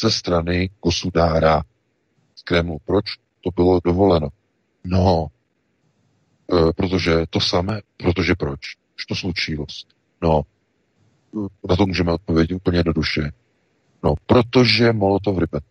[0.00, 1.62] ze strany Kosudára
[2.36, 2.78] z Kremlu?
[2.84, 3.04] Proč
[3.40, 4.28] to bylo dovoleno?
[4.84, 5.28] No,
[6.52, 8.60] E, protože to samé, protože proč?
[8.96, 9.88] Už to slučívost.
[10.22, 10.42] No,
[11.68, 13.32] na to můžeme odpovědět úplně do duše.
[14.02, 15.64] No, protože Molotov Ribet.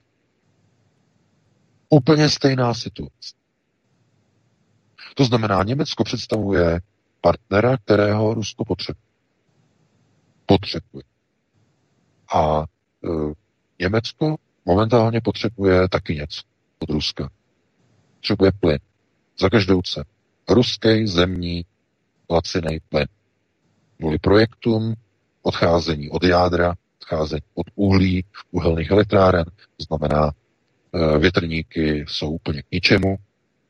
[1.90, 3.36] Úplně stejná situace.
[5.16, 6.82] To znamená, Německo představuje
[7.22, 9.06] partnera, kterého Rusko potřebuje.
[10.46, 11.04] Potřebuje.
[12.34, 13.08] A e,
[13.80, 14.36] Německo
[14.66, 16.42] momentálně potřebuje taky něco
[16.80, 17.30] od Ruska.
[18.16, 18.80] Potřebuje plyn.
[19.40, 20.06] Za každou cenu.
[20.50, 21.66] Ruský zemní
[22.30, 23.08] laciný plyn.
[23.98, 24.94] Kvůli projektům
[25.42, 30.32] odcházení od jádra, odcházení od uhlí, uhelných elektráren, to znamená,
[30.94, 33.15] e, větrníky jsou úplně k ničemu,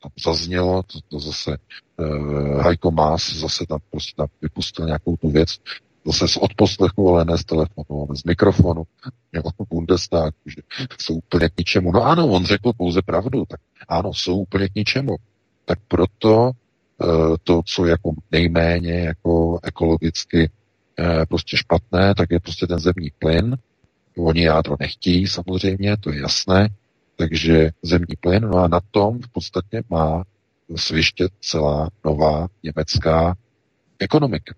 [0.02, 5.30] tam zaznělo, to, to zase e, Hajko Más zase tam prostě tam vypustil nějakou tu
[5.30, 5.48] věc,
[6.06, 8.82] zase z odposlechu, ale ne z telefonu, ale z mikrofonu,
[9.32, 10.62] jo, Bundestag, že
[10.98, 11.92] jsou úplně k ničemu.
[11.92, 15.16] No ano, on řekl pouze pravdu, tak ano, jsou úplně k ničemu.
[15.64, 16.50] Tak proto
[17.02, 17.06] eh,
[17.42, 20.55] to, co jako nejméně jako ekologicky eh,
[21.28, 23.56] prostě špatné, tak je prostě ten zemní plyn.
[24.18, 26.68] Oni jádro nechtějí samozřejmě, to je jasné,
[27.16, 30.24] takže zemní plyn, no a na tom v podstatě má
[30.76, 33.36] sviště celá nová německá
[33.98, 34.54] ekonomika.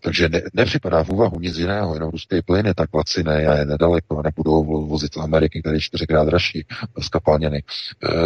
[0.00, 3.64] Takže ne, nepřipadá v úvahu nic jiného, jenom ruský plyn je tak laciný a je
[3.64, 6.64] nedaleko, nebudou vozit z Ameriky, který je čtyřikrát dražší
[7.00, 7.56] z.
[7.58, 7.62] E,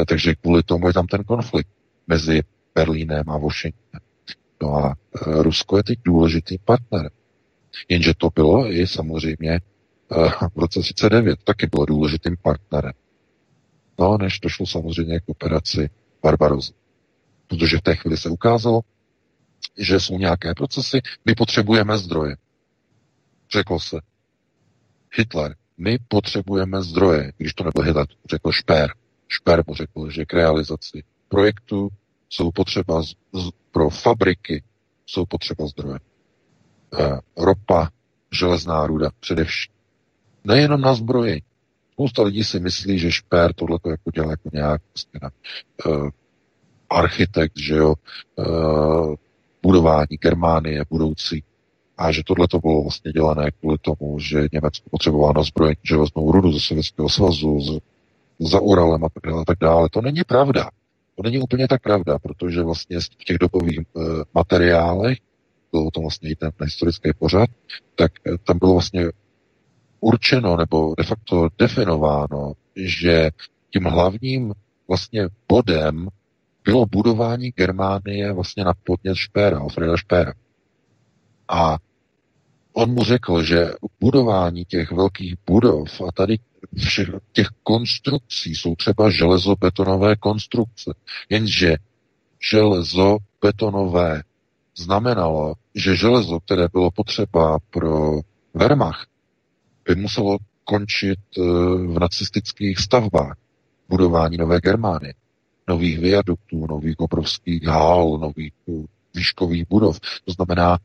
[0.06, 1.68] takže kvůli tomu je tam ten konflikt
[2.06, 2.42] mezi
[2.74, 4.11] Berlínem a Washingtonem.
[4.62, 4.94] No a
[5.26, 7.10] e, Rusko je teď důležitý partner.
[7.88, 9.60] Jenže to bylo i samozřejmě e,
[10.54, 12.92] v roce 39 taky bylo důležitým partnerem.
[13.98, 15.90] No, než to šlo samozřejmě k operaci
[16.22, 16.72] Barbarosa.
[17.46, 18.80] Protože v té chvíli se ukázalo,
[19.78, 22.36] že jsou nějaké procesy, my potřebujeme zdroje.
[23.52, 23.96] Řekl se.
[25.14, 28.94] Hitler, my potřebujeme zdroje, když to nebyl Hitler, řekl Šper.
[29.28, 31.88] Šper mu řekl, že k realizaci projektu
[32.32, 34.62] jsou potřeba z, z, pro fabriky
[35.06, 35.98] jsou potřeba zdroje.
[36.98, 37.88] E, ropa,
[38.32, 39.74] železná ruda, především.
[40.44, 41.42] Nejenom na zbroji.
[41.92, 45.30] Spousta lidí si myslí, že Šper tohle jako dělá jako nějak prostě na,
[45.86, 46.10] e,
[46.90, 47.94] architekt, že jo,
[48.38, 48.42] e,
[49.62, 51.44] budování Germánie budoucí.
[51.98, 56.32] A že tohle to bylo vlastně dělané kvůli tomu, že Německo potřebovalo na zbrojení železnou
[56.32, 57.78] rudu ze Sovětského svazu, z,
[58.38, 59.88] za Uralem a tak dále, a tak dále.
[59.88, 60.70] To není pravda.
[61.16, 63.82] To není úplně tak pravda, protože vlastně v těch dobových e,
[64.34, 65.18] materiálech,
[65.72, 67.50] bylo to vlastně i ten historický pořad,
[67.94, 69.04] tak e, tam bylo vlastně
[70.00, 73.30] určeno nebo de facto definováno, že
[73.70, 74.54] tím hlavním
[74.88, 76.08] vlastně bodem
[76.64, 80.32] bylo budování Germánie vlastně na podnět Špéra, Alfreda Špéra.
[81.48, 81.78] A
[82.72, 83.70] on mu řekl, že
[84.00, 86.38] budování těch velkých budov a tady
[86.76, 90.94] všech těch konstrukcí jsou třeba železobetonové konstrukce.
[91.28, 91.76] Jenže
[92.50, 94.22] železobetonové
[94.76, 98.20] znamenalo, že železo, které bylo potřeba pro
[98.54, 99.08] Wehrmacht,
[99.88, 101.42] by muselo končit eh,
[101.86, 103.36] v nacistických stavbách
[103.88, 105.14] budování Nové Germánie
[105.68, 108.72] nových viaduktů, nových obrovských hál, nových eh,
[109.14, 110.00] výškových budov.
[110.24, 110.78] To znamená,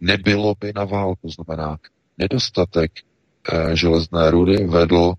[0.00, 1.78] nebylo by na válku, znamená,
[2.18, 2.92] nedostatek
[3.52, 5.14] eh, železné rudy vedl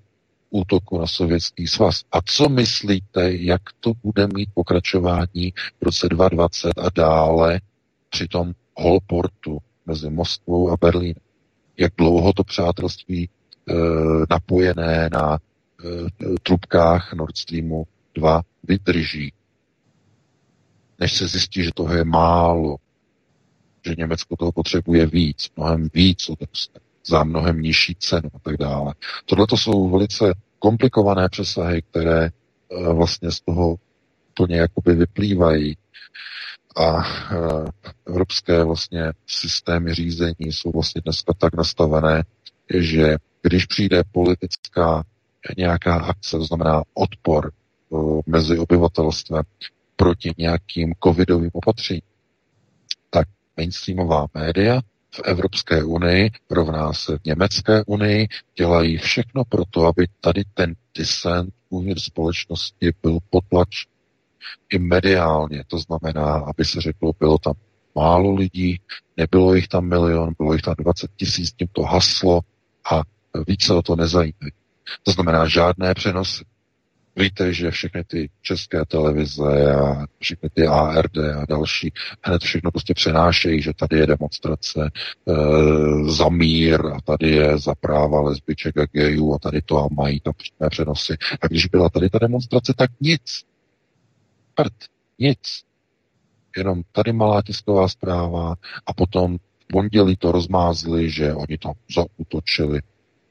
[0.50, 2.04] útoku na sovětský svaz.
[2.12, 7.62] A co myslíte, jak to bude mít pokračování v roce 2020 a dále
[8.10, 11.24] při tom holportu mezi Moskvou a Berlínem?
[11.78, 13.74] Jak dlouho to přátelství e,
[14.30, 15.40] napojené na e,
[16.44, 19.34] trubkách Nord Streamu 2 vydrží,
[21.00, 22.78] než se zjistí, že toho je málo,
[23.86, 26.32] že Německo toho potřebuje víc, mnohem víc
[27.06, 28.94] za mnohem nižší cenu a tak dále.
[29.26, 32.30] Tohle to jsou velice komplikované přesahy, které
[32.70, 33.76] uh, vlastně z toho
[34.34, 35.78] plně jakoby vyplývají.
[36.76, 37.04] A uh,
[38.08, 42.24] evropské vlastně systémy řízení jsou vlastně dneska tak nastavené,
[42.74, 45.04] že když přijde politická
[45.58, 47.52] nějaká akce, to znamená odpor
[48.26, 49.44] mezi obyvatelstvem
[49.96, 52.02] proti nějakým covidovým opatřením,
[53.62, 54.82] mainstreamová média
[55.14, 58.28] v Evropské unii rovná se v Německé unii
[58.58, 63.86] dělají všechno pro to, aby tady ten dissent uvnitř společnosti byl potlač
[64.74, 65.64] i mediálně.
[65.68, 67.54] To znamená, aby se řeklo, bylo tam
[67.96, 68.80] málo lidí,
[69.18, 72.42] nebylo jich tam milion, bylo jich tam 20 tisíc, tím to haslo
[72.92, 73.02] a
[73.48, 74.52] více o to nezajímají.
[75.04, 76.44] To znamená žádné přenosy.
[77.16, 81.94] Víte, že všechny ty české televize a všechny ty ARD a další
[82.24, 85.34] hned všechno prostě přenášejí, že tady je demonstrace e,
[86.12, 90.20] za mír a tady je za práva lesbiček a gejů a tady to a mají
[90.20, 91.18] tam přímé přenosy.
[91.42, 93.44] A když byla tady ta demonstrace, tak nic.
[94.56, 94.74] Prd,
[95.20, 95.64] nic.
[96.58, 98.56] Jenom tady malá tisková zpráva
[98.86, 102.80] a potom v pondělí to rozmázli, že oni tam zautočili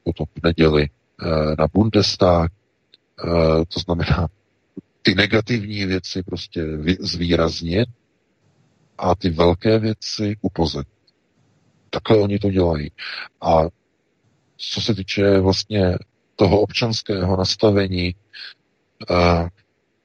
[0.03, 0.89] potom v neděli e,
[1.59, 2.51] na Bundestag,
[3.67, 4.27] to znamená
[5.01, 6.63] ty negativní věci prostě
[6.99, 7.89] zvýraznit
[8.97, 10.93] a ty velké věci upozornit.
[11.89, 12.91] Takhle oni to dělají.
[13.41, 13.61] A
[14.57, 15.97] co se týče vlastně
[16.35, 18.15] toho občanského nastavení,
[19.09, 19.47] uh,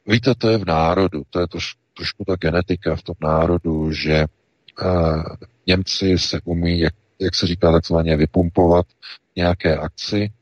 [0.07, 4.25] víte, to je v národu, to je troš, trošku ta genetika v tom národu, že
[4.83, 5.23] uh,
[5.67, 8.87] Němci se umí, jak, jak se říká, takzvaně vypumpovat
[9.37, 10.33] nějaké akci,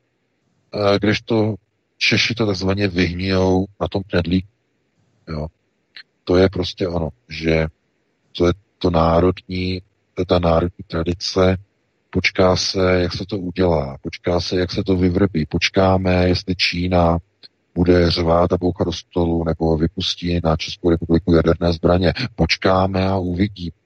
[0.74, 1.54] uh, kdežto
[2.08, 4.48] Češi to takzvaně vyhnijou na tom knedlíku.
[5.28, 5.46] Jo.
[6.24, 7.66] To je prostě ono, že
[8.36, 9.82] to je to národní,
[10.14, 11.56] to je ta národní tradice,
[12.10, 17.18] počká se, jak se to udělá, počká se, jak se to vyvrbí, počkáme, jestli Čína
[17.74, 22.12] bude řvát a bouchat do stolu nebo vypustí na Českou republiku jaderné zbraně.
[22.34, 23.76] Počkáme a uvidíme.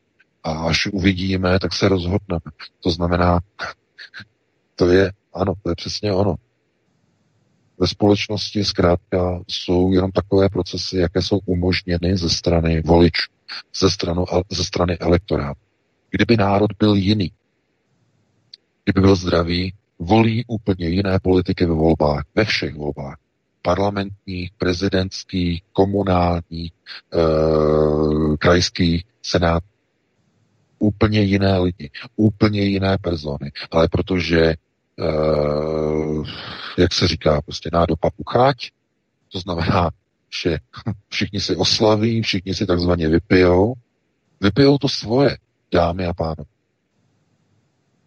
[0.44, 2.50] A až uvidíme, tak se rozhodneme.
[2.80, 3.40] To znamená,
[4.76, 6.34] to je, ano, to je přesně ono.
[7.80, 13.30] Ve společnosti zkrátka jsou jenom takové procesy, jaké jsou umožněny ze strany voličů,
[13.80, 15.60] ze, stranu, ze strany elektorátu.
[16.10, 17.32] Kdyby národ byl jiný,
[18.84, 23.16] kdyby byl zdravý, volí úplně jiné politiky ve volbách, ve všech volbách.
[23.62, 26.72] Parlamentních, prezidentských, komunálních,
[27.14, 29.62] e, krajských, senát.
[30.78, 33.52] Úplně jiné lidi, úplně jiné persony.
[33.70, 34.54] Ale protože,
[34.98, 38.56] e, jak se říká, prostě nádoba pucháť,
[39.32, 39.90] to znamená,
[40.42, 40.58] že
[41.08, 43.74] všichni si oslaví, všichni si takzvaně vypijou,
[44.40, 45.38] vypijou to svoje,
[45.72, 46.50] dámy a pánové.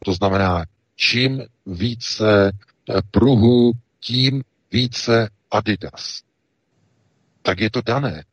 [0.06, 0.66] To znamená,
[0.96, 6.22] čím více eh, pruhů, tím více Adidas.
[7.42, 8.24] Tak je to dané.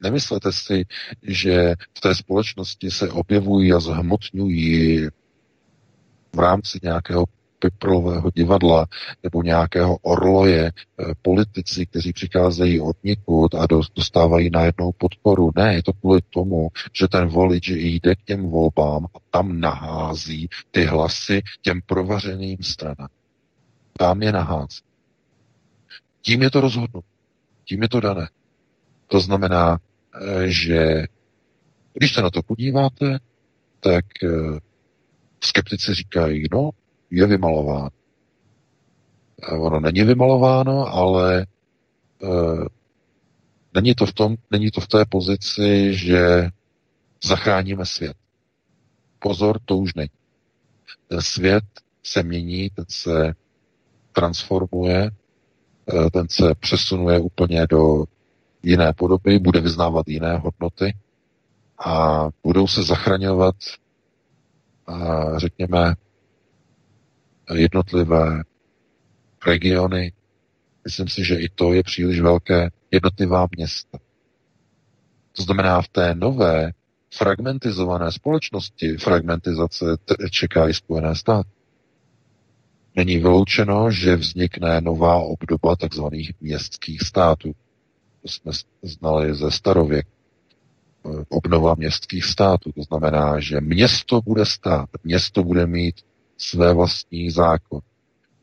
[0.00, 0.84] Nemyslete si,
[1.22, 5.06] že v té společnosti se objevují a zhmotňují
[6.32, 7.24] v rámci nějakého
[7.58, 8.86] piprolového divadla
[9.22, 13.66] nebo nějakého orloje eh, politici, kteří přicházejí od někud a
[13.96, 15.50] dostávají najednou podporu.
[15.56, 20.48] Ne, je to kvůli tomu, že ten volič jde k těm volbám a tam nahází
[20.70, 23.08] ty hlasy těm provařeným stranám.
[23.98, 24.80] Tam je nahází.
[26.22, 27.00] Tím je to rozhodnuto.
[27.64, 28.28] Tím je to dané.
[29.06, 29.78] To znamená,
[30.14, 31.04] eh, že
[31.92, 33.18] když se na to podíváte,
[33.80, 34.28] tak eh,
[35.40, 36.70] skeptici říkají, no,
[37.10, 37.90] je vymalováno.
[39.58, 41.46] Ono není vymalováno, ale e,
[43.74, 46.48] není, to v tom, není to v té pozici, že
[47.24, 48.16] zachráníme svět.
[49.18, 50.10] Pozor, to už není.
[51.08, 51.64] Ten svět
[52.02, 53.34] se mění, ten se
[54.12, 55.10] transformuje,
[56.06, 58.04] e, ten se přesunuje úplně do
[58.62, 60.96] jiné podoby, bude vyznávat jiné hodnoty
[61.84, 63.54] a budou se zachraňovat,
[65.36, 65.94] řekněme,
[67.54, 68.42] jednotlivé
[69.46, 70.12] regiony.
[70.84, 73.98] Myslím si, že i to je příliš velké jednotlivá města.
[75.32, 76.72] To znamená, v té nové
[77.14, 79.84] fragmentizované společnosti fragmentizace
[80.30, 81.48] čeká i Spojené státy.
[82.96, 87.52] Není vyloučeno, že vznikne nová obdoba takzvaných městských států.
[88.22, 88.52] To jsme
[88.82, 90.10] znali ze starověku.
[91.28, 92.72] Obnova městských států.
[92.72, 95.94] To znamená, že město bude stát, město bude mít
[96.38, 97.80] své vlastní zákon.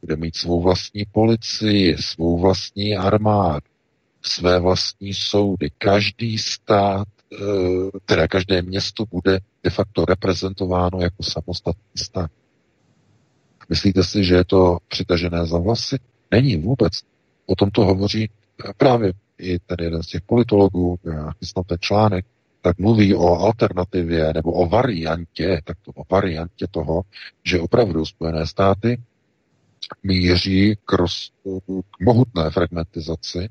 [0.02, 3.66] Bude mít svou vlastní policii, svou vlastní armádu,
[4.22, 5.70] své vlastní soudy.
[5.78, 7.38] Každý stát, eh,
[8.06, 12.32] teda každé město bude de facto reprezentováno jako samostatný stát.
[13.70, 16.00] Myslíte si, že je to přitažené za vlasy?
[16.32, 16.94] Není vůbec.
[17.46, 18.30] O tom to hovoří
[18.78, 22.26] právě i ten jeden z těch politologů, já chystám ten článek,
[22.66, 27.02] tak mluví o alternativě nebo o variantě, tak to o variantě toho,
[27.44, 29.02] že opravdu Spojené státy
[30.04, 31.32] míří k, roz,
[31.92, 33.50] k mohutné fragmentizaci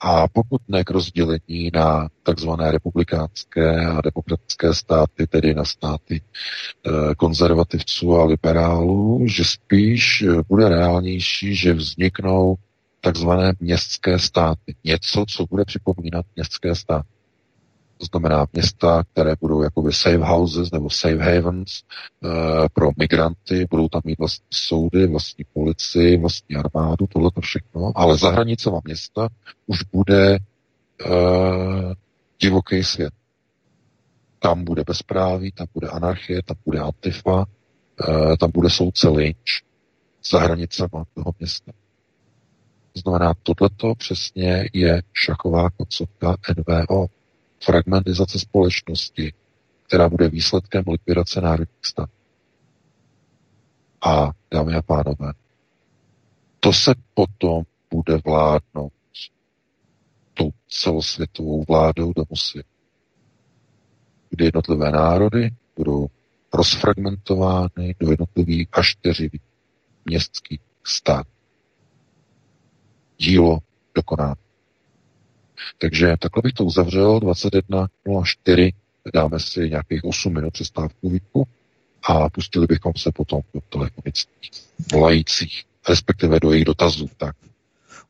[0.00, 7.14] a pokud ne k rozdělení na takzvané republikánské a demokratické státy, tedy na státy e,
[7.14, 12.54] konzervativců a liberálů, že spíš eh, bude reálnější, že vzniknou
[13.00, 14.74] takzvané městské státy.
[14.84, 17.08] Něco, co bude připomínat městské státy
[18.02, 23.88] to znamená města, které budou jakoby safe houses nebo safe havens e, pro migranty, budou
[23.88, 29.28] tam mít vlastní soudy, vlastní policii, vlastní armádu, tohle to všechno, ale za hranicema města
[29.66, 30.40] už bude e,
[32.40, 33.12] divoký svět.
[34.38, 37.44] Tam bude bezpráví, tam bude anarchie, tam bude antifa,
[38.08, 39.62] e, tam bude soudce lynč
[40.30, 41.72] za hranicema toho města.
[42.92, 47.06] To znamená, tohleto přesně je šachová koncovka NVO
[47.64, 49.32] fragmentizace společnosti,
[49.86, 52.12] která bude výsledkem likvidace národních států.
[54.04, 55.32] A, dámy a pánové,
[56.60, 58.92] to se potom bude vládnout
[60.34, 62.68] tou celosvětovou vládou do světa.
[64.30, 66.06] kdy jednotlivé národy budou
[66.52, 69.30] rozfragmentovány do jednotlivých až čtyři
[70.04, 71.26] městských stát.
[73.18, 73.58] Dílo
[73.94, 74.41] dokonáno.
[75.78, 78.72] Takže takhle bych to uzavřel, 21.04,
[79.14, 81.48] dáme si nějakých 8 minut přestávku výku
[82.02, 84.50] a pustili bychom se potom do telefonických
[84.92, 87.10] volajících, respektive do jejich dotazů.
[87.16, 87.36] Tak.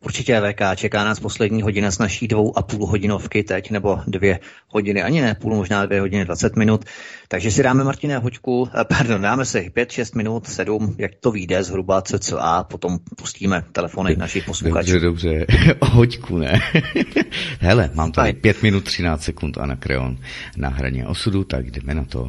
[0.05, 4.39] Určitě VK, čeká nás poslední hodina s naší dvou a půl hodinovky teď, nebo dvě
[4.69, 6.85] hodiny, ani ne půl, možná dvě hodiny, 20 minut.
[7.29, 11.31] Takže si dáme, Martine, hoďku, eh, pardon, dáme si 5, 6 minut, 7, jak to
[11.31, 12.03] vyjde zhruba
[12.39, 14.99] a potom pustíme telefony našich posluchačů.
[14.99, 15.47] Dobře, dobře,
[15.83, 16.61] hoďku ne.
[17.61, 20.19] Hele, mám tady 5 minut 13 sekund a na kreon
[20.57, 22.29] na hraně osudu, tak jdeme na to.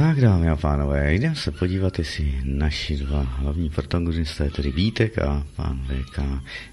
[0.00, 5.46] Tak, dámy a pánové, jdeme se podívat, jestli naši dva hlavní protagonisté, tedy Vítek a
[5.56, 6.18] pán VK,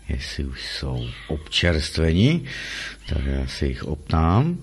[0.10, 2.46] jestli už jsou občerstveni,
[3.10, 4.58] tak já si jich optám.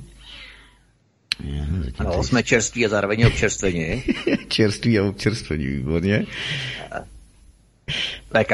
[1.45, 1.65] Já,
[1.99, 4.03] ano, jsme čerství a zároveň občerstvení.
[4.49, 6.27] čerství a občerstvení, výborně.
[8.29, 8.53] VK,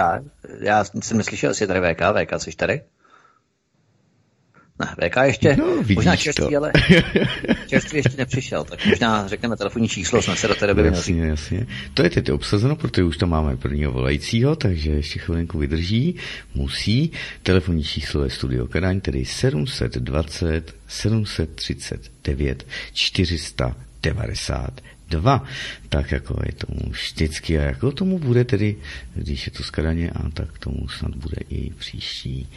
[0.61, 2.81] já jsem neslyšel, jestli je tady VK, VK, jsi tady?
[4.81, 6.57] Ne, VK ještě, no, možná čerstvý, to.
[6.57, 6.73] ale
[7.66, 11.66] čerstvý ještě nepřišel, tak možná řekneme telefonní číslo, jsme se do té doby Jasně, jasně.
[11.94, 16.16] To je teď obsazeno, protože už tam máme prvního volajícího, takže ještě chvilinku vydrží,
[16.55, 17.12] musí.
[17.43, 24.81] Telefonní číslo je Studio Kadaň, tedy 720 739 490
[25.11, 25.44] dva,
[25.89, 28.77] tak jako je tomu vždycky a jako tomu bude tedy,
[29.15, 32.48] když je to skadaně, a tak tomu snad bude i příští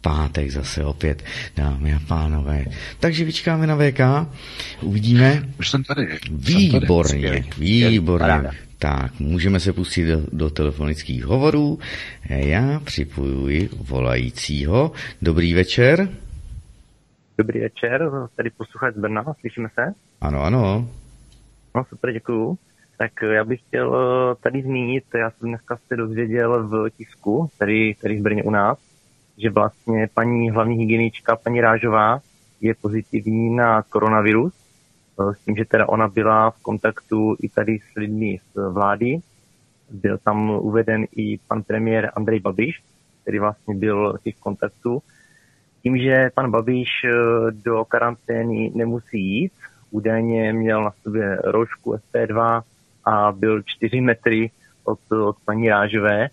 [0.00, 1.24] pátek zase opět,
[1.56, 2.64] dámy a pánové.
[3.00, 4.00] Takže vyčkáme na VK,
[4.82, 5.48] uvidíme.
[5.58, 6.18] Už jsem tady.
[6.30, 7.88] Výborně, jsem tady.
[7.88, 8.50] výborně.
[8.78, 11.78] Tak, můžeme se pustit do, do telefonických hovorů.
[12.28, 14.92] Já připojuji volajícího.
[15.22, 16.08] Dobrý večer.
[17.38, 19.94] Dobrý večer, tady posluchač z Brna, slyšíme se?
[20.20, 20.88] Ano, ano.
[21.76, 22.58] No super, děkuju.
[22.98, 27.94] Tak já bych chtěl eh, tady zmínit, já jsem dneska se dozvěděl v tisku, tady,
[28.02, 28.87] tady v Brně u nás,
[29.38, 32.20] že vlastně paní hlavní hygienička, paní Rážová,
[32.60, 34.54] je pozitivní na koronavirus,
[35.20, 39.18] eh, s tím, že teda ona byla v kontaktu i tady s lidmi z vlády.
[39.90, 42.82] Byl tam uveden i pan premiér Andrej Babiš,
[43.22, 45.02] který vlastně byl těch kontaktů.
[45.82, 47.10] Tím, že pan Babiš eh,
[47.50, 49.52] do karantény nemusí jít,
[49.90, 52.62] údajně měl na sobě roušku SP2
[53.04, 54.50] a byl 4 metry
[54.84, 56.28] od, od paní Rážové,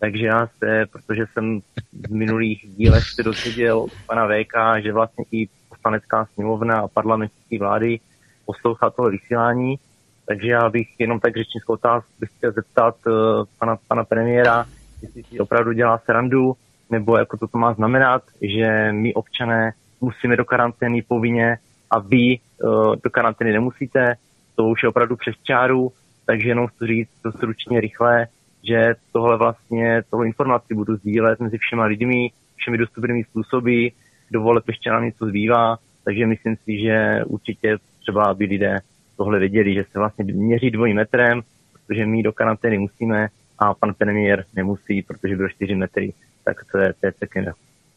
[0.00, 1.60] takže já se, protože jsem
[1.92, 8.00] v minulých dílech se dozvěděl pana VK, že vlastně i poslanecká sněmovna a parlamentní vlády
[8.46, 9.78] poslouchá tohle vysílání,
[10.26, 13.12] takže já bych jenom tak řečnickou otázku bych chtěl zeptat uh,
[13.58, 14.66] pana, pana premiéra,
[15.02, 16.56] jestli si opravdu dělá srandu,
[16.90, 21.58] nebo jako to, to má znamenat, že my občané musíme do karantény povinně
[21.90, 24.14] a vy uh, do karantény nemusíte,
[24.56, 25.92] to už je opravdu přes čáru,
[26.26, 28.26] takže jenom chci říct to stručně, rychle,
[28.68, 33.86] že tohle vlastně, tohle informaci budu sdílet mezi všema lidmi, všemi dostupnými způsoby,
[34.30, 38.78] dovole ještě nám něco zbývá, takže myslím si, že určitě třeba, aby lidé
[39.16, 41.40] tohle věděli, že se vlastně měří dvojím metrem,
[41.72, 43.28] protože my do karantény musíme
[43.58, 46.12] a pan premiér nemusí, protože byl 4 metry,
[46.44, 47.12] tak to je, to je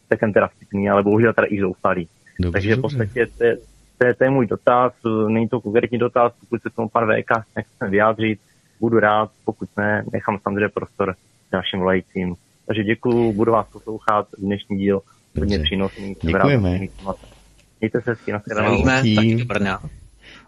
[0.08, 2.08] taken teda vtipný, ale bohužel teda i zoufalý.
[2.40, 3.56] Dobře, Takže v podstatě to je,
[3.98, 4.92] to, je, to je můj dotaz,
[5.28, 8.40] není to konkrétní dotaz, pokud se tomu pan VK nechce vyjádřit,
[8.84, 11.14] budu rád, pokud ne, nechám samozřejmě prostor
[11.52, 12.34] dalším volajícím.
[12.66, 15.02] Takže děkuji, budu vás poslouchat, dnešní díl
[15.38, 16.16] hodně přínosný.
[16.22, 16.80] Děkujeme.
[17.80, 18.38] Mějte se hezky, na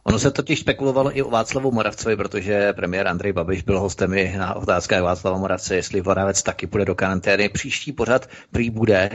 [0.07, 4.35] Ono se totiž spekulovalo i o Václavu Moravcovi, protože premiér Andrej Babiš byl hostem i
[4.39, 7.49] na otázkách Václava Moravce, jestli Moravec taky půjde do karantény.
[7.49, 9.11] Příští pořad prý bude.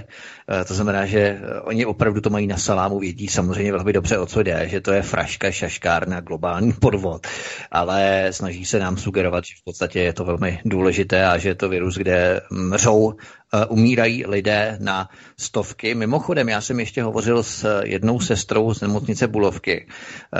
[0.49, 4.17] Eh, to znamená, že eh, oni opravdu to mají na salámu, vědí samozřejmě velmi dobře,
[4.17, 7.27] o co jde, že to je fraška, šaškárna, globální podvod.
[7.71, 11.55] Ale snaží se nám sugerovat, že v podstatě je to velmi důležité a že je
[11.55, 13.13] to virus, kde mřou
[13.53, 15.95] Eh, umírají lidé na stovky.
[15.95, 19.87] Mimochodem, já jsem ještě hovořil s jednou sestrou z nemocnice Bulovky,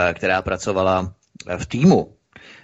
[0.10, 1.14] eh, pracovala
[1.58, 2.14] v týmu,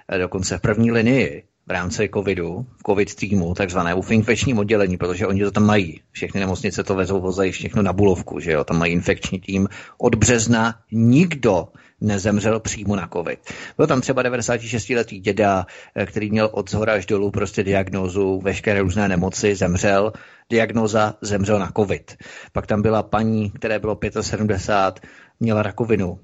[0.10, 5.28] eh, dokonce v první linii v rámci covidu, covid týmu, takzvané v infekčním oddělení, protože
[5.28, 6.02] oni to tam mají.
[6.12, 9.68] Všechny nemocnice to vezou, vozají všechno na bulovku, že jo, tam mají infekční tým.
[9.98, 11.68] Od března nikdo
[12.02, 13.40] nezemřel přímo na covid.
[13.78, 18.82] Byl tam třeba 96-letý děda, eh, který měl od zhora až dolů prostě diagnózu, veškeré
[18.82, 20.14] různé nemoci, zemřel.
[20.50, 22.16] Diagnoza zemřel na covid.
[22.52, 25.10] Pak tam byla paní, které bylo 75,
[25.40, 26.20] měla rakovinu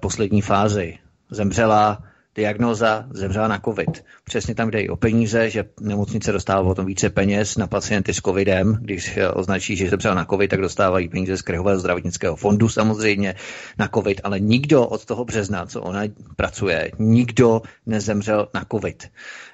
[0.00, 0.98] poslední fázi.
[1.30, 2.04] Zemřela
[2.34, 4.04] diagnoza, zemřela na covid.
[4.24, 8.14] Přesně tam jde i o peníze, že nemocnice dostává o tom více peněz na pacienty
[8.14, 8.78] s covidem.
[8.80, 13.34] Když označí, že zemřela na covid, tak dostávají peníze z Kryhového zdravotnického fondu samozřejmě
[13.78, 16.02] na covid, ale nikdo od toho března, co ona
[16.36, 19.10] pracuje, nikdo nezemřel na covid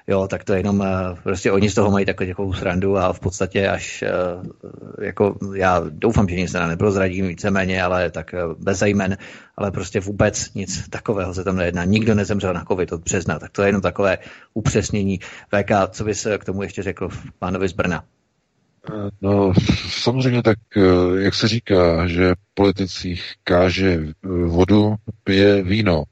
[0.09, 3.19] jo, tak to jenom, eh, prostě oni z toho mají takovou, takovou srandu a v
[3.19, 4.11] podstatě až, eh,
[5.05, 9.17] jako já doufám, že nic neprozradím víceméně, ale tak eh, bez zajmen,
[9.57, 11.83] ale prostě vůbec nic takového se tam nejedná.
[11.83, 14.17] Nikdo nezemřel na covid od března, tak to je jenom takové
[14.53, 15.19] upřesnění.
[15.49, 17.09] VK, co bys k tomu ještě řekl
[17.39, 18.03] pánovi z Brna?
[19.21, 19.53] No,
[19.89, 26.03] samozřejmě tak, eh, jak se říká, že politicích káže eh, vodu, pije víno.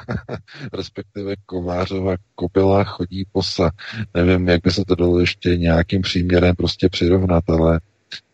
[0.72, 3.70] Respektive Kovářova kopila chodí posa.
[4.14, 7.80] Nevím, jak by se to dalo ještě nějakým příměrem prostě přirovnat, ale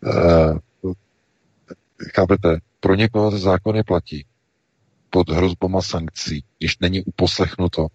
[0.00, 0.92] uh,
[2.14, 4.26] chápete, pro někoho ty zákony platí
[5.10, 7.86] pod hrozbama sankcí, když není uposlechnuto.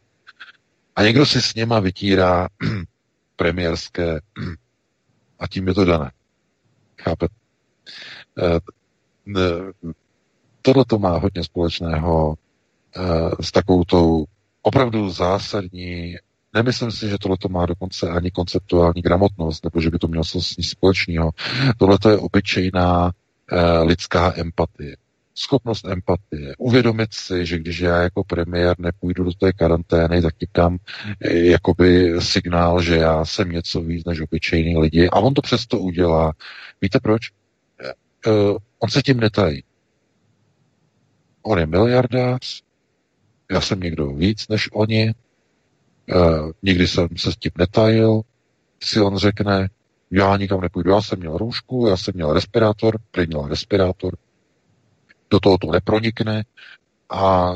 [0.96, 2.48] A někdo si s něma vytírá
[3.36, 4.20] premiérské
[5.40, 6.12] a tím je to dané.
[7.02, 7.36] Chápete?
[8.38, 8.60] Eh,
[10.62, 12.36] tohle to má hodně společného
[12.96, 14.26] eh, s takovou tou
[14.62, 16.16] opravdu zásadní
[16.54, 20.24] Nemyslím si, že tohle to má dokonce ani konceptuální gramotnost, nebo že by to mělo
[20.24, 21.32] s ní společného.
[21.78, 23.12] Tohle je obyčejná
[23.52, 24.96] eh, lidská empatie
[25.40, 30.48] schopnost empatie, uvědomit si, že když já jako premiér nepůjdu do té karantény, tak ti
[30.52, 30.78] tam
[31.22, 35.80] eh, jakoby signál, že já jsem něco víc než obyčejný lidi a on to přesto
[35.80, 36.34] udělá.
[36.82, 37.32] Víte proč?
[38.28, 39.64] Uh, on se tím netají.
[41.42, 42.62] On je miliardář,
[43.52, 45.14] já jsem někdo víc než oni,
[46.16, 48.22] uh, nikdy jsem se s tím netajil,
[48.84, 49.70] si on řekne,
[50.12, 54.18] já nikam nepůjdu, já jsem měl roušku, já jsem měl respirátor, prý měl respirátor,
[55.30, 56.44] do toho to nepronikne
[57.10, 57.54] a,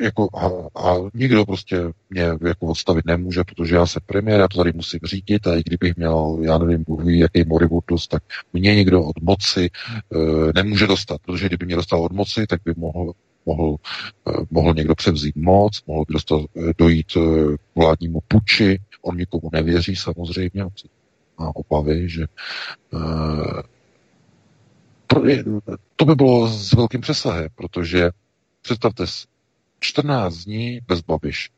[0.00, 0.46] e, jako, a,
[0.88, 1.76] a nikdo prostě
[2.10, 5.62] mě jako odstavit nemůže, protože já jsem premiér, já to tady musím řídit a i
[5.66, 8.22] kdybych měl, já nevím, Bůh ví, jaký moribundus, tak
[8.52, 10.18] mě někdo od moci e,
[10.54, 13.12] nemůže dostat, protože kdyby mě dostal od moci, tak by mohl
[13.46, 13.76] mohl,
[14.28, 17.12] e, mohl někdo převzít moc, mohl by dostat, e, dojít
[17.56, 20.64] k vládnímu puči, on nikomu nevěří samozřejmě,
[21.38, 22.26] má obavy, že
[25.30, 25.44] e,
[25.96, 28.10] to by bylo s velkým přesahem, protože
[28.62, 29.26] představte si,
[29.80, 31.50] 14 dní bez Babiš.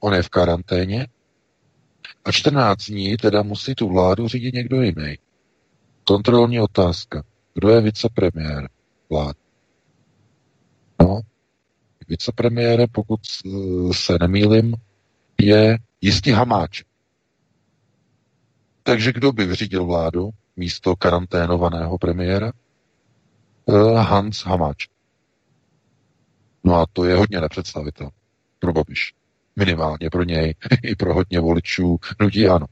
[0.00, 1.06] On je v karanténě
[2.24, 5.18] a 14 dní teda musí tu vládu řídit někdo jiný.
[6.04, 7.22] Kontrolní otázka.
[7.54, 8.68] Kdo je vicepremiér
[9.10, 9.38] vlády?
[11.00, 11.20] No,
[12.08, 13.20] vicepremiére, pokud
[13.92, 14.74] se nemýlim,
[15.40, 16.82] je jistý Hamáč.
[18.82, 20.30] Takže kdo by vyřídil vládu?
[20.56, 22.52] Místo karanténovaného premiéra?
[23.68, 24.88] Eh, Hans Hamáč.
[26.64, 28.10] No a to je hodně nepředstavitel
[28.58, 29.14] pro Babiš.
[29.56, 32.66] Minimálně pro něj i pro hodně voličů nutí ano.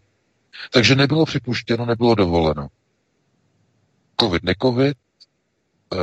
[0.73, 2.69] Takže nebylo připuštěno, nebylo dovoleno.
[4.21, 4.97] Covid, necovid,
[5.95, 5.99] eh,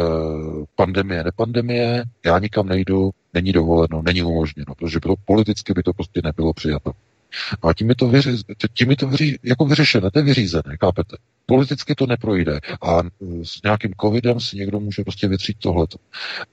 [0.75, 6.21] pandemie, nepandemie, já nikam nejdu, není dovoleno, není umožněno, protože bylo, politicky by to prostě
[6.23, 6.91] nebylo přijato.
[7.61, 8.37] A tím je to, vyři,
[8.73, 11.17] tím je to vyři, jako vyřešené, to je vyřízené, chápete?
[11.45, 12.99] Politicky to neprojde a
[13.43, 15.97] s nějakým covidem si někdo může prostě vytřít tohleto.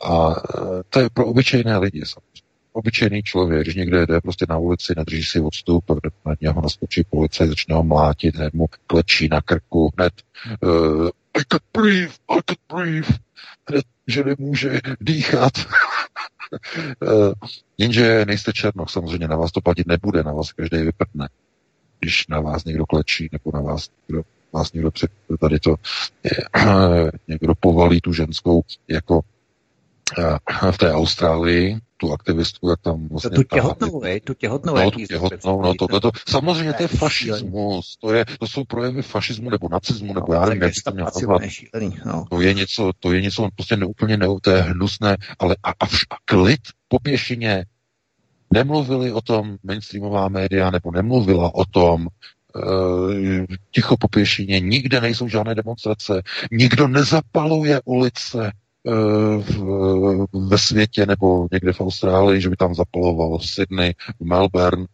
[0.04, 2.48] A e, to je pro obyčejné lidi samozřejmě.
[2.72, 5.84] Obyčejný člověk, když někde jde prostě na ulici, nedrží si odstup,
[6.26, 10.12] na něho naskočí policie, začne ho mlátit, hned mu klečí na krku, hned
[10.62, 13.18] uh, I could breathe, I could breathe,
[13.70, 15.52] hned, že nemůže dýchat.
[17.02, 17.32] uh,
[17.78, 21.28] jenže nejste černoch, samozřejmě na vás to platit nebude, na vás každý vyprdne,
[22.00, 24.22] když na vás někdo klečí, nebo na vás někdo
[24.52, 25.10] vás někdo před,
[25.40, 25.74] tady to
[27.28, 29.37] někdo povalí tu ženskou jako eh,
[30.70, 33.30] v té Austrálii, tu aktivistku, jak tam vlastně...
[33.30, 34.74] Tu těhotnou, ta, tu těhotnou.
[34.76, 39.02] No, tu těhotnou, no, to, to, samozřejmě to je fašismus, to, je, to jsou projevy
[39.02, 41.42] fašismu nebo nacismu, nebo no, já nevím, jak to měl nazvat.
[42.04, 42.24] No.
[42.30, 45.84] To je něco, to je něco prostě neúplně ne, to je hnusné, ale a, a,
[45.84, 47.64] a klid po pěšině,
[48.52, 52.08] nemluvili o tom mainstreamová média, nebo nemluvila o tom
[52.56, 58.52] Eh, ticho po pěšině, nikde nejsou žádné demonstrace, nikdo nezapaluje ulice
[60.32, 64.86] ve světě nebo někde v Austrálii, že by tam zapalovalo Sydney, Melbourne,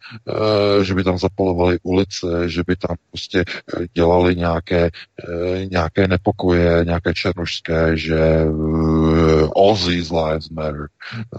[0.83, 3.45] že by tam zapalovali ulice, že by tam prostě
[3.93, 4.91] dělali nějaké,
[5.71, 8.45] nějaké nepokoje, nějaké černožské, že
[9.57, 10.89] Aussies lives matter,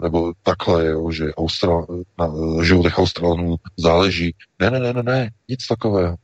[0.04, 1.88] nebo takhle, jo, že Austral,
[2.20, 2.28] na
[2.64, 4.36] životech Australanů záleží.
[4.60, 6.16] Ne, ne, ne, ne, ne, nic takového.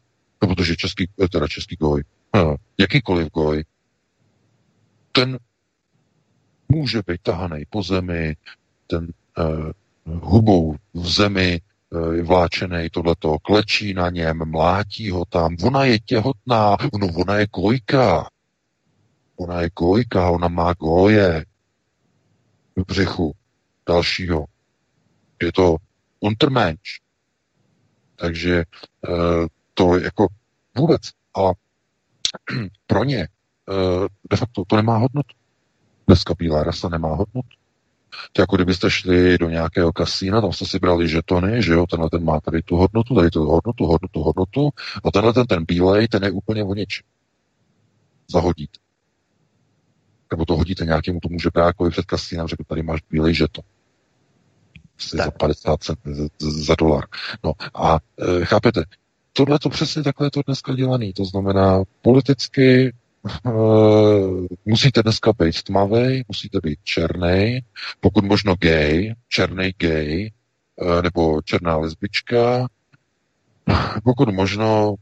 [0.41, 2.03] No, protože český, teda český goj,
[2.78, 3.64] jakýkoliv goj,
[5.12, 5.38] ten
[6.72, 8.35] může být tahaný po zemi,
[8.88, 9.07] ten
[9.38, 9.72] uh,
[10.06, 16.77] hubou v zemi uh, vláčený tohleto, klečí na něm, mlátí ho tam, ona je těhotná,
[16.99, 18.30] no ona je gojka,
[19.35, 21.45] ona je gojka, ona má goje
[22.76, 23.31] v břichu
[23.88, 24.45] dalšího.
[25.41, 25.76] Je to
[26.19, 27.02] untermensch.
[28.15, 28.64] Takže
[29.10, 30.27] uh, to jako
[30.77, 31.02] vůbec.
[31.38, 31.41] A
[32.88, 33.27] pro ně
[34.30, 35.40] de facto to nemá hodnotu.
[36.12, 37.50] Dneska bílá rasa nemá hodnotu.
[38.34, 42.10] To jako kdybyste šli do nějakého kasína, tam jste si brali žetony, že jo, tenhle
[42.10, 44.70] ten má tady tu hodnotu, tady tu hodnotu, hodnotu, hodnotu,
[45.04, 47.04] a tenhle ten, ten bílej, ten je úplně o něčem.
[48.28, 48.80] Zahodíte.
[50.32, 53.64] Nebo to hodíte nějakému tomu žebrákovi před kasínem, že tady máš bílej žeton.
[55.00, 57.04] Asi za 50 cent, za, za dolar.
[57.44, 58.00] No a
[58.42, 58.84] e, chápete,
[59.34, 61.14] tohle to přesně takhle je to dneska dělaný.
[61.14, 62.94] To znamená, politicky
[64.65, 67.60] musíte dneska být tmavý, musíte být černý,
[67.99, 70.31] pokud možno gay, černý gay,
[70.76, 72.68] uh, nebo černá lesbička,
[74.03, 74.95] pokud možno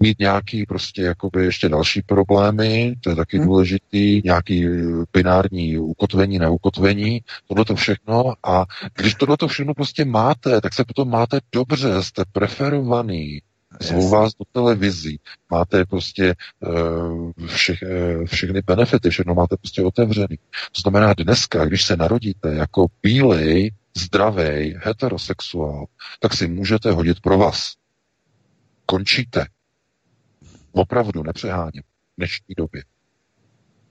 [0.00, 3.46] mít nějaký prostě jakoby ještě další problémy, to je taky hmm.
[3.46, 4.66] důležitý, nějaký
[5.12, 8.34] binární ukotvení, neukotvení, tohle to všechno.
[8.44, 13.40] A když tohle to všechno prostě máte, tak se potom máte dobře, jste preferovaný,
[13.80, 15.20] Zvou vás do televizí,
[15.50, 20.36] máte prostě uh, všech, uh, všechny benefity, všechno máte prostě otevřený.
[20.72, 25.86] To znamená, dneska, když se narodíte jako bílej, zdravý, heterosexuál,
[26.20, 27.74] tak si můžete hodit pro vás.
[28.86, 29.46] Končíte.
[30.72, 31.82] Opravdu, nepřeháním.
[31.82, 32.84] V dnešní době.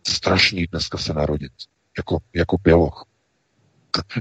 [0.07, 1.51] Strašný dneska se narodit.
[1.97, 3.05] Jako, jako běloch.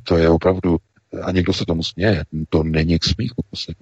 [0.05, 0.77] To je opravdu,
[1.23, 3.74] a někdo se tomu směje, to není k smíchu, prosím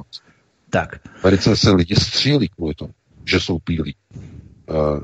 [0.73, 1.01] Tak.
[1.23, 2.93] Velice se lidi střílí kvůli tomu,
[3.24, 3.94] že jsou bílí.
[4.70, 5.01] Uh,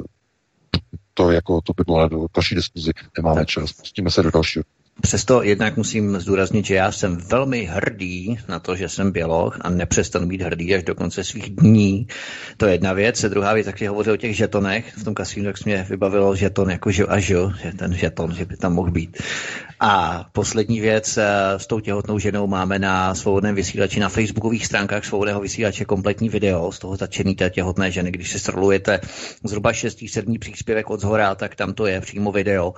[1.14, 3.48] to, jako, to by bylo na další diskuzi, nemáme tak.
[3.48, 3.72] čas.
[3.72, 4.64] Pustíme se do dalšího.
[5.00, 9.70] Přesto jednak musím zdůraznit, že já jsem velmi hrdý na to, že jsem běloch a
[9.70, 12.06] nepřestanu být hrdý až do konce svých dní.
[12.56, 13.24] To je jedna věc.
[13.24, 14.96] Druhá věc, taky hovořil o těch žetonech.
[14.96, 18.44] V tom kasínu tak mě vybavilo žeton jako žil a žil, že ten žeton, že
[18.44, 19.22] by tam mohl být.
[19.80, 21.24] A poslední věc, eh,
[21.56, 26.72] s tou těhotnou ženou máme na svobodném vysílači, na facebookových stránkách svobodného vysílače kompletní video
[26.72, 28.10] z toho začený té těhotné ženy.
[28.10, 29.00] Když se strolujete
[29.44, 32.74] zhruba 6-7 příspěvek od zhora, tak tam to je přímo video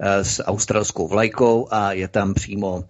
[0.00, 2.84] s australskou vlajkou a je tam přímo uh,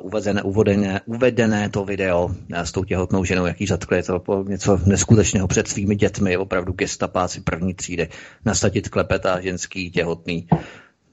[0.00, 3.96] uvedené, uvedené, uvedené to video s tou těhotnou ženou, jaký zatkli.
[3.96, 8.08] Je to něco neskutečného před svými dětmi, opravdu gestapáci první třídy,
[8.44, 10.48] nastatit klepet a ženský těhotný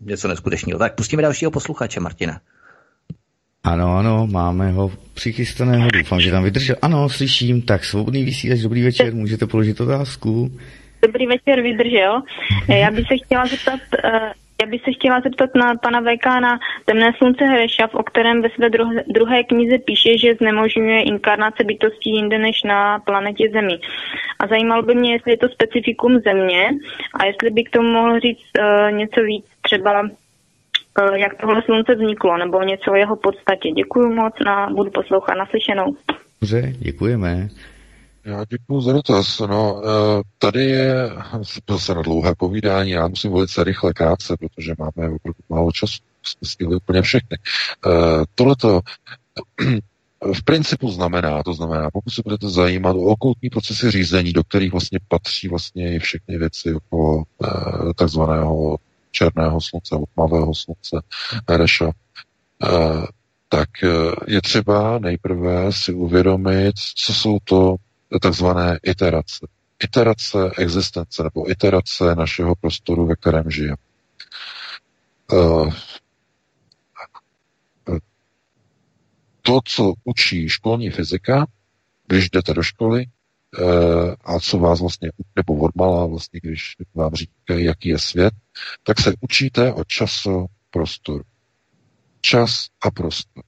[0.02, 0.80] něco neskutečného.
[0.80, 2.40] Tak pustíme dalšího posluchače, Martina.
[3.64, 6.76] Ano, ano, máme ho přichystaného, doufám, že tam vydržel.
[6.82, 10.52] Ano, slyším, tak svobodný vysílač, dobrý večer, můžete položit otázku.
[11.06, 12.22] Dobrý večer, vydržel.
[12.68, 14.32] Já bych se chtěla zeptat, eh,
[14.62, 18.50] já bych se chtěla zeptat na pana VK na Temné slunce Hrešav, o kterém ve
[18.50, 23.80] své druhé, druhé knize píše, že znemožňuje inkarnace bytostí jinde než na planetě Zemi.
[24.40, 26.70] A zajímalo by mě, jestli je to specifikum Země
[27.20, 31.96] a jestli by k tomu mohl říct uh, něco víc, třeba uh, jak tohle slunce
[31.96, 33.72] vzniklo, nebo něco o jeho podstatě.
[33.72, 35.96] Děkuji moc a budu poslouchat naslyšenou.
[36.42, 37.48] Dobře, děkujeme.
[38.26, 39.40] Já děkuji za dotaz.
[39.40, 41.10] No, eh, tady je
[41.70, 46.48] zase na dlouhé povídání, já musím velice rychle, krátce, protože máme opravdu málo času, jsme
[46.50, 47.38] stihli úplně všechny.
[47.88, 47.90] Eh,
[48.36, 48.82] tohleto
[50.34, 54.72] v principu znamená, to znamená, pokud se budete zajímat o okultní procesy řízení, do kterých
[54.72, 58.78] vlastně patří vlastně všechny věci okolo eh, takzvaného
[59.12, 61.02] černého slunce, tmavého slunce,
[61.50, 61.92] Reša,
[63.50, 63.70] tak
[64.28, 67.76] je třeba nejprve si uvědomit, co jsou to
[68.22, 69.48] takzvané iterace.
[69.84, 73.76] Iterace existence nebo iterace našeho prostoru, ve kterém žijeme.
[75.32, 75.74] Uh,
[79.42, 81.46] to, co učí školní fyzika,
[82.08, 83.06] když jdete do školy,
[83.60, 88.34] uh, a co vás vlastně, nebo odmala vlastně, když vám říkají, jaký je svět,
[88.84, 91.24] tak se učíte o času prostoru.
[92.22, 93.44] Čas a prostor.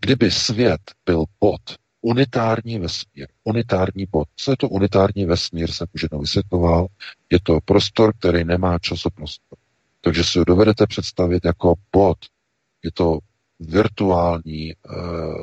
[0.00, 1.60] Kdyby svět byl bod,
[2.00, 4.28] unitární vesmír, unitární bod.
[4.36, 6.86] Co je to unitární vesmír, jsem už jednou vysvětloval.
[7.30, 9.58] Je to prostor, který nemá časoprostor.
[10.00, 12.18] Takže si ho dovedete představit jako bod.
[12.82, 13.18] Je to
[13.60, 14.74] virtuální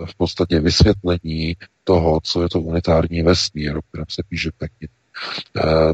[0.06, 4.88] v podstatě vysvětlení toho, co je to unitární vesmír, o kterém se píše pěkně.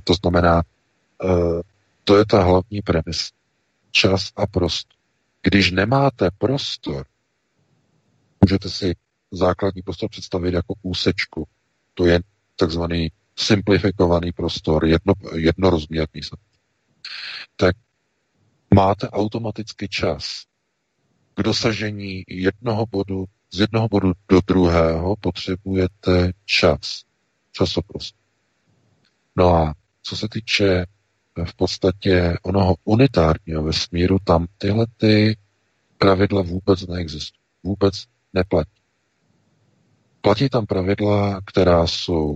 [0.04, 0.64] To znamená,
[2.04, 3.32] to je ta hlavní premis.
[3.92, 4.94] Čas a prostor.
[5.42, 7.06] Když nemáte prostor,
[8.46, 8.96] můžete si
[9.36, 11.48] základní prostor představit jako úsečku.
[11.94, 12.20] To je
[12.56, 16.22] takzvaný simplifikovaný prostor, jedno, jednorozměrný.
[17.56, 17.76] Tak
[18.74, 20.44] máte automaticky čas.
[21.34, 27.04] K dosažení jednoho bodu, z jednoho bodu do druhého potřebujete čas.
[27.52, 28.20] Časoprostor.
[29.36, 30.86] No a co se týče
[31.46, 35.38] v podstatě onoho unitárního vesmíru, tam tyhle ty
[35.98, 37.44] pravidla vůbec neexistují.
[37.64, 38.04] Vůbec
[38.34, 38.83] neplatí.
[40.26, 42.36] Platí tam pravidla, která jsou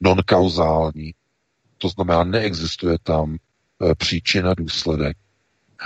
[0.00, 1.14] non-kauzální,
[1.78, 5.16] to znamená, neexistuje tam e, příčina, důsledek.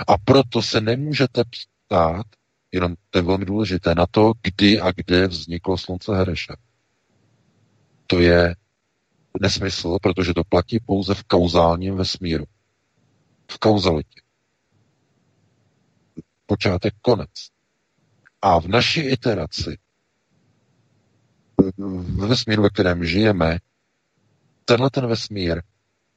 [0.07, 1.43] A proto se nemůžete
[1.87, 2.25] ptát,
[2.71, 6.53] jenom to je velmi důležité, na to, kdy a kde vzniklo slunce Hereše.
[8.07, 8.55] To je
[9.41, 12.45] nesmysl, protože to platí pouze v kauzálním vesmíru.
[13.51, 14.21] V kauzalitě.
[16.45, 17.29] Počátek, konec.
[18.41, 19.77] A v naší iteraci,
[21.77, 23.59] v vesmíru, ve kterém žijeme,
[24.65, 25.61] tenhle ten vesmír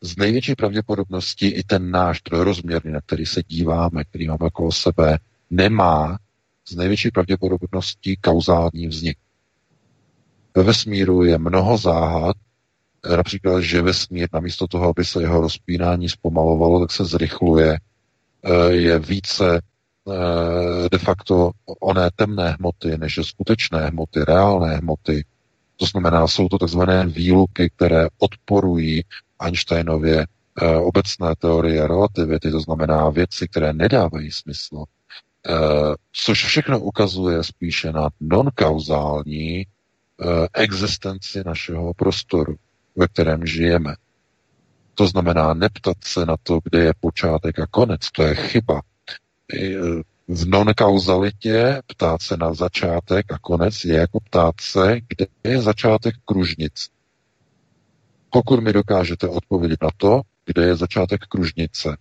[0.01, 5.19] z největší pravděpodobností i ten náš trojrozměrný, na který se díváme, který máme okolo sebe,
[5.51, 6.19] nemá
[6.69, 9.19] z největší pravděpodobností kauzální vznik.
[10.57, 12.37] Ve vesmíru je mnoho záhad,
[13.16, 17.79] například, že vesmír namísto toho, aby se jeho rozpínání zpomalovalo, tak se zrychluje,
[18.45, 19.61] eh, je více
[20.09, 25.25] eh, de facto oné temné hmoty, než skutečné hmoty, reálné hmoty.
[25.77, 29.03] To znamená, jsou to takzvané výluky, které odporují
[29.39, 30.27] Einsteinově
[30.63, 34.85] eh, obecné teorie relativity, to znamená věci, které nedávají smysl,
[36.13, 39.67] což všechno ukazuje spíše na non-kauzální
[40.55, 42.57] existenci našeho prostoru
[42.97, 43.95] ve kterém žijeme.
[44.95, 48.11] To znamená neptat se na to, kde je počátek a konec.
[48.11, 48.81] To je chyba.
[50.29, 56.15] V non-kauzalitě ptát se na začátek a konec je jako ptát se, kde je začátek
[56.25, 56.89] kružnic.
[58.31, 61.97] Pokud mi dokážete odpovědět na to, kde je začátek kružnice,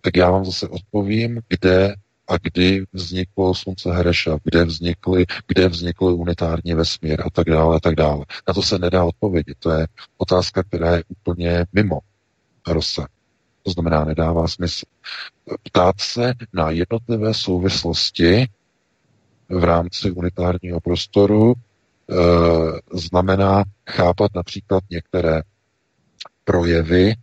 [0.00, 1.94] tak já vám zase odpovím, kde
[2.28, 7.80] a kdy vzniklo slunce Hereša, kde vznikly, kde vznikl unitární vesmír a tak dále a
[7.80, 8.24] tak dále.
[8.48, 9.56] Na to se nedá odpovědět.
[9.58, 9.86] To je
[10.18, 11.98] otázka, která je úplně mimo
[12.66, 13.08] rozsah.
[13.70, 14.84] To znamená, nedává smysl.
[15.62, 18.46] Ptát se na jednotlivé souvislosti
[19.48, 22.14] v rámci unitárního prostoru e,
[22.98, 25.42] znamená chápat například některé
[26.44, 27.16] projevy, e,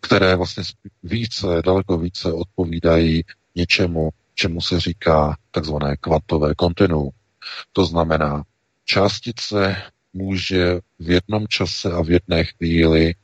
[0.00, 0.62] které vlastně
[1.02, 3.24] více, daleko více odpovídají
[3.54, 7.10] něčemu, čemu se říká takzvané kvantové kontinuum.
[7.72, 8.42] To znamená,
[8.84, 9.76] částice
[10.12, 13.14] může v jednom čase a v jedné chvíli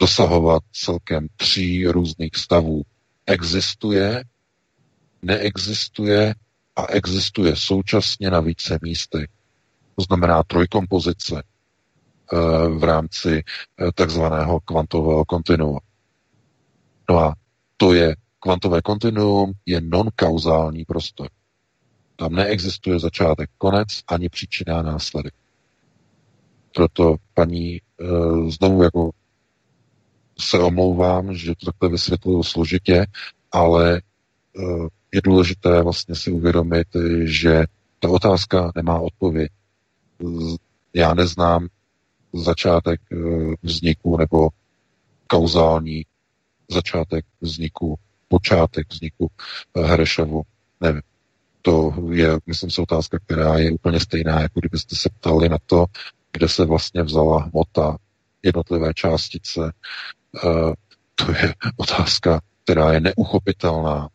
[0.00, 2.82] dosahovat celkem tří různých stavů.
[3.26, 4.24] Existuje,
[5.22, 6.34] neexistuje
[6.76, 9.26] a existuje současně na více místech.
[9.96, 11.42] To znamená trojkompozice.
[12.32, 15.80] Eh, v rámci eh, takzvaného kvantového kontinua.
[17.10, 17.34] No a
[17.76, 21.28] to je kvantové kontinuum, je non-kauzální prostor.
[22.16, 25.34] Tam neexistuje začátek, konec, ani příčina následek.
[26.74, 27.80] Proto paní e,
[28.50, 29.10] znovu jako
[30.38, 33.06] se omlouvám, že to takhle vysvětluju složitě,
[33.52, 34.00] ale e,
[35.12, 36.88] je důležité vlastně si uvědomit,
[37.24, 37.64] že
[38.00, 39.52] ta otázka nemá odpověď.
[40.94, 41.68] Já neznám
[42.32, 43.16] začátek eh,
[43.62, 44.48] vzniku nebo
[45.26, 46.06] kauzální
[46.70, 47.98] začátek vzniku,
[48.28, 49.30] počátek vzniku
[49.76, 50.42] eh, Herešovu.
[50.80, 51.02] Nevím.
[51.62, 55.84] To je, myslím si, otázka, která je úplně stejná, jako kdybyste se ptali na to,
[56.32, 57.96] kde se vlastně vzala hmota
[58.42, 59.72] jednotlivé částice.
[60.44, 60.72] Eh,
[61.14, 64.08] to je otázka, která je neuchopitelná.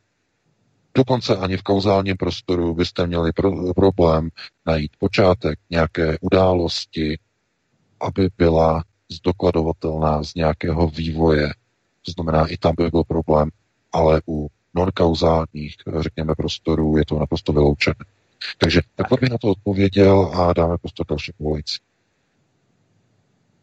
[0.96, 4.30] Dokonce ani v kauzálním prostoru byste měli pro, problém
[4.66, 7.20] najít počátek nějaké události,
[8.00, 11.54] aby byla zdokladovatelná z nějakého vývoje.
[12.06, 13.50] To znamená, i tam by byl problém,
[13.94, 18.06] ale u non-kauzálních, řekněme, prostorů je to naprosto vyloučené.
[18.58, 21.80] Takže takhle bych na to odpověděl a dáme prostor dalším volající.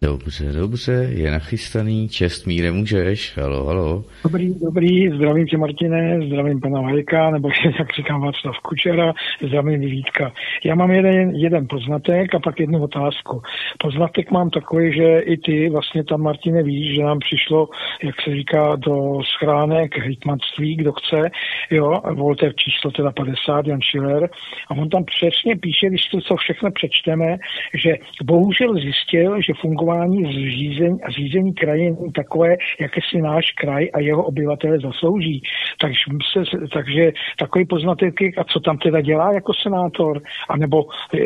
[0.03, 4.05] Dobře, dobře, je nachystaný, čest míre můžeš, halo, halo.
[4.23, 7.49] Dobrý, dobrý, zdravím tě Martine, zdravím pana Vajka, nebo
[7.79, 9.13] jak říkám Václav Kučera,
[9.47, 10.33] zdravím Vítka.
[10.65, 13.43] Já mám jeden, jeden poznatek a pak jednu otázku.
[13.79, 17.69] Poznatek mám takový, že i ty vlastně tam Martine víš, že nám přišlo,
[18.03, 21.31] jak se říká, do schránek hejtmanství, kdo chce,
[21.71, 24.29] jo, volte v číslo teda 50, Jan Schiller,
[24.69, 27.37] a on tam přesně píše, když to co všechno přečteme,
[27.75, 34.01] že bohužel zjistil, že fungování fungování řízení kraje není takové, jaké si náš kraj a
[34.01, 35.43] jeho obyvatele zaslouží.
[35.81, 36.01] Takže,
[36.33, 41.19] se, takže takový poznatek, a co tam teda dělá jako senátor, anebo e,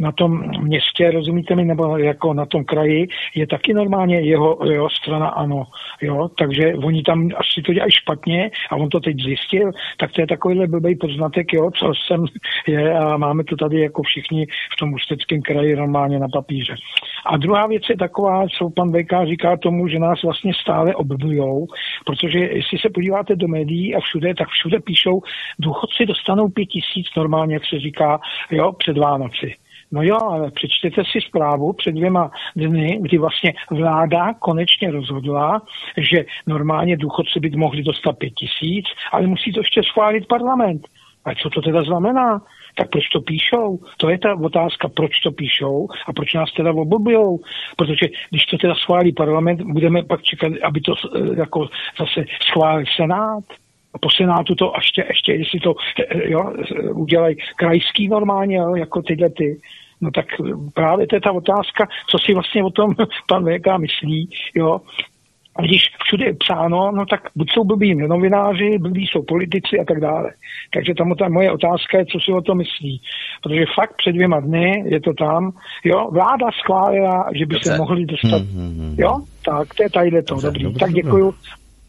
[0.00, 4.90] na tom městě, rozumíte mi, nebo jako na tom kraji, je taky normálně jeho, jeho
[4.90, 5.66] strana ano.
[6.02, 6.28] Jo?
[6.38, 10.26] Takže oni tam asi to dělají špatně a on to teď zjistil, tak to je
[10.26, 12.24] takovýhle blbý poznatek, jo, co jsem
[12.66, 16.74] je a máme to tady jako všichni v tom ústeckém kraji normálně na papíře.
[17.26, 21.66] A druhá věc je taková, co pan VK říká tomu, že nás vlastně stále obdujou,
[22.06, 25.22] protože jestli se podíváte do médií a všude, tak všude píšou,
[25.58, 28.20] důchodci dostanou pět tisíc normálně, jak se říká,
[28.50, 29.54] jo, před Vánoci.
[29.92, 35.62] No jo, ale přečtěte si zprávu před dvěma dny, kdy vlastně vláda konečně rozhodla,
[35.98, 40.82] že normálně důchodci by mohli dostat pět tisíc, ale musí to ještě schválit parlament.
[41.24, 42.40] A co to teda znamená?
[42.80, 43.78] Tak proč to píšou?
[43.96, 47.40] To je ta otázka, proč to píšou a proč nás teda oblbujou.
[47.76, 52.86] Protože když to teda schválí parlament, budeme pak čekat, aby to eh, jako zase schválil
[52.96, 53.44] Senát.
[53.94, 56.52] A po Senátu to ještě, ještě jestli to eh, jo,
[56.94, 59.60] udělají krajský normálně, jo, jako tyhle ty.
[60.00, 60.26] No tak
[60.74, 62.94] právě to je ta otázka, co si vlastně o tom
[63.28, 64.80] pan VK myslí, jo,
[65.56, 69.84] a když všude je psáno, no tak buď jsou blbí novináři, blbí jsou politici a
[69.84, 70.30] tak dále.
[70.74, 73.02] Takže tam ta moje otázka je, co si o to myslí.
[73.42, 75.52] Protože fakt před dvěma dny je to tam,
[75.84, 77.70] jo, vláda schválila, že by dobře.
[77.70, 78.94] se mohli dostat, mm-hmm.
[78.98, 80.62] jo, tak to je tady to, dobře, dobrý.
[80.64, 81.34] Dobře, tak děkuju.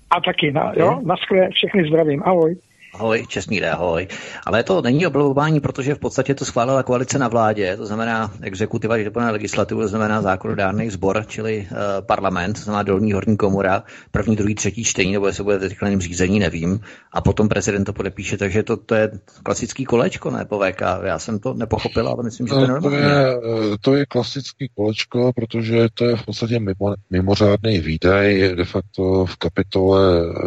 [0.10, 2.56] A taky, na, jo, na skvěle, všechny zdravím, ahoj.
[2.94, 4.08] Ahoj, Česmíre, ahoj.
[4.46, 8.98] Ale to není oblbování, protože v podstatě to schválila koalice na vládě, to znamená exekutiva,
[8.98, 13.84] že to legislativu, to znamená zákonodárný sbor, čili uh, parlament, to znamená dolní horní komora,
[14.12, 16.80] první, druhý, třetí čtení, nebo se bude v rychlém řízení, nevím,
[17.12, 19.12] a potom prezident to podepíše, takže to, to je
[19.44, 20.82] klasický kolečko, ne, po VK.
[21.04, 22.98] Já jsem to nepochopil, ale myslím, že to je normální.
[22.98, 28.66] To je, to je klasický kolečko, protože to je v podstatě mimo, mimořádný výdaj de
[28.66, 30.02] facto v kapitole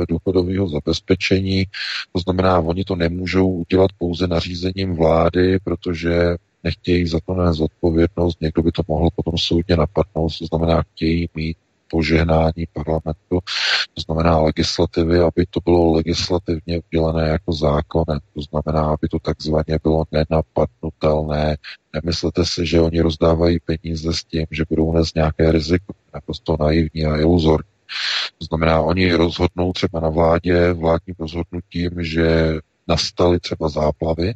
[0.09, 1.65] důchodového zabezpečení,
[2.13, 7.61] to znamená, znamená, oni to nemůžou udělat pouze nařízením vlády, protože nechtějí za to nést
[7.61, 11.57] odpovědnost, někdo by to mohl potom soudně napadnout, to znamená, chtějí mít
[11.91, 13.39] požehnání parlamentu,
[13.95, 19.79] to znamená legislativy, aby to bylo legislativně udělené jako zákonem, to znamená, aby to takzvaně
[19.83, 21.57] bylo nenapadnutelné.
[21.95, 27.07] Nemyslete si, že oni rozdávají peníze s tím, že budou nést nějaké riziko, naprosto naivní
[27.07, 27.74] a iluzorní.
[28.39, 32.55] To znamená, oni rozhodnou třeba na vládě vládním rozhodnutím, že
[32.89, 34.35] nastaly třeba záplavy,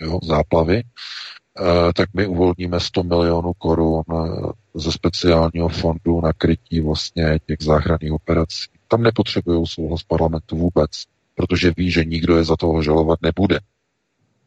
[0.00, 6.80] jo, záplavy, eh, tak my uvolníme 100 milionů korun eh, ze speciálního fondu na krytí
[6.80, 8.70] vlastně těch záchranných operací.
[8.88, 10.90] Tam nepotřebují souhlas parlamentu vůbec,
[11.34, 13.58] protože ví, že nikdo je za toho žalovat nebude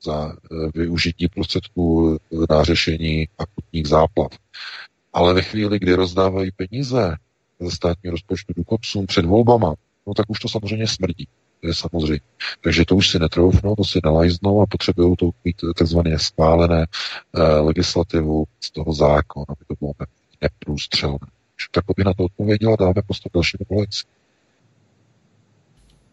[0.04, 2.18] za eh, využití prostředků
[2.50, 4.32] na řešení akutních záplav.
[5.14, 7.16] Ale ve chvíli, kdy rozdávají peníze
[7.60, 9.74] ze státního rozpočtu důchodcům před volbama,
[10.08, 11.28] no tak už to samozřejmě smrdí.
[11.62, 12.20] To je samozřejmě.
[12.62, 17.42] Takže to už si netroufnou, to si nalajznou a potřebují to mít takzvané schválené eh,
[17.42, 19.92] legislativu z toho zákona, aby to bylo
[20.42, 21.28] neprůstřelné.
[21.72, 24.04] Tak by na to odpověděla, dáme postup další kolekci.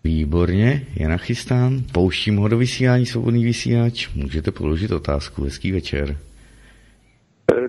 [0.04, 6.18] Výborně, je nachystán, pouštím ho do vysílání, svobodný vysílač, můžete položit otázku, hezký večer.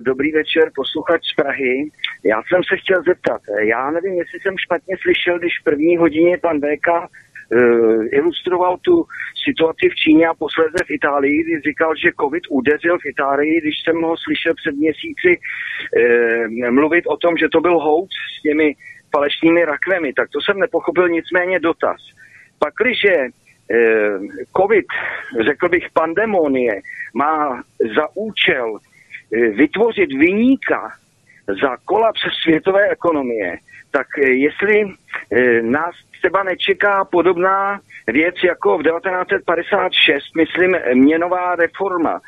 [0.00, 1.90] Dobrý večer, posluchač z Prahy.
[2.24, 6.38] Já jsem se chtěl zeptat, já nevím, jestli jsem špatně slyšel, když v první hodině
[6.38, 9.04] pan VK uh, ilustroval tu
[9.44, 13.74] situaci v Číně a posledně v Itálii, kdy říkal, že covid udeřil v Itálii, když
[13.84, 18.74] jsem ho slyšel před měsíci uh, mluvit o tom, že to byl hoax s těmi
[19.14, 21.96] falešnými rakvemi, tak to jsem nepochopil, nicméně dotaz.
[22.58, 23.14] Pakliže
[24.56, 24.86] covid,
[25.44, 26.80] řekl bych pandemonie,
[27.14, 27.62] má
[27.96, 28.95] za účel Eh,
[29.32, 30.92] vytvořit vyníka
[31.62, 33.58] za kolaps světové ekonomie,
[33.90, 42.20] tak eh, jestli eh, nás třeba nečeká podobná věc jako v 1956, myslím, měnová reforma.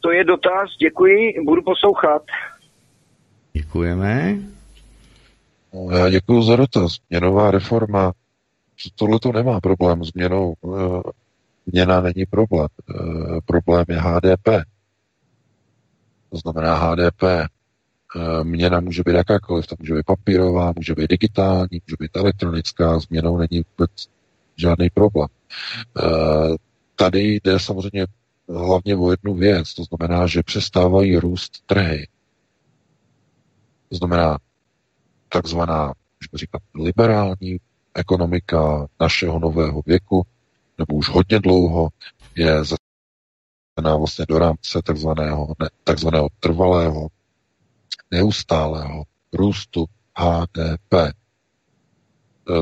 [0.00, 2.22] To je dotaz, děkuji, budu poslouchat.
[3.52, 4.36] Děkujeme.
[5.90, 6.96] Já děkuji za dotaz.
[7.10, 8.12] Měnová reforma,
[8.94, 10.54] tohle to nemá problém s měnou.
[11.66, 12.68] Měna není problém.
[13.46, 14.48] Problém je HDP
[16.30, 17.22] to znamená HDP,
[18.16, 22.98] Eh, měna může být jakákoliv, tam může být papírová, může být digitální, může být elektronická,
[22.98, 23.90] změnou není vůbec
[24.56, 25.28] žádný problém.
[25.98, 26.56] Eh,
[26.96, 28.06] tady jde samozřejmě
[28.48, 32.08] hlavně o jednu věc, to znamená, že přestávají růst trhy.
[33.88, 34.38] To znamená
[35.28, 37.56] takzvaná, můžeme říkat, liberální
[37.94, 40.26] ekonomika našeho nového věku,
[40.78, 41.88] nebo už hodně dlouho,
[42.36, 42.64] je
[43.76, 47.08] zasazená vlastně do rámce takzvaného, ne, takzvaného trvalého,
[48.10, 49.86] neustálého růstu
[50.18, 50.94] HDP.
[50.94, 51.12] E,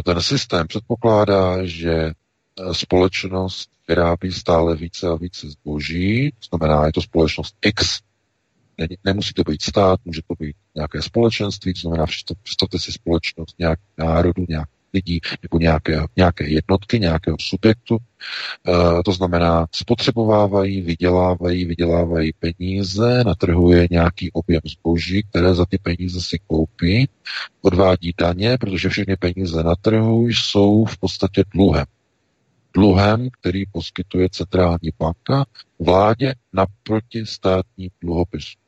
[0.05, 2.13] ten systém předpokládá, že e,
[2.73, 8.01] společnost vyrábí stále více a více zboží, to znamená, je to společnost X.
[9.05, 12.07] Nemusí to být stát, může to být nějaké společenství, to znamená,
[12.43, 17.97] představte si společnost nějak národu, nějak lidí nebo nějaké, nějaké jednotky, nějakého subjektu.
[17.99, 25.65] E, to znamená, spotřebovávají, vydělávají, vydělávají peníze, na trhu je nějaký objem zboží, které za
[25.67, 27.09] ty peníze si koupí,
[27.63, 31.85] odvádí daně, protože všechny peníze na trhu jsou v podstatě dluhem.
[32.75, 35.45] Dluhem, který poskytuje centrální banka
[35.79, 38.59] vládě naproti státní dluhopisu.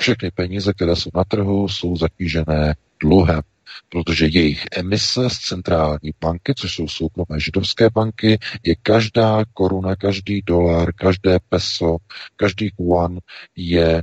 [0.00, 3.40] Všechny peníze, které jsou na trhu, jsou zatížené dluhem
[3.88, 10.42] protože jejich emise z centrální banky, což jsou soukromé židovské banky, je každá koruna, každý
[10.46, 11.96] dolar, každé peso,
[12.36, 13.18] každý yuan
[13.56, 14.02] je e,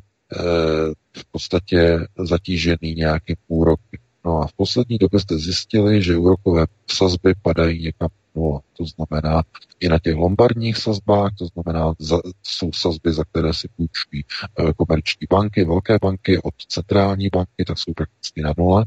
[1.18, 3.99] v podstatě zatížený nějakým úroky.
[4.26, 8.61] No a v poslední době jste zjistili, že úrokové sazby padají někam nula.
[8.77, 9.44] To znamená,
[9.80, 14.73] i na těch lombardních sazbách, to znamená, za, jsou sazby, za které si půjčují e,
[14.73, 18.85] komerční banky, velké banky od centrální banky, tak jsou prakticky na nule.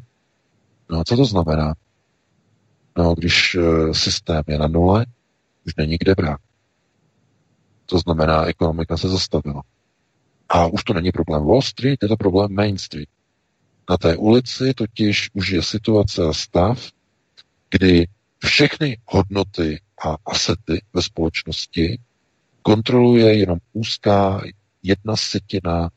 [0.90, 1.74] No a co to znamená?
[2.98, 5.06] No, když eh, systém je na nule,
[5.66, 6.40] už není kde brát.
[7.86, 9.62] To znamená, ekonomika se zastavila.
[10.48, 13.08] A už to není problém Wall Street, je to problém Main Street.
[13.90, 16.90] Na té ulici totiž už je situace a stav,
[17.70, 18.06] kdy
[18.38, 21.98] všechny hodnoty a asety ve společnosti
[22.62, 24.42] kontroluje jenom úzká
[24.82, 25.90] jedna setina,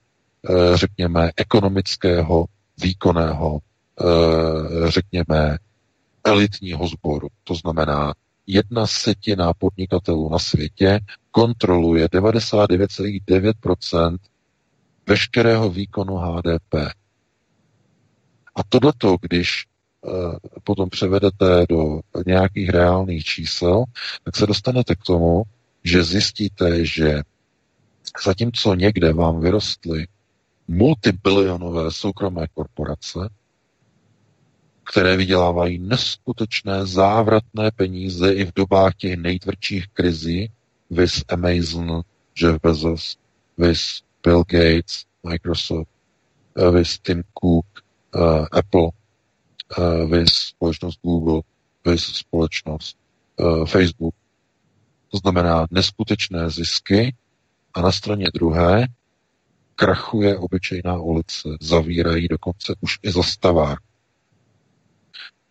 [0.50, 2.46] eh, řekněme, ekonomického,
[2.82, 3.60] výkonného
[4.88, 5.58] řekněme,
[6.24, 7.28] elitního sboru.
[7.44, 8.14] To znamená,
[8.48, 11.00] jedna setina podnikatelů na světě
[11.32, 14.18] kontroluje 99,9%
[15.08, 16.76] veškerého výkonu HDP.
[18.56, 19.66] A tohleto, když
[20.02, 23.84] uh, potom převedete do nějakých reálných čísel,
[24.24, 25.44] tak se dostanete k tomu,
[25.84, 27.22] že zjistíte, že
[28.26, 30.08] zatímco někde vám vyrostly
[30.68, 33.20] multibilionové soukromé korporace,
[34.84, 40.52] které vydělávají neskutečné závratné peníze i v dobách těch nejtvrdších krizí,
[40.90, 42.02] vis Amazon,
[42.42, 43.18] Jeff Bezos,
[43.58, 45.90] vis Bill Gates, Microsoft,
[46.58, 47.66] eh, vis Tim Cook,
[48.16, 48.90] uh, Apple,
[49.78, 51.42] uh, vis společnost Google,
[51.86, 52.98] vis společnost
[53.40, 54.16] uh, Facebook.
[55.12, 57.16] To znamená neskutečné zisky.
[57.74, 58.88] A na straně druhé
[59.76, 63.80] krachuje obyčejná ulice, zavírají dokonce už i zastavák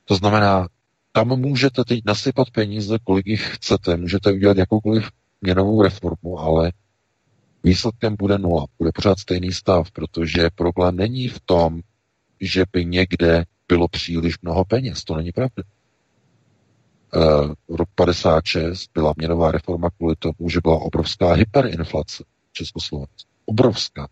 [0.05, 0.69] to znamená,
[1.13, 5.11] tam můžete teď nasypat peníze, kolik jich chcete, můžete udělat jakoukoliv
[5.41, 6.73] měnovou reformu, ale
[7.65, 8.67] výsledkem bude nula.
[8.79, 11.81] Bude pořád stejný stav, protože problém není v tom,
[12.41, 15.05] že by někde bylo příliš mnoho peněz.
[15.05, 15.63] To není pravda.
[17.15, 23.31] Uh, rok 56 byla měnová reforma kvůli tomu, že byla obrovská hyperinflace v Československu.
[23.45, 24.09] Obrovská.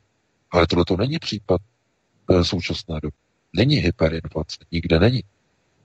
[0.50, 1.60] Ale tohle to není případ
[2.30, 3.16] uh, současné doby.
[3.56, 4.58] Není hyperinflace.
[4.72, 5.22] Nikde není.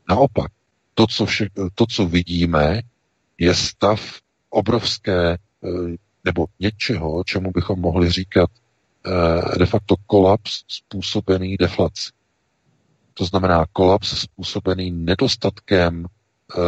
[0.10, 0.52] Naopak,
[0.94, 2.82] to, co, vše, to, co vidíme,
[3.38, 4.02] je stav
[4.50, 5.38] obrovské eh,
[6.24, 8.50] nebo něčeho, čemu bychom mohli říkat
[9.06, 12.12] eh, de facto kolaps způsobený deflací.
[13.14, 16.60] To znamená kolaps způsobený nedostatkem eh,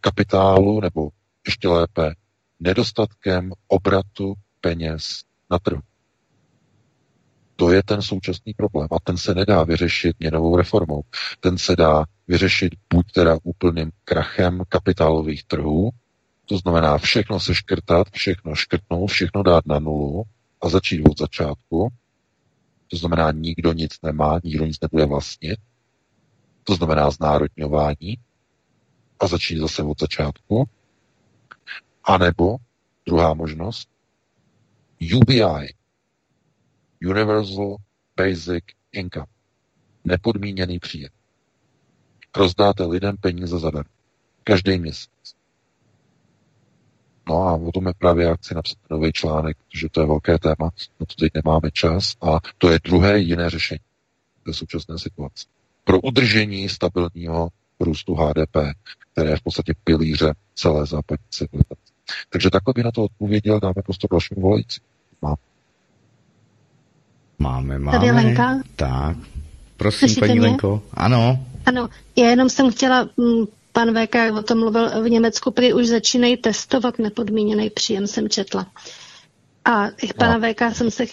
[0.00, 1.08] kapitálu, nebo
[1.46, 2.14] ještě lépe,
[2.60, 5.80] nedostatkem obratu peněz na trhu.
[7.60, 11.02] To je ten současný problém a ten se nedá vyřešit měnovou reformou.
[11.40, 15.90] Ten se dá vyřešit buď teda úplným krachem kapitálových trhů,
[16.46, 20.24] to znamená všechno se škrtat, všechno škrtnout, všechno dát na nulu
[20.60, 21.88] a začít od začátku.
[22.90, 25.58] To znamená, nikdo nic nemá, nikdo nic nebude vlastnit.
[26.64, 28.18] To znamená znárodňování
[29.20, 30.68] a začít zase od začátku.
[32.04, 32.56] A nebo
[33.06, 33.88] druhá možnost,
[35.16, 35.74] UBI,
[37.02, 37.76] Universal
[38.16, 39.26] Basic Income,
[40.04, 41.10] nepodmíněný příjem
[42.38, 43.84] rozdáte lidem peníze za den.
[44.44, 45.34] Každý měsíc.
[47.28, 50.70] No a o tom je právě akci napsat nový článek, protože to je velké téma,
[51.00, 53.80] na to teď nemáme čas a to je druhé jiné řešení.
[54.44, 55.46] té současné situaci.
[55.84, 57.48] Pro udržení stabilního
[57.80, 58.56] růstu HDP,
[59.12, 61.92] které je v podstatě pilíře celé západní civilizace.
[62.28, 64.80] Takže takhle by na to odpověděl, dáme prostor dalšímu volající.
[65.22, 65.36] Mám.
[67.38, 67.98] Máme, máme.
[67.98, 68.58] Tady Lenka.
[68.76, 69.16] Tak,
[69.76, 70.48] prosím, Slyšíte paní mě?
[70.48, 70.82] Lenko.
[70.94, 71.38] Ano.
[71.66, 75.86] Ano, já jenom jsem chtěla, mm, pan VK o tom mluvil, v Německu prý už
[75.86, 78.66] začínají testovat nepodmíněný příjem, jsem četla.
[79.64, 79.86] A
[80.18, 80.52] pana no.
[80.52, 81.06] VK jsem se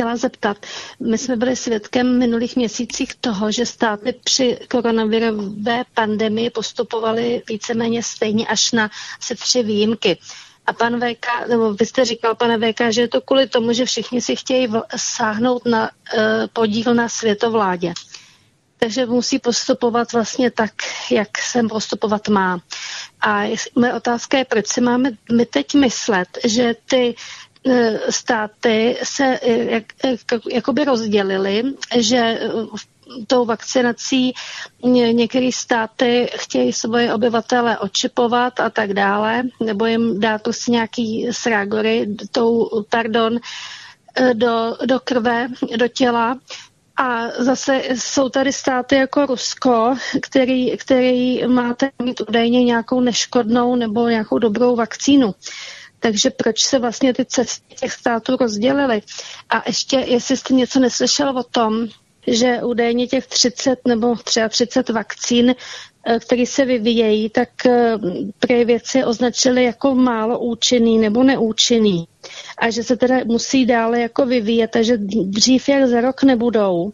[0.00, 0.66] chtěla zeptat.
[1.00, 8.02] My jsme byli svědkem v minulých měsících toho, že státy při koronavirové pandemii postupovaly víceméně
[8.02, 10.18] stejně až na asi tři výjimky.
[10.70, 13.84] A pan VK, nebo vy jste říkal, pane VK, že je to kvůli tomu, že
[13.84, 16.20] všichni si chtějí sáhnout na uh,
[16.52, 17.92] podíl na světovládě.
[18.78, 20.70] Takže musí postupovat vlastně tak,
[21.10, 22.58] jak se postupovat má.
[23.20, 23.42] A
[23.74, 27.14] moje otázka je, proč si máme my teď myslet, že ty
[28.10, 30.16] státy se e, jak, e,
[30.52, 31.62] jakoby rozdělily,
[31.96, 32.40] že
[33.26, 34.32] tou vakcinací
[35.12, 42.06] některé státy chtějí svoje obyvatele očipovat a tak dále, nebo jim dát prostě nějaký srágory,
[42.32, 43.38] tou, pardon,
[44.32, 46.38] do, do krve, do těla.
[46.96, 54.08] A zase jsou tady státy jako Rusko, který, který máte mít údajně nějakou neškodnou nebo
[54.08, 55.34] nějakou dobrou vakcínu.
[56.00, 59.02] Takže proč se vlastně ty cesty těch států rozdělily?
[59.50, 61.88] A ještě, jestli jste něco neslyšel o tom,
[62.26, 65.54] že údajně těch 30 nebo třeba 30 vakcín,
[66.06, 67.98] eh, které se vyvíjejí, tak eh,
[68.38, 72.08] prý věci označili jako málo účinný nebo neúčinný.
[72.58, 76.92] A že se teda musí dále jako vyvíjet, takže dřív jak za rok nebudou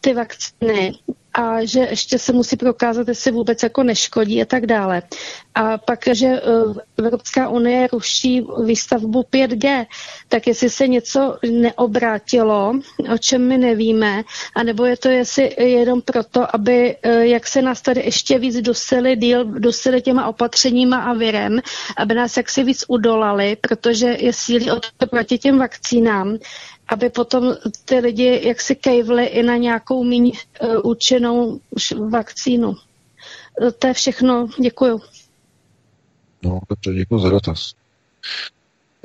[0.00, 0.94] ty vakcíny,
[1.34, 5.02] a že ještě se musí prokázat, jestli vůbec jako neškodí a tak dále.
[5.54, 6.40] A pak, že eh,
[6.98, 9.86] Evropská unie ruší výstavbu 5G,
[10.28, 12.72] tak jestli se něco neobrátilo,
[13.14, 14.22] o čem my nevíme,
[14.56, 19.16] anebo je to jestli jenom proto, aby eh, jak se nás tady ještě víc dosili,
[19.16, 21.60] díl, dosili těma opatřeníma a virem,
[21.96, 26.38] aby nás jaksi víc udolali, protože je sílí od proti těm vakcínám,
[26.88, 30.32] aby potom ty lidi jak si kejvli i na nějakou méně
[30.62, 31.60] uh, účinnou
[32.10, 32.74] vakcínu.
[33.78, 34.48] To je všechno.
[34.62, 35.00] Děkuju.
[36.42, 37.74] No, dobře, děkuji za dotaz.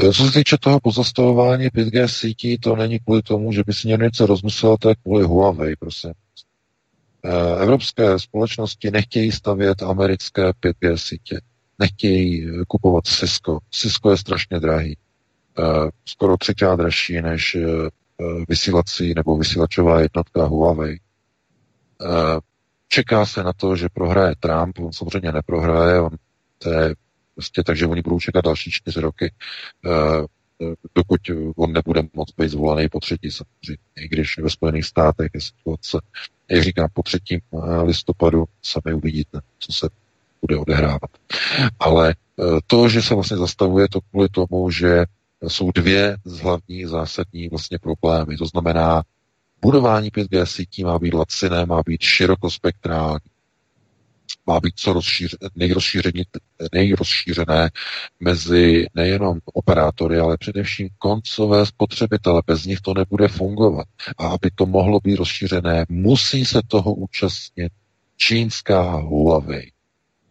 [0.04, 3.88] E, co se týče toho pozastavování 5G sítí, to není kvůli tomu, že by si
[3.88, 6.14] někdo něco rozmyslel, to je kvůli Huawei, prosím.
[7.62, 11.42] Evropské společnosti nechtějí stavět americké 5G sítě.
[11.80, 13.60] Nechtějí kupovat Cisco.
[13.72, 14.98] Cisco je strašně drahý.
[15.58, 17.90] Eh, skoro třikrát dražší než eh,
[18.50, 21.00] vysílací nebo vysílačová jednotka Huawei.
[22.02, 22.40] Eh,
[22.88, 26.12] čeká se na to, že prohraje Trump, on samozřejmě neprohraje, on
[26.58, 26.96] to je
[27.36, 29.34] prostě tak, že oni budou čekat další čtyři roky,
[30.96, 31.22] dokud
[31.56, 35.98] on nebude moc být zvolený po třetí samozřejmě, i když ve Spojených státech je situace,
[36.50, 37.40] jak říkám, po třetím
[37.84, 39.90] listopadu sami uvidíte, co se
[40.42, 41.10] bude odehrávat.
[41.80, 42.16] Ale
[42.68, 45.06] to, že se vlastně zastavuje to kvůli tomu, že
[45.48, 48.38] jsou dvě z hlavních zásadní vlastně problémy.
[48.38, 49.04] To znamená,
[49.62, 53.20] budování 5G sítí má být laciné, má být širokospektrální,
[54.46, 55.02] má být co
[55.56, 56.24] nejrozšířené,
[56.74, 57.70] nejrozšířené
[58.20, 62.42] mezi nejenom operátory, ale především koncové spotřebitele.
[62.48, 63.88] Bez nich to nebude fungovat.
[64.18, 67.72] A aby to mohlo být rozšířené, musí se toho účastnit
[68.18, 69.72] čínská Huawei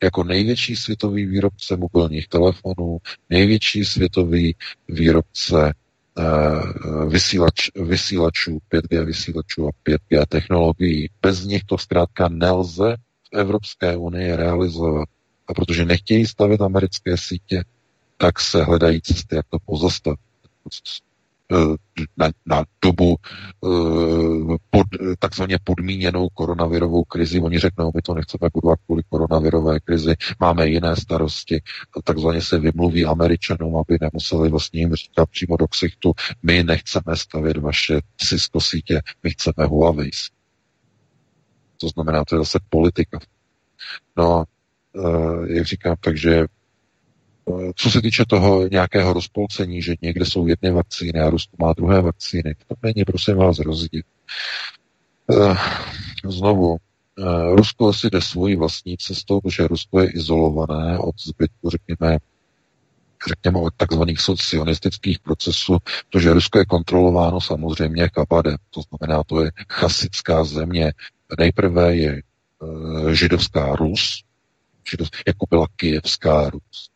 [0.03, 2.99] jako největší světový výrobce mobilních telefonů,
[3.31, 4.57] největší světový
[4.89, 5.73] výrobce
[6.19, 11.11] uh, vysílač, vysílačů, 5G vysílačů a 5G technologií.
[11.23, 12.97] Bez nich to zkrátka nelze
[13.33, 15.09] v Evropské unii realizovat.
[15.49, 17.65] A protože nechtějí stavit americké sítě,
[18.17, 20.19] tak se hledají cesty, jak to pozastavit
[22.17, 24.87] na, na dobu eh, pod,
[25.19, 27.41] takzvaně podmíněnou koronavirovou krizi.
[27.41, 31.63] Oni řeknou, my to nechceme budovat kvůli koronavirové krizi, máme jiné starosti.
[32.05, 36.13] Takzvaně se vymluví Američanům, aby nemuseli vlastně jim říkat přímo do ksichtu,
[36.43, 40.11] my nechceme stavět vaše Cisco sítě, my chceme Huawei.
[41.81, 43.19] To znamená, to je zase politika.
[44.17, 44.45] No,
[44.97, 46.47] eh, jak říkám, takže
[47.77, 52.01] co se týče toho nějakého rozpolcení, že někde jsou jedny vakcíny a Rusko má druhé
[52.01, 54.03] vakcíny, to není, prosím vás, rozdíl.
[55.31, 55.57] Eh,
[56.25, 56.77] znovu,
[57.19, 57.23] eh,
[57.57, 62.19] Rusko si jde svojí vlastní cestou, protože Rusko je izolované od zbytku, řekněme,
[63.29, 65.79] řekněme, od takzvaných socionistických procesů,
[66.11, 70.93] protože Rusko je kontrolováno samozřejmě Kabadem, to znamená, to je chasická země.
[71.39, 72.23] Nejprve je
[73.13, 74.25] židovská Rus,
[75.27, 76.91] jako byla kijevská Rus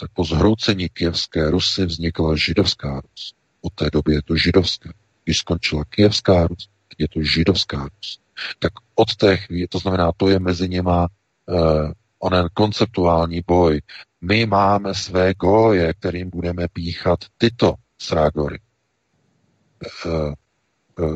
[0.00, 3.34] tak po zhroucení kijevské Rusy vznikla židovská Rus.
[3.60, 4.90] Od té doby je to židovské.
[5.24, 6.68] Když skončila kijevská Rus,
[6.98, 8.20] je to židovská Rus.
[8.58, 11.08] Tak od té chvíle, to znamená, to je mezi něma
[11.46, 13.80] uh, onen konceptuální boj.
[14.20, 18.58] My máme své goje, kterým budeme píchat tyto srágory.
[20.06, 20.34] Uh,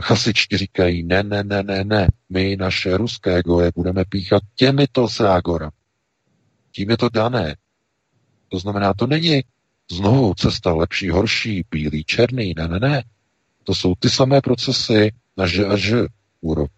[0.00, 5.72] chasičti říkají, ne, ne, ne, ne, ne, my naše ruské goje budeme píchat těmito srágorami.
[6.72, 7.56] Tím je to dané.
[8.54, 9.42] To znamená, to není
[9.90, 13.04] znovu cesta lepší, horší, bílý, černý, ne, ne, ne.
[13.64, 16.06] To jsou ty samé procesy na ž a ž
[16.40, 16.68] úrovni.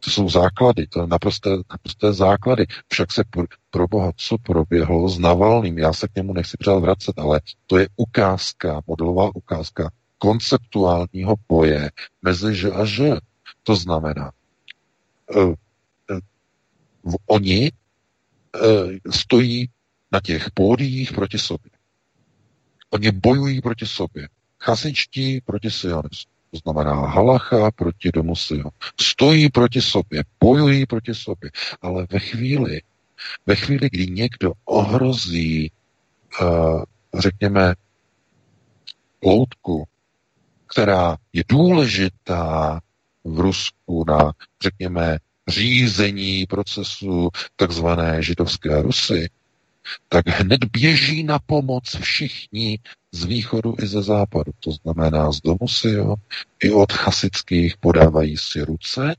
[0.00, 2.66] To jsou základy, to je naprosté, naprosté základy.
[2.88, 6.78] Však se pro, pro boha, co proběhlo s Navalným, já se k němu nechci přát
[6.78, 11.90] vracet, ale to je ukázka, modelová ukázka konceptuálního boje
[12.22, 13.20] mezi ž a ž.
[13.62, 14.32] To znamená,
[15.36, 17.72] uh, uh, oni
[18.64, 19.68] uh, stojí
[20.14, 21.70] na těch pódiích proti sobě.
[22.90, 24.28] Oni bojují proti sobě.
[24.60, 26.30] Chasičtí proti sionismu.
[26.50, 28.70] To znamená Halacha proti domu Sion.
[29.00, 31.50] Stojí proti sobě, bojují proti sobě.
[31.82, 32.82] Ale ve chvíli,
[33.46, 35.70] ve chvíli, kdy někdo ohrozí,
[36.40, 36.82] uh,
[37.18, 37.74] řekněme,
[39.22, 39.84] loutku,
[40.66, 42.80] která je důležitá
[43.24, 44.32] v Rusku na,
[44.62, 45.18] řekněme,
[45.48, 49.28] řízení procesu takzvané židovské Rusy,
[50.08, 52.78] tak hned běží na pomoc všichni
[53.12, 54.52] z východu i ze západu.
[54.60, 56.14] To znamená z domu si, jo,
[56.62, 59.16] i od chasických podávají si ruce,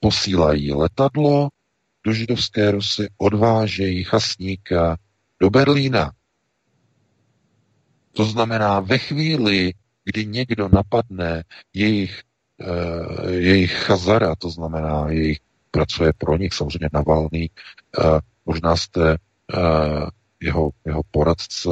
[0.00, 1.48] posílají letadlo
[2.06, 4.96] do židovské Rusy, odvážejí chasníka
[5.40, 6.12] do Berlína.
[8.12, 9.72] To znamená, ve chvíli,
[10.04, 11.44] kdy někdo napadne
[11.74, 12.22] jejich,
[12.60, 15.38] uh, jejich chazara, to znamená, jejich
[15.70, 17.50] pracuje pro nich, samozřejmě Navalný,
[17.98, 19.16] uh, možná jste
[20.40, 21.68] jeho, jeho poradce,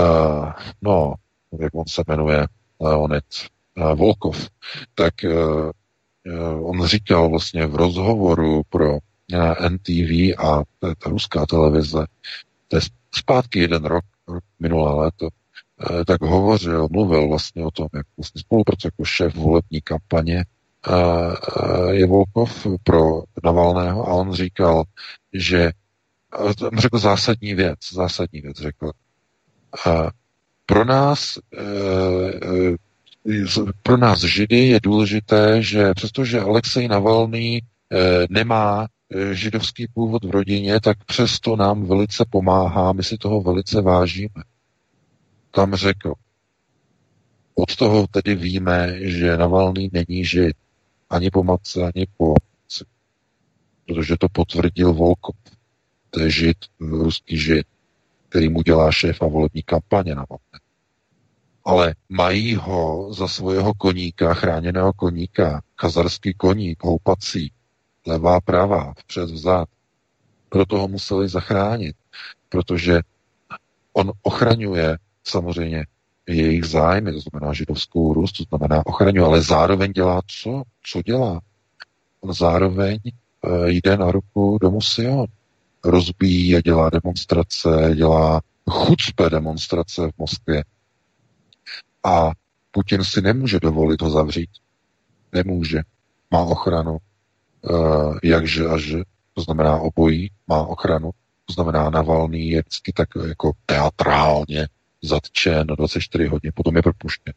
[0.00, 1.14] uh, no,
[1.60, 2.46] jak on se jmenuje,
[2.80, 3.24] Leonid
[3.76, 4.48] uh, Volkov,
[4.94, 5.14] tak
[6.60, 8.98] on říkal vlastně v rozhovoru pro
[9.68, 12.06] NTV a je ta ruská televize,
[12.68, 12.82] to je
[13.14, 15.28] zpátky jeden rok, rok minulé léto,
[16.06, 20.44] tak hovořil, mluvil vlastně o tom, jak vlastně spolupracuje jako šéf volební kampaně.
[21.90, 24.84] Je Volkov pro Navalného a on říkal,
[25.32, 25.72] že
[26.78, 28.90] řekl zásadní věc, zásadní věc řekl.
[30.66, 31.62] Pro nás, e,
[33.32, 37.62] e, pro nás Židy je důležité, že přestože Alexej Navalný e,
[38.30, 38.86] nemá
[39.32, 44.42] židovský původ v rodině, tak přesto nám velice pomáhá, my si toho velice vážíme.
[45.50, 46.12] Tam řekl.
[47.54, 50.56] Od toho tedy víme, že Navalný není žid.
[51.10, 52.84] Ani po matce, ani po matce.
[53.86, 55.36] Protože to potvrdil Volkov
[56.14, 57.66] to je žid, ruský žid,
[58.28, 60.60] který mu dělá šéfa volební kampaně na Vatne.
[61.64, 67.52] Ale mají ho za svého koníka, chráněného koníka, kazarský koník, houpací,
[68.06, 69.68] levá, pravá, vpřed, vzad.
[70.48, 71.96] Proto ho museli zachránit,
[72.48, 73.00] protože
[73.92, 75.86] on ochraňuje samozřejmě
[76.26, 80.62] jejich zájmy, to znamená židovskou růst, to znamená ochraňuje, ale zároveň dělá co?
[80.82, 81.40] Co dělá?
[82.20, 83.10] On zároveň e,
[83.70, 85.26] jde na ruku domu Sion
[85.84, 88.40] rozbíjí a dělá demonstrace, dělá
[88.70, 90.64] chucpe demonstrace v Moskvě.
[92.04, 92.30] A
[92.70, 94.50] Putin si nemůže dovolit ho zavřít.
[95.32, 95.80] Nemůže.
[96.30, 96.98] Má ochranu,
[97.62, 98.94] uh, jakže až,
[99.34, 101.10] to znamená obojí, má ochranu,
[101.46, 104.68] to znamená Navalný je vždycky tak jako teatrálně
[105.02, 107.34] zatčen 24 hodin, potom je propuštěn.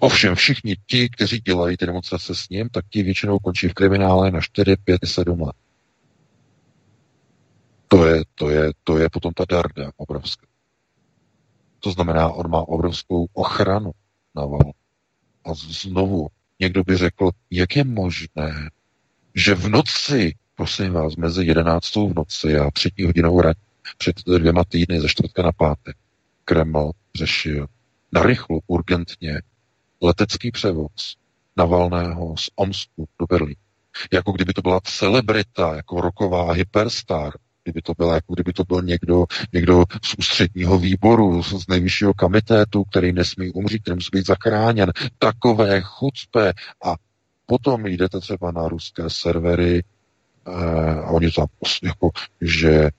[0.00, 4.30] Ovšem všichni ti, kteří dělají ty demonstrace s ním, tak ti většinou končí v kriminále
[4.30, 5.56] na 4, 5, 7 let.
[7.92, 10.46] To je, to je, to je potom ta darda obrovská.
[11.80, 13.92] To znamená, on má obrovskou ochranu
[14.34, 14.72] na val.
[15.44, 16.28] A znovu,
[16.60, 18.70] někdo by řekl, jak je možné,
[19.34, 23.56] že v noci, prosím vás, mezi jedenáctou v noci a třetí hodinou rád,
[23.98, 25.96] před dvěma týdny, ze čtvrtka na pátek,
[26.44, 27.66] Kreml řešil
[28.12, 29.42] narychlo, urgentně
[30.00, 31.16] letecký převoz
[31.56, 33.60] Navalného z Omsku do Berlína.
[34.12, 37.32] Jako kdyby to byla celebrita, jako roková hyperstar,
[37.64, 42.84] kdyby to byl, jako kdyby to byl někdo, někdo z ústředního výboru, z nejvyššího komitetu,
[42.84, 44.92] který nesmí umřít, který musí být zachráněn.
[45.18, 46.52] Takové chucpe.
[46.84, 46.94] A
[47.46, 49.84] potom jdete třeba na ruské servery
[50.46, 50.50] eh,
[51.00, 51.46] a oni tam
[51.82, 52.10] jako,
[52.40, 52.90] že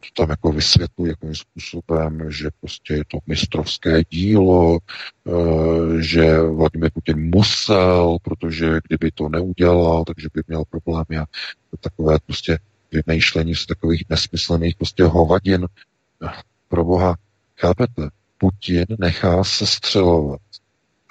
[0.00, 6.90] to tam jako vysvětlují jakým způsobem, že prostě je to mistrovské dílo, e, že Vladimir
[6.94, 11.24] Putin musel, protože kdyby to neudělal, takže by měl problémy a
[11.80, 12.58] takové prostě
[12.92, 15.66] vymýšlení z takových nesmyslných prostě hovadin.
[16.68, 17.14] Pro boha,
[17.56, 18.08] chápete?
[18.38, 20.40] Putin nechá se střelovat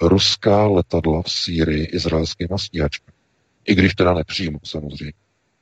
[0.02, 3.16] ruská letadla v Sýrii izraelskými stíhačkami.
[3.64, 5.12] I když teda nepřímo, samozřejmě,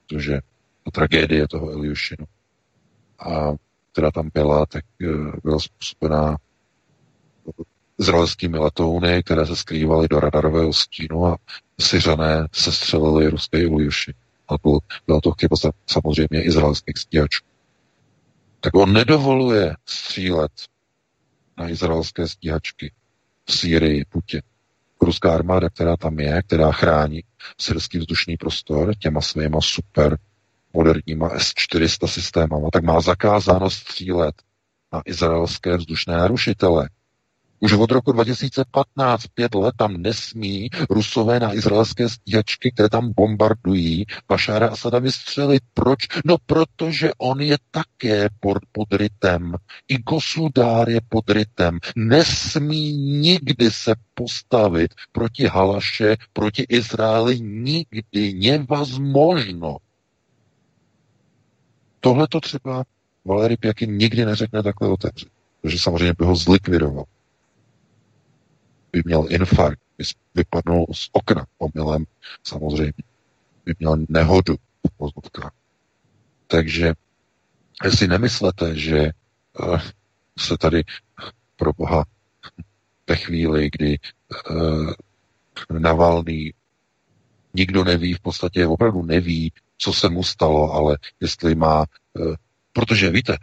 [0.07, 0.41] protože
[0.83, 2.27] to tragédie toho Eliušinu.
[3.19, 3.53] A
[3.93, 5.07] která tam byla, tak eh,
[5.43, 6.37] byla způsobená
[7.99, 11.37] izraelskými letouny, které se skrývaly do radarového stínu a
[11.81, 14.15] Syřané se střelili ruské Iljuši.
[14.49, 15.57] A byl, byla to chyba
[15.87, 17.45] samozřejmě izraelských stíhačů.
[18.61, 20.53] Tak on nedovoluje střílet
[21.59, 22.93] na izraelské stíhačky
[23.45, 24.43] v Sýrii Putin.
[25.03, 27.25] Ruská armáda, která tam je, která chrání
[27.61, 30.19] syrský vzdušný prostor těma svýma super
[30.73, 34.35] moderníma S-400 systémama, tak má zakázáno střílet
[34.93, 36.89] na izraelské vzdušné narušitele.
[37.61, 44.07] Už od roku 2015, pět let, tam nesmí rusové na izraelské stíhačky, které tam bombardují,
[44.29, 45.63] Bašára Asada vystřelit.
[45.75, 45.99] Proč?
[46.25, 49.55] No protože on je také pod, pod rytem.
[49.89, 51.79] I Gosudár je pod rytem.
[51.97, 57.41] Nesmí nikdy se postavit proti Halaše, proti Izraeli.
[57.41, 58.35] Nikdy.
[58.35, 59.77] Nevazmožno.
[62.01, 62.85] Tohle to třeba
[63.25, 65.29] Valery Pjakin nikdy neřekne takhle otevřít.
[65.61, 67.05] Protože samozřejmě by ho zlikvidoval
[68.93, 70.05] by měl infarkt, by
[70.35, 72.05] vypadnul z okna omylem,
[72.45, 72.93] samozřejmě,
[73.65, 74.57] by měl nehodu
[74.99, 75.51] v.
[76.47, 76.95] Takže
[77.91, 79.11] si nemyslete, že
[79.61, 79.81] uh,
[80.39, 80.85] se tady
[81.57, 82.05] pro boha
[83.09, 83.99] ve chvíli, kdy
[84.51, 84.93] uh,
[85.79, 86.55] Navalný
[87.55, 92.35] nikdo neví, v podstatě opravdu neví, co se mu stalo, ale jestli má, uh,
[92.73, 93.37] protože víte,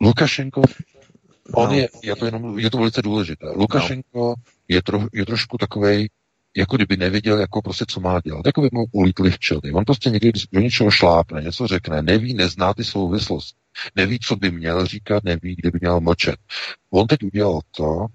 [0.00, 0.62] Lukašenko
[1.54, 1.74] On no.
[1.74, 3.46] je, je, to jenom, je to velice důležité.
[3.56, 4.34] Lukašenko no.
[4.68, 6.08] je, tro, je trošku takovej,
[6.56, 8.46] jako kdyby nevěděl, jako prostě, co má dělat.
[8.46, 9.72] Jako by mu ulítli včely.
[9.74, 13.56] On prostě někdy do něčeho šlápne, něco řekne, neví, nezná ty souvislost.
[13.96, 16.36] Neví, co by měl říkat, neví, kde by měl mlčet.
[16.90, 18.06] On teď udělal to,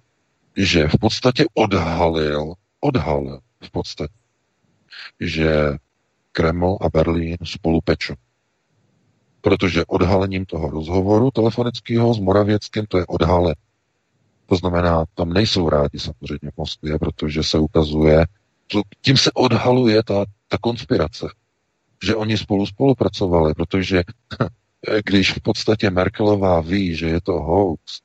[0.58, 4.14] že v podstatě odhalil, odhalil v podstatě,
[5.20, 5.54] že
[6.32, 8.14] Kreml a Berlín spolu pečou
[9.44, 13.56] protože odhalením toho rozhovoru telefonického s Moravěckým to je odhale.
[14.46, 18.26] To znamená, tam nejsou rádi samozřejmě v Moskvě, protože se ukazuje,
[19.02, 21.28] tím se odhaluje ta, ta konspirace,
[22.04, 24.04] že oni spolu spolupracovali, protože
[25.06, 28.00] když v podstatě Merkelová ví, že je to hoax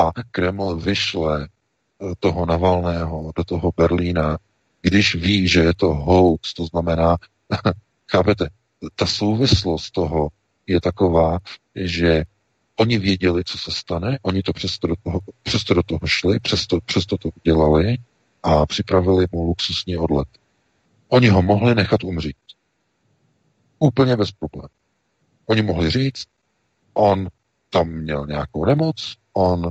[0.00, 4.38] a Kreml vyšle eh, toho Navalného do toho Berlína,
[4.80, 7.16] když ví, že je to hoax, to znamená,
[8.10, 8.48] chápete,
[8.94, 10.28] ta souvislost toho
[10.66, 11.38] je taková,
[11.74, 12.24] že
[12.76, 16.80] oni věděli, co se stane, oni to přesto do toho, přesto do toho šli, přesto,
[16.80, 17.96] přesto to udělali
[18.42, 20.28] a připravili mu luxusní odlet.
[21.08, 22.36] Oni ho mohli nechat umřít.
[23.78, 24.68] Úplně bez problémů.
[25.46, 26.24] Oni mohli říct,
[26.94, 27.28] on
[27.70, 29.70] tam měl nějakou nemoc, on,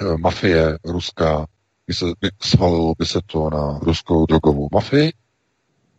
[0.00, 1.46] e, mafie ruská,
[1.86, 5.12] by se, by, svalilo by se to na ruskou drogovou mafii,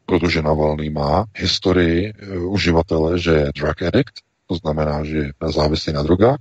[0.07, 4.13] protože Navalný má historii uh, uživatele, že je drug addict,
[4.47, 6.39] to znamená, že je závislý na drogách.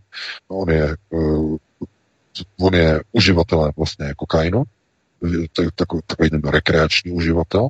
[0.48, 1.56] On je, uh,
[2.60, 4.62] on je uživatelem vlastně kokainu,
[5.74, 7.68] takový, takový ten rekreační uživatel.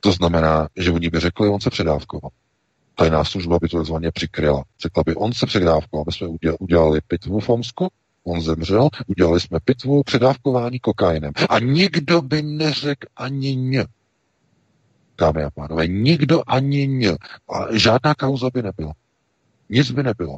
[0.00, 2.30] To znamená, že oni by řekli, on se předávkoval.
[2.94, 4.64] Tajná služba by to takzvaně přikryla.
[4.82, 6.04] Řekla by, on se předávkoval.
[6.06, 6.28] My jsme
[6.60, 7.88] udělali pitvu v Omsku,
[8.24, 11.32] on zemřel, udělali jsme pitvu předávkování kokainem.
[11.48, 13.84] A nikdo by neřekl ani ně
[15.18, 15.86] dámy a pánové.
[15.86, 17.08] Nikdo ani.
[17.54, 18.92] A žádná kauza by nebyla.
[19.68, 20.36] Nic by nebylo.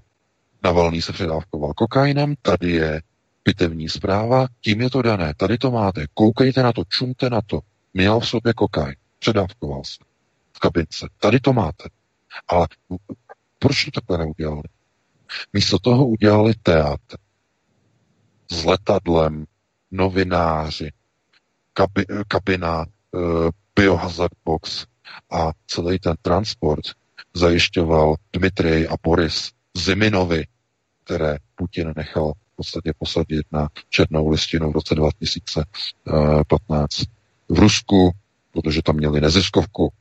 [0.62, 3.02] Navalný se předávkoval kokainem, tady je
[3.42, 7.60] pitevní zpráva, tím je to dané, tady to máte, koukejte na to, čumte na to.
[7.94, 10.04] Měl v sobě kokain, předávkoval se
[10.52, 11.88] v kabince, tady to máte.
[12.48, 12.68] Ale
[13.58, 14.62] proč to takhle neudělali?
[15.52, 17.16] Místo toho udělali teatr
[18.50, 19.44] s letadlem,
[19.90, 20.90] novináři,
[21.72, 22.84] kabi, kabina,
[23.14, 23.50] eh,
[23.80, 24.86] biohazard box
[25.32, 26.84] a celý ten transport
[27.34, 30.46] zajišťoval Dmitrej a Boris Ziminovi,
[31.04, 37.02] které Putin nechal v podstatě posadit na černou listinu v roce 2015
[37.48, 38.10] v Rusku,
[38.52, 39.92] protože tam měli neziskovku,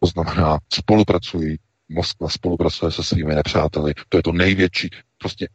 [0.00, 1.56] to znamená spolupracují,
[1.88, 5.48] Moskva spolupracuje se svými nepřáteli, to je to největší, prostě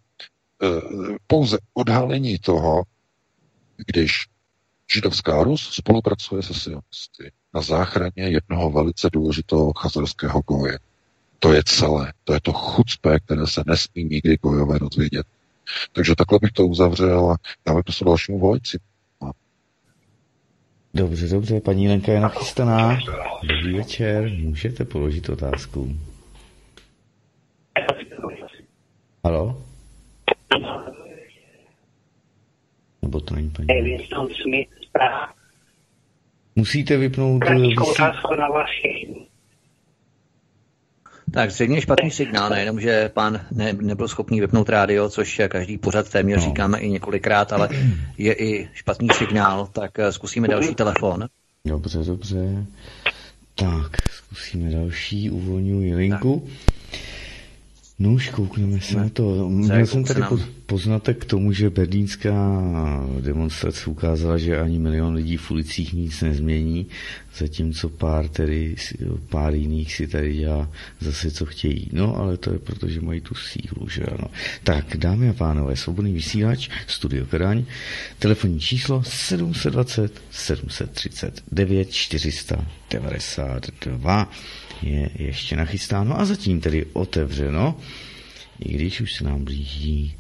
[0.63, 0.67] eh,
[1.27, 2.83] pouze odhalení toho,
[3.88, 4.25] když
[4.93, 10.80] židovská Rus spolupracuje se sionisty na záchraně jednoho velice důležitého chazarského goje.
[11.40, 12.14] To je celé.
[12.23, 15.26] To je to chucpe, které se nesmí nikdy gojové dozvědět.
[15.91, 18.80] Takže takhle bych to uzavřel a dáme to dalšímu volici.
[20.94, 22.99] Dobře, dobře, paní Lenka je nachystaná.
[23.44, 25.95] Dobrý večer, můžete položit otázku.
[29.23, 29.64] Halo?
[33.02, 33.68] Nebo to není paní?
[33.82, 35.40] Winston Smith z Praha.
[36.56, 37.44] Musíte vypnout...
[38.38, 39.07] Na vaši.
[41.34, 46.10] Tak zřejmě špatný signál, nejenom, že pán ne, nebyl schopný vypnout rádio, což každý pořad
[46.10, 46.44] téměř no.
[46.44, 47.69] říkáme i několikrát, ale
[48.18, 51.26] je i špatný signál, tak eh, zkusíme další telefon.
[51.65, 52.65] Dobře, dobře.
[53.56, 56.44] Tak, zkusíme další, uvolňuji linku.
[56.45, 56.81] Tak.
[58.02, 59.49] No už koukneme se na to.
[59.49, 60.22] Měl jsem tady
[60.65, 62.61] poznatek k tomu, že berlínská
[63.22, 66.88] demonstrace ukázala, že ani milion lidí v ulicích nic nezmění,
[67.38, 68.76] zatímco pár, tedy,
[69.30, 71.90] pár jiných si tady dělá zase, co chtějí.
[71.94, 74.28] No, ale to je proto, že mají tu sílu, že ano.
[74.64, 77.64] Tak, dámy a pánové, svobodný vysílač, Studio Kráň,
[78.19, 84.32] telefonní číslo 720 739 492
[84.84, 87.78] je ještě nachystáno a zatím tedy otevřeno,
[88.60, 90.16] i když už se nám blíží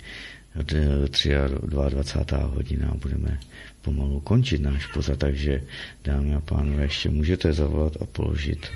[0.55, 2.37] 22.
[2.37, 3.39] hodina budeme
[3.81, 5.61] pomalu končit náš pozad, takže
[6.03, 8.67] dámy a pánové, ještě můžete zavolat a položit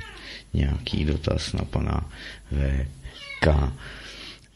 [0.53, 2.09] nějaký dotaz na pana
[2.51, 3.47] VK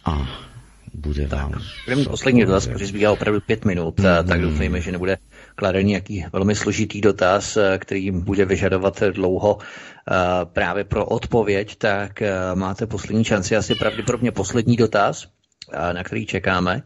[0.06, 0.46] a
[0.94, 1.62] bude tak, vám...
[1.86, 4.06] Budeme poslední dotaz, protože zbývá opravdu pět minut, mm.
[4.28, 5.18] tak doufejme, že nebude
[5.56, 9.58] kladen nějaký velmi složitý dotaz, který bude vyžadovat dlouho
[9.99, 9.99] Eh,
[10.44, 15.27] právě pro odpověď, tak eh, máte poslední šanci, asi pravděpodobně poslední dotaz,
[15.73, 16.84] eh, na který čekáme.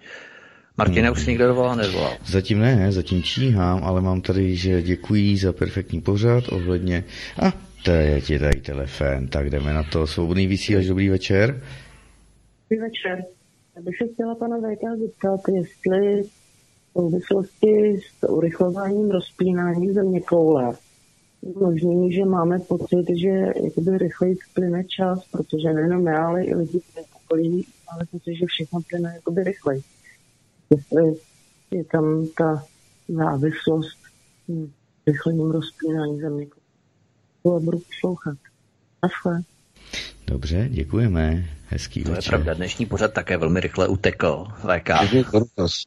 [0.78, 2.14] Martina už si někdo dovolal, nezvolal?
[2.26, 7.04] Zatím ne, zatím číhám, ale mám tady, že děkuji za perfektní pořad ohledně...
[7.42, 7.54] A
[7.86, 10.08] to je ti tady telefon, tak jdeme na to.
[10.08, 11.62] Svobodný vysílač, dobrý večer.
[12.70, 13.26] Dobrý večer.
[13.76, 20.74] Já bych se chtěla pana VK zeptat, jestli v souvislosti s urychlováním rozpínání země koule
[21.60, 23.30] možný, že máme pocit, že
[23.64, 28.46] jakoby rychleji plyne čas, protože nejenom já, ale i lidi v okolí máme pocit, že
[28.46, 29.82] všechno plyne jakoby rychleji.
[30.70, 31.16] Jestli
[31.72, 32.64] je tam ta
[33.08, 33.98] závislost
[34.48, 34.72] hm,
[35.08, 36.48] rychlým rozpínání země.
[37.44, 38.38] To budu poslouchat.
[40.28, 41.44] Dobře, děkujeme.
[41.74, 42.34] Hezký to večer.
[42.34, 44.46] je pravda, dnešní pořad také velmi rychle utekl.
[44.58, 44.90] VK.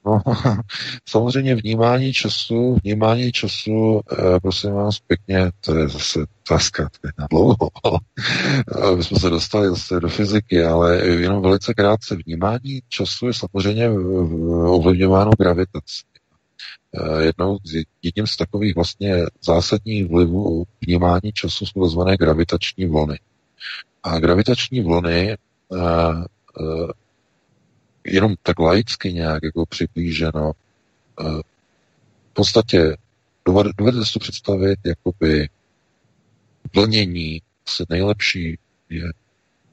[0.07, 0.23] No,
[1.09, 6.89] samozřejmě vnímání času, vnímání času, eh, prosím vás pěkně, to je zase otázka
[7.19, 7.57] na dlouho.
[8.97, 12.17] My jsme se dostali zase do fyziky, ale jenom velice krátce.
[12.27, 13.91] Vnímání času je samozřejmě
[14.67, 16.03] ovlivňováno gravitací.
[16.95, 19.15] Eh, jednou z, jedním z takových vlastně
[19.45, 22.01] zásadních vlivů vnímání času jsou tzv.
[22.19, 23.19] gravitační vlny.
[24.03, 25.37] A gravitační vlny
[25.69, 26.91] uh,
[28.05, 30.53] jenom tak laicky nějak jako přiblíženo,
[31.21, 31.41] uh,
[32.31, 32.97] v podstatě
[33.79, 35.49] dovedete si to představit jakoby
[36.75, 38.59] vlnění, asi nejlepší
[38.91, 39.13] je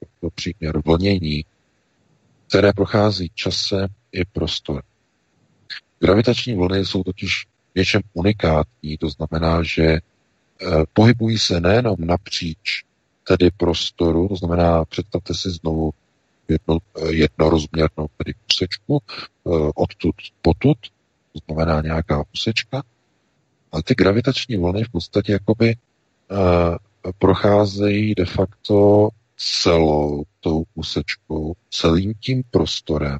[0.01, 1.45] jako příměr vlnění,
[2.47, 4.83] které prochází časem i prostor.
[5.99, 7.45] Gravitační vlny jsou totiž
[7.75, 9.97] něčem unikátní, to znamená, že
[10.93, 12.83] pohybují se nejenom napříč
[13.57, 15.93] prostoru, to znamená, představte si znovu
[16.47, 16.77] jedno,
[17.09, 20.77] jednorozměrnou tedy úsečku, eh, odtud potud,
[21.33, 22.83] to znamená nějaká úsečka,
[23.73, 25.75] a ty gravitační vlny v podstatě jakoby
[26.31, 26.37] uh,
[27.17, 33.17] procházejí de facto celou tou úsečkou, celým tím prostorem,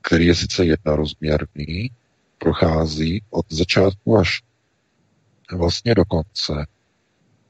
[0.00, 1.90] který je sice jednorozměrný,
[2.38, 4.42] prochází od začátku až
[5.52, 6.66] vlastně do konce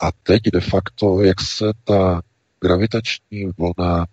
[0.01, 2.23] a teď de facto, jak se ta
[2.60, 4.06] gravitační vlna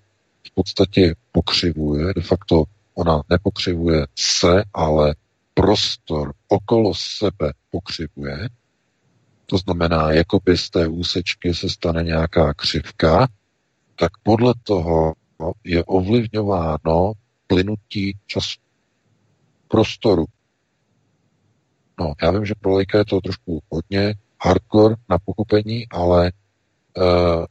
[0.47, 5.15] v podstatě pokřivuje, de facto ona nepokřivuje se, ale
[5.53, 8.49] prostor okolo sebe pokřivuje,
[9.45, 13.27] to znamená, jako by z té úsečky se stane nějaká křivka,
[13.95, 15.13] tak podle toho
[15.63, 17.11] je ovlivňováno
[17.47, 18.59] plynutí času,
[19.67, 20.25] prostoru.
[21.99, 26.31] No, já vím, že pro lajka je to trošku hodně hardcore na pochopení, ale
[26.97, 27.45] uh,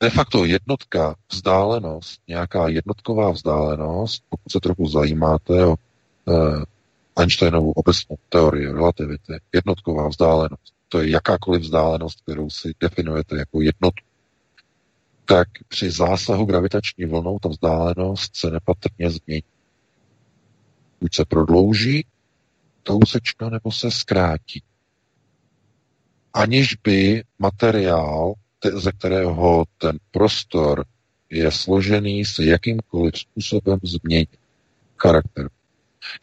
[0.00, 5.74] de facto jednotka, vzdálenost, nějaká jednotková vzdálenost, pokud se trochu zajímáte o
[6.24, 6.62] uh,
[7.16, 14.06] Einsteinovou obecnou teorii relativity, jednotková vzdálenost, to je jakákoliv vzdálenost, kterou si definujete jako jednotku,
[15.24, 19.42] tak při zásahu gravitační vlnou ta vzdálenost se nepatrně změní.
[21.00, 22.06] Buď se prodlouží
[22.82, 24.62] ta úsečka, nebo se zkrátí
[26.38, 28.34] aniž by materiál,
[28.74, 30.84] ze kterého ten prostor
[31.30, 34.26] je složený, se jakýmkoliv způsobem změní
[34.96, 35.48] charakter.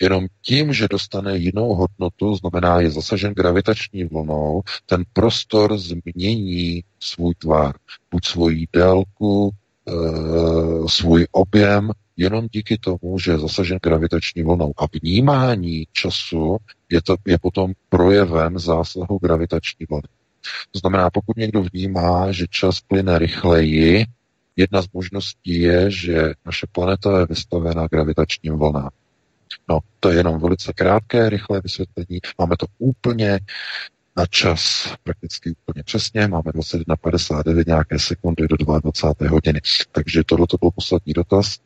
[0.02, 7.36] Jenom tím, že dostane jinou hodnotu, znamená, je zasažen gravitační vlnou, ten prostor změní svůj
[7.36, 7.76] tvar,
[8.12, 9.52] buď svoji délku,
[9.88, 9.92] e,
[10.90, 14.74] svůj objem, jenom díky tomu, že je zasažen gravitační vlnou.
[14.78, 16.58] A vnímání času
[16.90, 20.08] je, to, je potom projevem zásahu gravitační vlny.
[20.72, 24.06] To znamená, pokud někdo vnímá, že čas plyne rychleji,
[24.56, 28.90] jedna z možností je, že naše planeta je vystavená gravitačním vlnám.
[29.70, 32.20] No, to je jenom velice krátké, rychlé vysvětlení.
[32.40, 33.40] Máme to úplně
[34.18, 36.28] na čas, prakticky úplně přesně.
[36.28, 39.30] Máme 21.59 nějaké sekundy do 22.
[39.30, 39.62] hodiny.
[39.92, 41.58] Takže tohle to byl poslední dotaz.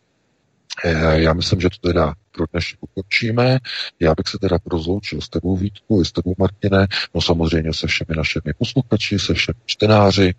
[0.85, 3.59] Eh, já myslím, že to teda pro dnešek ukončíme.
[3.99, 7.87] Já bych se teda rozloučil s tebou Vítku i s tebou Martine, no samozřejmě se
[7.87, 10.33] všemi našimi posluchači, se všemi čtenáři.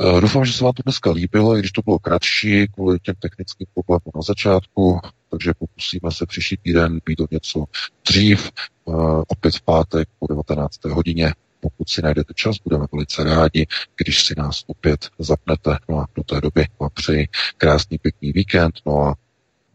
[0.00, 3.14] Eh, doufám, že se vám to dneska líbilo, i když to bylo kratší kvůli těm
[3.18, 5.00] technickým problémům na začátku,
[5.30, 7.64] takže pokusíme se příští týden být o něco
[8.08, 8.50] dřív,
[8.88, 8.92] eh,
[9.28, 10.90] opět v pátek po 19.
[10.90, 11.34] hodině.
[11.60, 13.66] Pokud si najdete čas, budeme velice rádi,
[13.96, 15.76] když si nás opět zapnete.
[15.88, 18.74] No a do té doby vám přeji krásný, pěkný víkend.
[18.86, 19.14] No a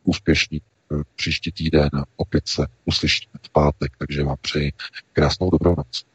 [0.07, 4.71] úspěšný eh, příští týden a opět se uslyšíme v pátek, takže vám přeji
[5.13, 6.05] krásnou dobrou noc.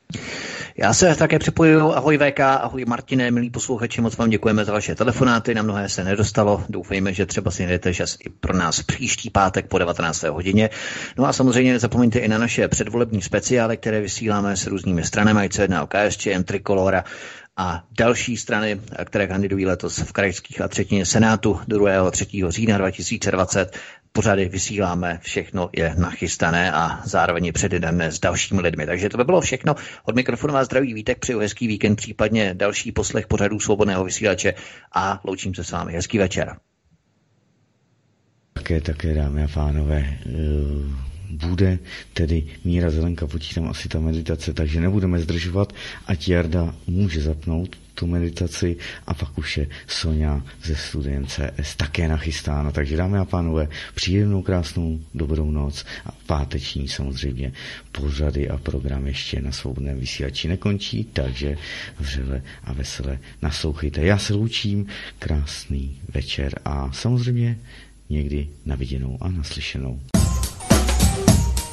[0.77, 1.93] Já se také připojuju.
[1.93, 6.05] Ahoj VK, ahoj Martine, milí posluchači, moc vám děkujeme za vaše telefonáty, na mnohé se
[6.05, 6.65] nedostalo.
[6.69, 10.23] Doufejme, že třeba si najdete čas i pro nás příští pátek po 19.
[10.23, 10.71] hodině.
[11.19, 15.53] No a samozřejmě nezapomeňte i na naše předvolební speciály, které vysíláme s různými stranami, ať
[15.53, 17.05] se jedná o KSČM, Trikolora,
[17.57, 22.11] a další strany, které kandidují letos v krajských a třetině Senátu 2.
[22.11, 22.27] 3.
[22.49, 23.79] října 2020.
[24.13, 28.87] Pořady vysíláme, všechno je nachystané a zároveň přededané s dalšími lidmi.
[28.87, 29.75] Takže to by bylo všechno.
[30.05, 34.55] Od mikrofonu vás zdraví Vítek, přeju hezký víkend, případně další poslech pořadů svobodného vysílače
[34.95, 35.93] a loučím se s vámi.
[35.93, 36.57] Hezký večer.
[38.53, 40.19] Také, také, dámy a pánové,
[41.33, 41.79] bude
[42.13, 45.73] tedy Míra Zelenka, počítám asi ta meditace, takže nebudeme zdržovat,
[46.07, 48.77] ať Jarda může zapnout tu meditaci
[49.07, 52.73] a pak už je Sonja ze Studien CS také nachystána.
[52.73, 57.53] Takže dámy a pánové, příjemnou, krásnou, dobrou noc a páteční samozřejmě
[57.93, 61.57] pořady a program ještě na svobodném vysílači nekončí, takže
[61.99, 64.01] vřele a vesele naslouchejte.
[64.01, 64.87] Já se loučím,
[65.19, 67.59] krásný večer a samozřejmě
[68.09, 70.01] někdy na viděnou a naslyšenou.